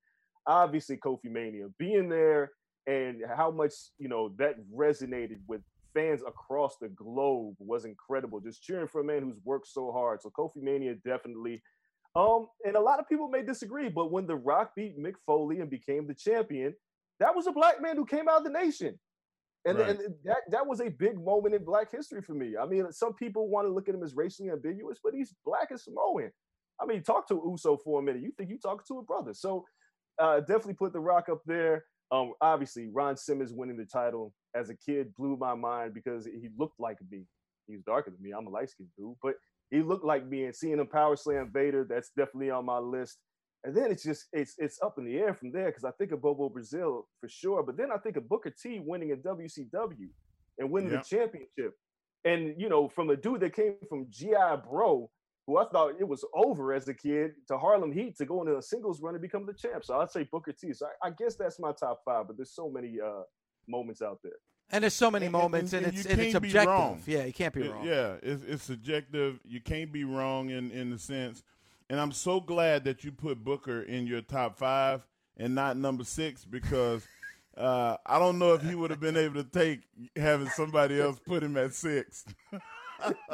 obviously 0.45 0.97
Kofi 0.97 1.25
Mania, 1.25 1.65
being 1.79 2.07
there 2.07 2.51
and 2.85 3.23
how 3.35 3.49
much 3.49 3.73
you 3.97 4.07
know 4.07 4.31
that 4.37 4.57
resonated 4.71 5.39
with 5.47 5.61
fans 5.95 6.21
across 6.27 6.77
the 6.79 6.89
globe 6.89 7.55
was 7.57 7.85
incredible. 7.85 8.39
Just 8.39 8.61
cheering 8.61 8.87
for 8.87 9.01
a 9.01 9.03
man 9.03 9.23
who's 9.23 9.39
worked 9.43 9.67
so 9.67 9.91
hard. 9.91 10.21
So 10.21 10.29
Kofi 10.29 10.61
Mania 10.61 10.93
definitely. 11.03 11.63
Um, 12.15 12.45
and 12.63 12.75
a 12.75 12.79
lot 12.79 12.99
of 12.99 13.09
people 13.09 13.27
may 13.27 13.41
disagree, 13.41 13.89
but 13.89 14.11
when 14.11 14.27
The 14.27 14.35
Rock 14.35 14.73
beat 14.75 14.99
Mick 14.99 15.15
Foley 15.25 15.61
and 15.61 15.69
became 15.69 16.05
the 16.05 16.13
champion, 16.13 16.75
that 17.19 17.35
was 17.35 17.47
a 17.47 17.51
black 17.51 17.81
man 17.81 17.95
who 17.95 18.05
came 18.05 18.29
out 18.29 18.37
of 18.37 18.43
the 18.43 18.51
nation. 18.51 18.99
And, 19.65 19.79
right. 19.79 19.89
and 19.89 19.99
that 20.25 20.39
that 20.49 20.67
was 20.67 20.81
a 20.81 20.89
big 20.89 21.23
moment 21.23 21.55
in 21.55 21.63
Black 21.63 21.89
history 21.89 22.21
for 22.21 22.33
me. 22.33 22.55
I 22.57 22.65
mean, 22.65 22.91
some 22.91 23.13
people 23.13 23.47
want 23.47 23.65
to 23.67 23.73
look 23.73 23.87
at 23.87 23.95
him 23.95 24.03
as 24.03 24.15
racially 24.15 24.49
ambiguous, 24.49 24.99
but 25.01 25.13
he's 25.13 25.33
black 25.45 25.69
as 25.71 25.85
Samoan. 25.85 26.31
I 26.81 26.85
mean, 26.85 27.01
talk 27.01 27.27
to 27.29 27.41
Uso 27.45 27.77
for 27.77 27.99
a 27.99 28.03
minute. 28.03 28.21
You 28.21 28.31
think 28.37 28.49
you 28.49 28.57
talking 28.57 28.83
to 28.89 28.99
a 28.99 29.03
brother? 29.03 29.33
So 29.33 29.65
uh, 30.19 30.39
definitely 30.41 30.73
put 30.73 30.91
the 30.91 30.99
Rock 30.99 31.29
up 31.29 31.41
there. 31.45 31.85
Um, 32.11 32.33
obviously, 32.41 32.89
Ron 32.91 33.15
Simmons 33.15 33.53
winning 33.53 33.77
the 33.77 33.85
title 33.85 34.33
as 34.55 34.69
a 34.69 34.75
kid 34.75 35.15
blew 35.15 35.37
my 35.37 35.55
mind 35.55 35.93
because 35.93 36.25
he 36.25 36.49
looked 36.57 36.79
like 36.79 36.97
me. 37.09 37.25
He 37.67 37.75
was 37.75 37.83
darker 37.83 38.11
than 38.11 38.21
me. 38.21 38.31
I'm 38.31 38.47
a 38.47 38.49
light 38.49 38.69
skinned 38.69 38.89
dude, 38.97 39.15
but 39.23 39.35
he 39.71 39.81
looked 39.81 40.05
like 40.05 40.27
me. 40.27 40.45
And 40.45 40.55
seeing 40.55 40.79
him 40.79 40.87
power 40.87 41.15
slam 41.15 41.49
Vader, 41.53 41.85
that's 41.89 42.09
definitely 42.17 42.51
on 42.51 42.65
my 42.65 42.77
list. 42.79 43.17
And 43.65 43.75
then 43.75 43.91
it's 43.91 44.03
just 44.03 44.25
it's 44.33 44.55
it's 44.57 44.81
up 44.81 44.97
in 44.97 45.05
the 45.05 45.17
air 45.17 45.33
from 45.33 45.51
there 45.51 45.67
because 45.67 45.85
I 45.85 45.91
think 45.91 46.11
of 46.11 46.21
Bobo 46.21 46.49
Brazil 46.49 47.07
for 47.21 47.29
sure, 47.29 47.63
but 47.63 47.77
then 47.77 47.91
I 47.93 47.97
think 47.97 48.17
of 48.17 48.27
Booker 48.27 48.51
T 48.51 48.81
winning 48.83 49.13
a 49.13 49.15
WCW 49.15 50.09
and 50.59 50.69
winning 50.69 50.91
the 50.91 50.97
championship. 50.97 51.73
And 52.25 52.55
you 52.59 52.67
know, 52.67 52.89
from 52.89 53.09
a 53.09 53.15
dude 53.15 53.39
that 53.39 53.55
came 53.55 53.75
from 53.87 54.07
GI 54.09 54.63
Bro, 54.69 55.09
who 55.47 55.57
I 55.57 55.65
thought 55.65 55.93
it 55.97 56.07
was 56.07 56.25
over 56.33 56.73
as 56.73 56.89
a 56.89 56.93
kid, 56.93 57.31
to 57.47 57.57
Harlem 57.57 57.93
Heat 57.93 58.17
to 58.17 58.25
go 58.25 58.41
into 58.41 58.57
a 58.57 58.61
singles 58.61 59.01
run 59.01 59.15
and 59.15 59.21
become 59.21 59.45
the 59.45 59.53
champ. 59.53 59.85
So 59.85 59.97
I'd 59.97 60.11
say 60.11 60.27
Booker 60.29 60.51
T. 60.51 60.73
So 60.73 60.87
I, 61.01 61.07
I 61.07 61.11
guess 61.11 61.35
that's 61.35 61.57
my 61.59 61.71
top 61.71 62.01
five, 62.03 62.27
but 62.27 62.35
there's 62.35 62.53
so 62.53 62.69
many 62.69 62.99
uh, 62.99 63.23
moments 63.67 64.01
out 64.01 64.19
there. 64.23 64.33
And 64.71 64.83
there's 64.83 64.93
so 64.93 65.11
many 65.11 65.27
and, 65.27 65.33
moments, 65.33 65.73
and, 65.73 65.85
and, 65.85 65.95
and 65.95 66.05
it's 66.05 66.11
and 66.11 66.21
it's 66.21 66.35
objective. 66.35 67.07
Yeah, 67.07 67.25
you 67.25 67.33
can't 67.33 67.53
be 67.53 67.67
wrong. 67.67 67.85
Yeah, 67.85 68.15
it's, 68.23 68.43
it's 68.43 68.63
subjective. 68.63 69.39
You 69.45 69.61
can't 69.61 69.91
be 69.91 70.03
wrong 70.03 70.49
in 70.49 70.71
in 70.71 70.89
the 70.89 70.97
sense 70.97 71.43
and 71.89 71.99
I'm 71.99 72.11
so 72.11 72.39
glad 72.39 72.83
that 72.85 73.03
you 73.03 73.11
put 73.11 73.43
Booker 73.43 73.81
in 73.81 74.07
your 74.07 74.21
top 74.21 74.57
five 74.57 75.01
and 75.37 75.55
not 75.55 75.77
number 75.77 76.03
six 76.03 76.45
because 76.45 77.05
uh, 77.57 77.97
I 78.05 78.19
don't 78.19 78.39
know 78.39 78.53
if 78.53 78.61
he 78.61 78.75
would 78.75 78.91
have 78.91 78.99
been 78.99 79.17
able 79.17 79.43
to 79.43 79.49
take 79.49 79.81
having 80.15 80.49
somebody 80.49 80.99
else 80.99 81.19
put 81.25 81.43
him 81.43 81.57
at 81.57 81.73
six. 81.73 82.25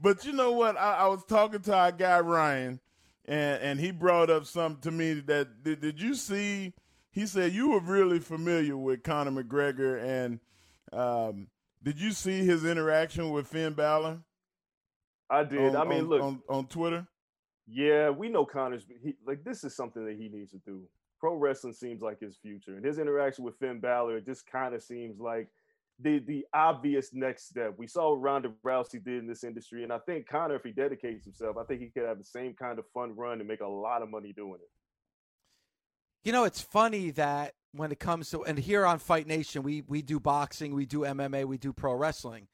but 0.00 0.24
you 0.24 0.32
know 0.32 0.52
what? 0.52 0.76
I, 0.76 0.96
I, 0.98 1.06
was 1.08 1.24
talking 1.24 1.60
to 1.60 1.74
our 1.74 1.92
guy 1.92 2.20
Ryan, 2.20 2.80
and 3.24 3.62
and 3.62 3.80
he 3.80 3.90
brought 3.90 4.30
up 4.30 4.44
something 4.46 4.80
to 4.82 4.90
me 4.90 5.14
that 5.14 5.62
did, 5.64 5.80
did 5.80 6.00
you 6.00 6.14
see? 6.14 6.74
He 7.10 7.26
said 7.26 7.52
you 7.52 7.70
were 7.70 7.80
really 7.80 8.18
familiar 8.18 8.76
with 8.76 9.02
Conor 9.02 9.42
McGregor, 9.42 10.02
and 10.04 10.40
um, 10.92 11.48
did 11.82 11.98
you 12.00 12.12
see 12.12 12.44
his 12.44 12.64
interaction 12.64 13.30
with 13.30 13.46
Finn 13.46 13.72
Balor? 13.72 14.20
I 15.30 15.44
did. 15.44 15.74
On, 15.74 15.76
I 15.76 15.84
mean, 15.88 16.00
on, 16.00 16.08
look 16.08 16.22
on, 16.22 16.42
on 16.48 16.66
Twitter. 16.66 17.06
Yeah, 17.68 18.10
we 18.10 18.28
know 18.28 18.44
Conor's 18.44 18.86
he, 19.02 19.16
like 19.26 19.44
this 19.44 19.64
is 19.64 19.74
something 19.74 20.04
that 20.04 20.16
he 20.16 20.28
needs 20.28 20.52
to 20.52 20.58
do. 20.58 20.82
Pro 21.18 21.34
wrestling 21.34 21.72
seems 21.72 22.02
like 22.02 22.20
his 22.20 22.36
future, 22.36 22.76
and 22.76 22.84
his 22.84 22.98
interaction 22.98 23.44
with 23.44 23.58
Finn 23.58 23.80
Balor 23.80 24.20
just 24.20 24.46
kind 24.46 24.74
of 24.74 24.82
seems 24.82 25.18
like 25.18 25.48
the 25.98 26.18
the 26.20 26.46
obvious 26.54 27.12
next 27.12 27.48
step. 27.48 27.74
We 27.76 27.86
saw 27.86 28.10
what 28.10 28.22
Ronda 28.22 28.52
Rousey 28.64 29.02
did 29.02 29.18
in 29.18 29.26
this 29.26 29.42
industry, 29.42 29.82
and 29.82 29.92
I 29.92 29.98
think 29.98 30.28
Connor, 30.28 30.56
if 30.56 30.62
he 30.62 30.72
dedicates 30.72 31.24
himself, 31.24 31.56
I 31.56 31.64
think 31.64 31.80
he 31.80 31.88
could 31.88 32.06
have 32.06 32.18
the 32.18 32.24
same 32.24 32.54
kind 32.54 32.78
of 32.78 32.84
fun 32.92 33.16
run 33.16 33.40
and 33.40 33.48
make 33.48 33.60
a 33.60 33.66
lot 33.66 34.02
of 34.02 34.10
money 34.10 34.32
doing 34.32 34.60
it. 34.60 34.70
You 36.22 36.32
know, 36.32 36.44
it's 36.44 36.60
funny 36.60 37.10
that 37.12 37.54
when 37.72 37.92
it 37.92 37.98
comes 37.98 38.30
to 38.30 38.44
and 38.44 38.58
here 38.58 38.84
on 38.84 38.98
Fight 38.98 39.26
Nation, 39.26 39.62
we 39.62 39.82
we 39.86 40.02
do 40.02 40.20
boxing, 40.20 40.74
we 40.74 40.86
do 40.86 41.00
MMA, 41.00 41.44
we 41.46 41.58
do 41.58 41.72
pro 41.72 41.94
wrestling. 41.94 42.48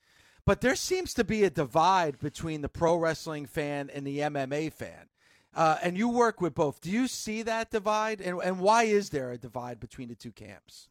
But 0.45 0.61
there 0.61 0.75
seems 0.75 1.15
to 1.15 1.25
be 1.25 1.45
a 1.45 1.51
divide 1.51 2.19
between 2.19 2.63
the 2.63 2.69
pro 2.69 2.97
wrestling 2.97 3.47
fan 3.47 3.91
and 3.95 4.07
the 4.07 4.19
MMA 4.19 4.73
fan. 4.73 5.09
Uh, 5.55 5.77
and 5.83 5.97
you 5.97 6.09
work 6.09 6.41
with 6.41 6.55
both. 6.55 6.81
Do 6.81 6.91
you 6.91 7.07
see 7.07 7.43
that 7.43 7.71
divide? 7.71 8.21
And, 8.21 8.41
and 8.43 8.59
why 8.59 8.85
is 8.85 9.11
there 9.11 9.31
a 9.31 9.39
divide 9.39 9.79
between 9.79 10.09
the 10.09 10.15
two 10.15 10.33
camps? 10.33 10.89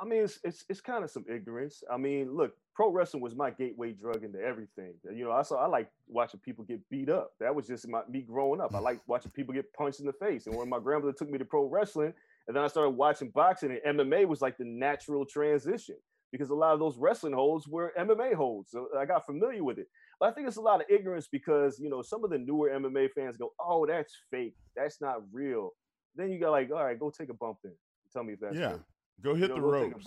I 0.00 0.04
mean, 0.04 0.24
it's, 0.24 0.38
it's, 0.42 0.64
it's 0.68 0.80
kind 0.80 1.04
of 1.04 1.10
some 1.10 1.24
ignorance. 1.28 1.82
I 1.92 1.96
mean, 1.96 2.34
look, 2.34 2.56
pro 2.74 2.90
wrestling 2.90 3.22
was 3.22 3.34
my 3.34 3.50
gateway 3.50 3.92
drug 3.92 4.24
into 4.24 4.40
everything. 4.40 4.94
You 5.12 5.24
know, 5.24 5.32
I 5.32 5.42
saw 5.42 5.56
I 5.56 5.66
like 5.66 5.90
watching 6.08 6.40
people 6.40 6.64
get 6.64 6.88
beat 6.88 7.10
up. 7.10 7.32
That 7.38 7.54
was 7.54 7.66
just 7.66 7.86
my, 7.86 8.00
me 8.08 8.22
growing 8.22 8.60
up. 8.60 8.74
I 8.74 8.78
like 8.78 9.00
watching 9.06 9.30
people 9.30 9.54
get 9.54 9.72
punched 9.74 10.00
in 10.00 10.06
the 10.06 10.12
face. 10.12 10.46
And 10.46 10.56
when 10.56 10.68
my 10.68 10.78
grandmother 10.78 11.12
took 11.12 11.28
me 11.28 11.38
to 11.38 11.44
pro 11.44 11.68
wrestling, 11.68 12.14
and 12.46 12.56
then 12.56 12.64
I 12.64 12.68
started 12.68 12.90
watching 12.90 13.28
boxing, 13.30 13.78
and 13.84 13.98
MMA 13.98 14.26
was 14.26 14.40
like 14.40 14.56
the 14.56 14.64
natural 14.64 15.26
transition 15.26 15.96
because 16.32 16.50
a 16.50 16.54
lot 16.54 16.74
of 16.74 16.80
those 16.80 16.98
wrestling 16.98 17.32
holds 17.32 17.66
were 17.66 17.92
MMA 17.98 18.34
holds. 18.34 18.70
So 18.70 18.88
I 18.98 19.04
got 19.04 19.26
familiar 19.26 19.64
with 19.64 19.78
it. 19.78 19.86
But 20.20 20.30
I 20.30 20.32
think 20.32 20.48
it's 20.48 20.56
a 20.56 20.62
lot 20.62 20.80
of 20.80 20.86
ignorance 20.90 21.28
because, 21.30 21.78
you 21.78 21.88
know, 21.88 22.02
some 22.02 22.24
of 22.24 22.30
the 22.30 22.38
newer 22.38 22.70
MMA 22.70 23.10
fans 23.14 23.36
go, 23.36 23.52
oh, 23.60 23.86
that's 23.86 24.14
fake. 24.30 24.56
That's 24.76 25.00
not 25.00 25.22
real. 25.32 25.70
Then 26.16 26.30
you 26.30 26.40
got 26.40 26.50
like, 26.50 26.70
all 26.70 26.84
right, 26.84 26.98
go 26.98 27.10
take 27.10 27.30
a 27.30 27.34
bump 27.34 27.58
then. 27.62 27.74
Tell 28.12 28.24
me 28.24 28.34
if 28.34 28.40
that's 28.40 28.56
yeah. 28.56 28.72
fake. 28.72 28.80
Go 29.22 29.34
hit 29.34 29.48
You 29.48 29.54
the 29.56 29.60
go 29.60 29.70
ropes. 29.70 30.06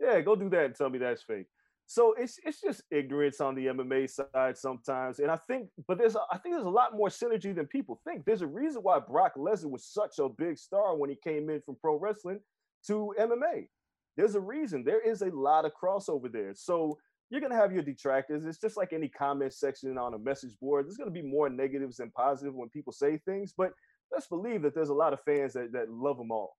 Yeah, 0.00 0.20
go 0.20 0.36
do 0.36 0.48
that 0.50 0.64
and 0.64 0.74
tell 0.74 0.90
me 0.90 0.98
that's 0.98 1.22
fake. 1.22 1.46
So 1.88 2.14
it's 2.18 2.38
it's 2.44 2.60
just 2.60 2.82
ignorance 2.90 3.40
on 3.40 3.54
the 3.54 3.66
MMA 3.66 4.10
side 4.10 4.58
sometimes, 4.58 5.20
and 5.20 5.30
I 5.30 5.36
think, 5.36 5.68
but 5.86 5.98
there's 5.98 6.16
a, 6.16 6.20
I 6.32 6.38
think 6.38 6.56
there's 6.56 6.66
a 6.66 6.70
lot 6.70 6.96
more 6.96 7.08
synergy 7.08 7.54
than 7.54 7.66
people 7.66 8.00
think. 8.04 8.24
There's 8.24 8.42
a 8.42 8.46
reason 8.46 8.82
why 8.82 8.98
Brock 8.98 9.34
Lesnar 9.36 9.70
was 9.70 9.86
such 9.86 10.18
a 10.18 10.28
big 10.28 10.58
star 10.58 10.96
when 10.96 11.10
he 11.10 11.16
came 11.22 11.48
in 11.48 11.60
from 11.60 11.76
pro 11.80 11.96
wrestling 11.96 12.40
to 12.88 13.14
MMA. 13.18 13.68
There's 14.16 14.34
a 14.34 14.40
reason. 14.40 14.84
There 14.84 15.00
is 15.00 15.22
a 15.22 15.30
lot 15.30 15.64
of 15.64 15.72
crossover 15.80 16.30
there. 16.30 16.54
So 16.54 16.98
you're 17.30 17.40
gonna 17.40 17.56
have 17.56 17.72
your 17.72 17.82
detractors. 17.82 18.44
It's 18.44 18.58
just 18.58 18.76
like 18.76 18.92
any 18.92 19.08
comment 19.08 19.52
section 19.52 19.98
on 19.98 20.14
a 20.14 20.18
message 20.18 20.58
board. 20.60 20.86
There's 20.86 20.96
gonna 20.96 21.10
be 21.10 21.22
more 21.22 21.48
negatives 21.48 21.96
than 21.96 22.10
positive 22.10 22.54
when 22.54 22.68
people 22.68 22.92
say 22.92 23.18
things, 23.18 23.52
but 23.56 23.72
let's 24.12 24.26
believe 24.26 24.62
that 24.62 24.74
there's 24.74 24.90
a 24.90 24.94
lot 24.94 25.12
of 25.12 25.20
fans 25.22 25.52
that, 25.54 25.72
that 25.72 25.90
love 25.90 26.18
them 26.18 26.30
all. 26.30 26.56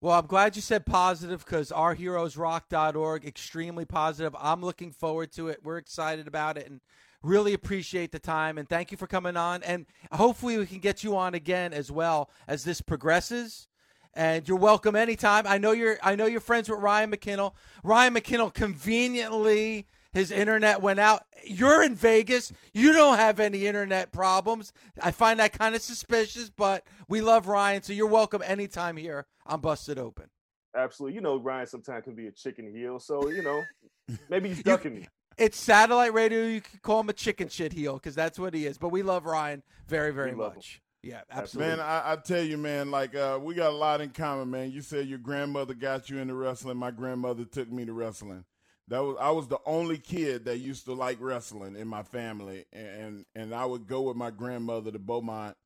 Well, 0.00 0.18
I'm 0.18 0.26
glad 0.26 0.56
you 0.56 0.62
said 0.62 0.84
positive 0.84 1.44
because 1.44 1.70
ourheroesrock.org, 1.70 3.24
extremely 3.24 3.84
positive. 3.84 4.34
I'm 4.36 4.60
looking 4.60 4.90
forward 4.90 5.30
to 5.34 5.46
it. 5.46 5.60
We're 5.62 5.78
excited 5.78 6.26
about 6.26 6.58
it 6.58 6.66
and 6.66 6.80
really 7.22 7.54
appreciate 7.54 8.10
the 8.10 8.18
time. 8.18 8.58
And 8.58 8.68
thank 8.68 8.90
you 8.90 8.96
for 8.96 9.06
coming 9.06 9.36
on. 9.36 9.62
And 9.62 9.86
hopefully, 10.10 10.58
we 10.58 10.66
can 10.66 10.80
get 10.80 11.04
you 11.04 11.16
on 11.16 11.34
again 11.34 11.72
as 11.72 11.92
well 11.92 12.30
as 12.48 12.64
this 12.64 12.80
progresses. 12.80 13.68
And 14.14 14.46
you're 14.46 14.58
welcome 14.58 14.94
anytime. 14.94 15.46
I 15.46 15.58
know 15.58 15.72
you're. 15.72 15.98
I 16.02 16.16
know 16.16 16.26
you're 16.26 16.40
friends 16.40 16.68
with 16.68 16.80
Ryan 16.80 17.10
McKinnell. 17.10 17.54
Ryan 17.82 18.14
McKinnell 18.14 18.52
conveniently 18.52 19.86
his 20.12 20.30
internet 20.30 20.82
went 20.82 21.00
out. 21.00 21.24
You're 21.44 21.82
in 21.82 21.94
Vegas. 21.94 22.52
You 22.74 22.92
don't 22.92 23.16
have 23.16 23.40
any 23.40 23.66
internet 23.66 24.12
problems. 24.12 24.72
I 25.02 25.10
find 25.10 25.40
that 25.40 25.58
kind 25.58 25.74
of 25.74 25.80
suspicious, 25.80 26.50
but 26.50 26.84
we 27.08 27.20
love 27.20 27.48
Ryan, 27.48 27.82
so 27.82 27.92
you're 27.92 28.06
welcome 28.06 28.42
anytime 28.44 28.96
here 28.96 29.26
on 29.46 29.60
Busted 29.60 29.98
Open. 29.98 30.26
Absolutely. 30.76 31.14
You 31.16 31.22
know, 31.22 31.38
Ryan 31.38 31.66
sometimes 31.66 32.04
can 32.04 32.14
be 32.14 32.26
a 32.26 32.32
chicken 32.32 32.72
heel. 32.74 32.98
So, 32.98 33.28
you 33.28 33.42
know, 33.42 33.62
maybe 34.28 34.50
he's 34.50 34.62
ducking 34.62 34.94
me. 34.94 35.08
It's 35.38 35.56
satellite 35.56 36.12
radio. 36.12 36.42
You 36.44 36.60
could 36.60 36.82
call 36.82 37.00
him 37.00 37.08
a 37.08 37.14
chicken 37.14 37.48
shit 37.48 37.72
heel 37.72 37.94
because 37.94 38.14
that's 38.14 38.38
what 38.38 38.52
he 38.52 38.66
is. 38.66 38.76
But 38.76 38.90
we 38.90 39.02
love 39.02 39.24
Ryan 39.24 39.62
very, 39.88 40.12
very 40.12 40.32
much. 40.32 40.82
Yeah, 41.02 41.22
absolutely. 41.30 41.76
Man, 41.76 41.80
I, 41.80 42.12
I 42.12 42.16
tell 42.16 42.42
you, 42.42 42.56
man, 42.56 42.90
like 42.92 43.14
uh, 43.16 43.38
we 43.42 43.54
got 43.54 43.70
a 43.70 43.76
lot 43.76 44.00
in 44.00 44.10
common, 44.10 44.50
man. 44.50 44.70
You 44.70 44.82
said 44.82 45.08
your 45.08 45.18
grandmother 45.18 45.74
got 45.74 46.08
you 46.08 46.18
into 46.18 46.34
wrestling. 46.34 46.76
My 46.76 46.92
grandmother 46.92 47.44
took 47.44 47.70
me 47.70 47.84
to 47.84 47.92
wrestling. 47.92 48.44
That 48.88 49.00
was 49.00 49.16
I 49.20 49.30
was 49.30 49.48
the 49.48 49.58
only 49.66 49.98
kid 49.98 50.44
that 50.44 50.58
used 50.58 50.84
to 50.84 50.92
like 50.92 51.18
wrestling 51.20 51.76
in 51.76 51.88
my 51.88 52.02
family, 52.04 52.66
and 52.72 53.24
and 53.34 53.54
I 53.54 53.64
would 53.64 53.86
go 53.86 54.02
with 54.02 54.16
my 54.16 54.30
grandmother 54.30 54.92
to 54.92 54.98
Beaumont 54.98 55.56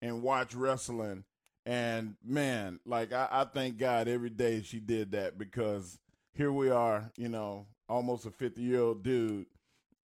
and 0.00 0.22
watch 0.22 0.54
wrestling. 0.54 1.24
And 1.64 2.16
man, 2.24 2.80
like 2.84 3.12
I, 3.12 3.28
I 3.30 3.44
thank 3.44 3.78
God 3.78 4.08
every 4.08 4.30
day 4.30 4.62
she 4.62 4.80
did 4.80 5.12
that 5.12 5.38
because 5.38 5.98
here 6.32 6.50
we 6.50 6.70
are, 6.70 7.10
you 7.16 7.28
know, 7.28 7.66
almost 7.88 8.26
a 8.26 8.32
fifty 8.32 8.62
year 8.62 8.80
old 8.80 9.04
dude, 9.04 9.46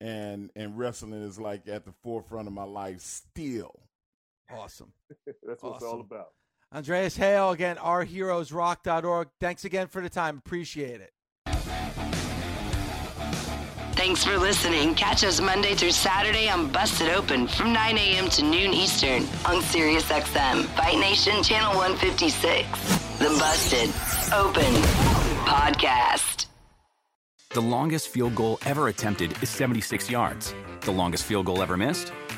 and 0.00 0.50
and 0.55 0.78
wrestling 0.78 1.14
is 1.22 1.40
like 1.40 1.66
at 1.66 1.84
the 1.84 1.92
forefront 2.02 2.46
of 2.46 2.55
my 2.55 2.64
life 2.64 3.00
still. 3.00 3.88
Awesome. 4.51 4.93
That's 5.47 5.62
what 5.62 5.77
it's 5.77 5.85
all 5.85 6.01
about. 6.01 6.29
Andreas 6.75 7.16
Hale 7.16 7.51
again, 7.51 7.77
ourheroesrock.org. 7.77 9.29
Thanks 9.41 9.65
again 9.65 9.87
for 9.87 10.03
the 10.03 10.11
time. 10.11 10.39
Appreciate 10.39 11.01
it. 11.01 11.12
Thanks 13.93 14.23
for 14.23 14.39
listening. 14.39 14.95
Catch 14.95 15.25
us 15.25 15.41
Monday 15.41 15.75
through 15.75 15.91
Saturday 15.91 16.49
on 16.49 16.70
Busted 16.70 17.09
Open 17.09 17.49
from 17.49 17.73
9 17.73 17.99
a.m. 17.99 18.29
to 18.31 18.43
noon 18.45 18.73
Eastern 18.73 19.23
on 19.45 19.61
SiriusXM, 19.61 20.66
Fight 20.77 20.99
Nation 20.99 21.43
Channel 21.43 21.75
156. 21.75 22.69
The 23.19 23.29
Busted 23.41 23.89
Open 24.33 24.73
Podcast. 25.45 26.47
The 27.51 27.61
longest 27.61 28.09
field 28.09 28.37
goal 28.37 28.61
ever 28.66 28.87
attempted 28.87 29.43
is 29.43 29.49
76 29.49 30.09
yards. 30.09 30.55
The 30.83 30.93
longest 30.93 31.25
field 31.25 31.47
goal 31.47 31.61
ever 31.61 31.77
missed? 31.77 32.12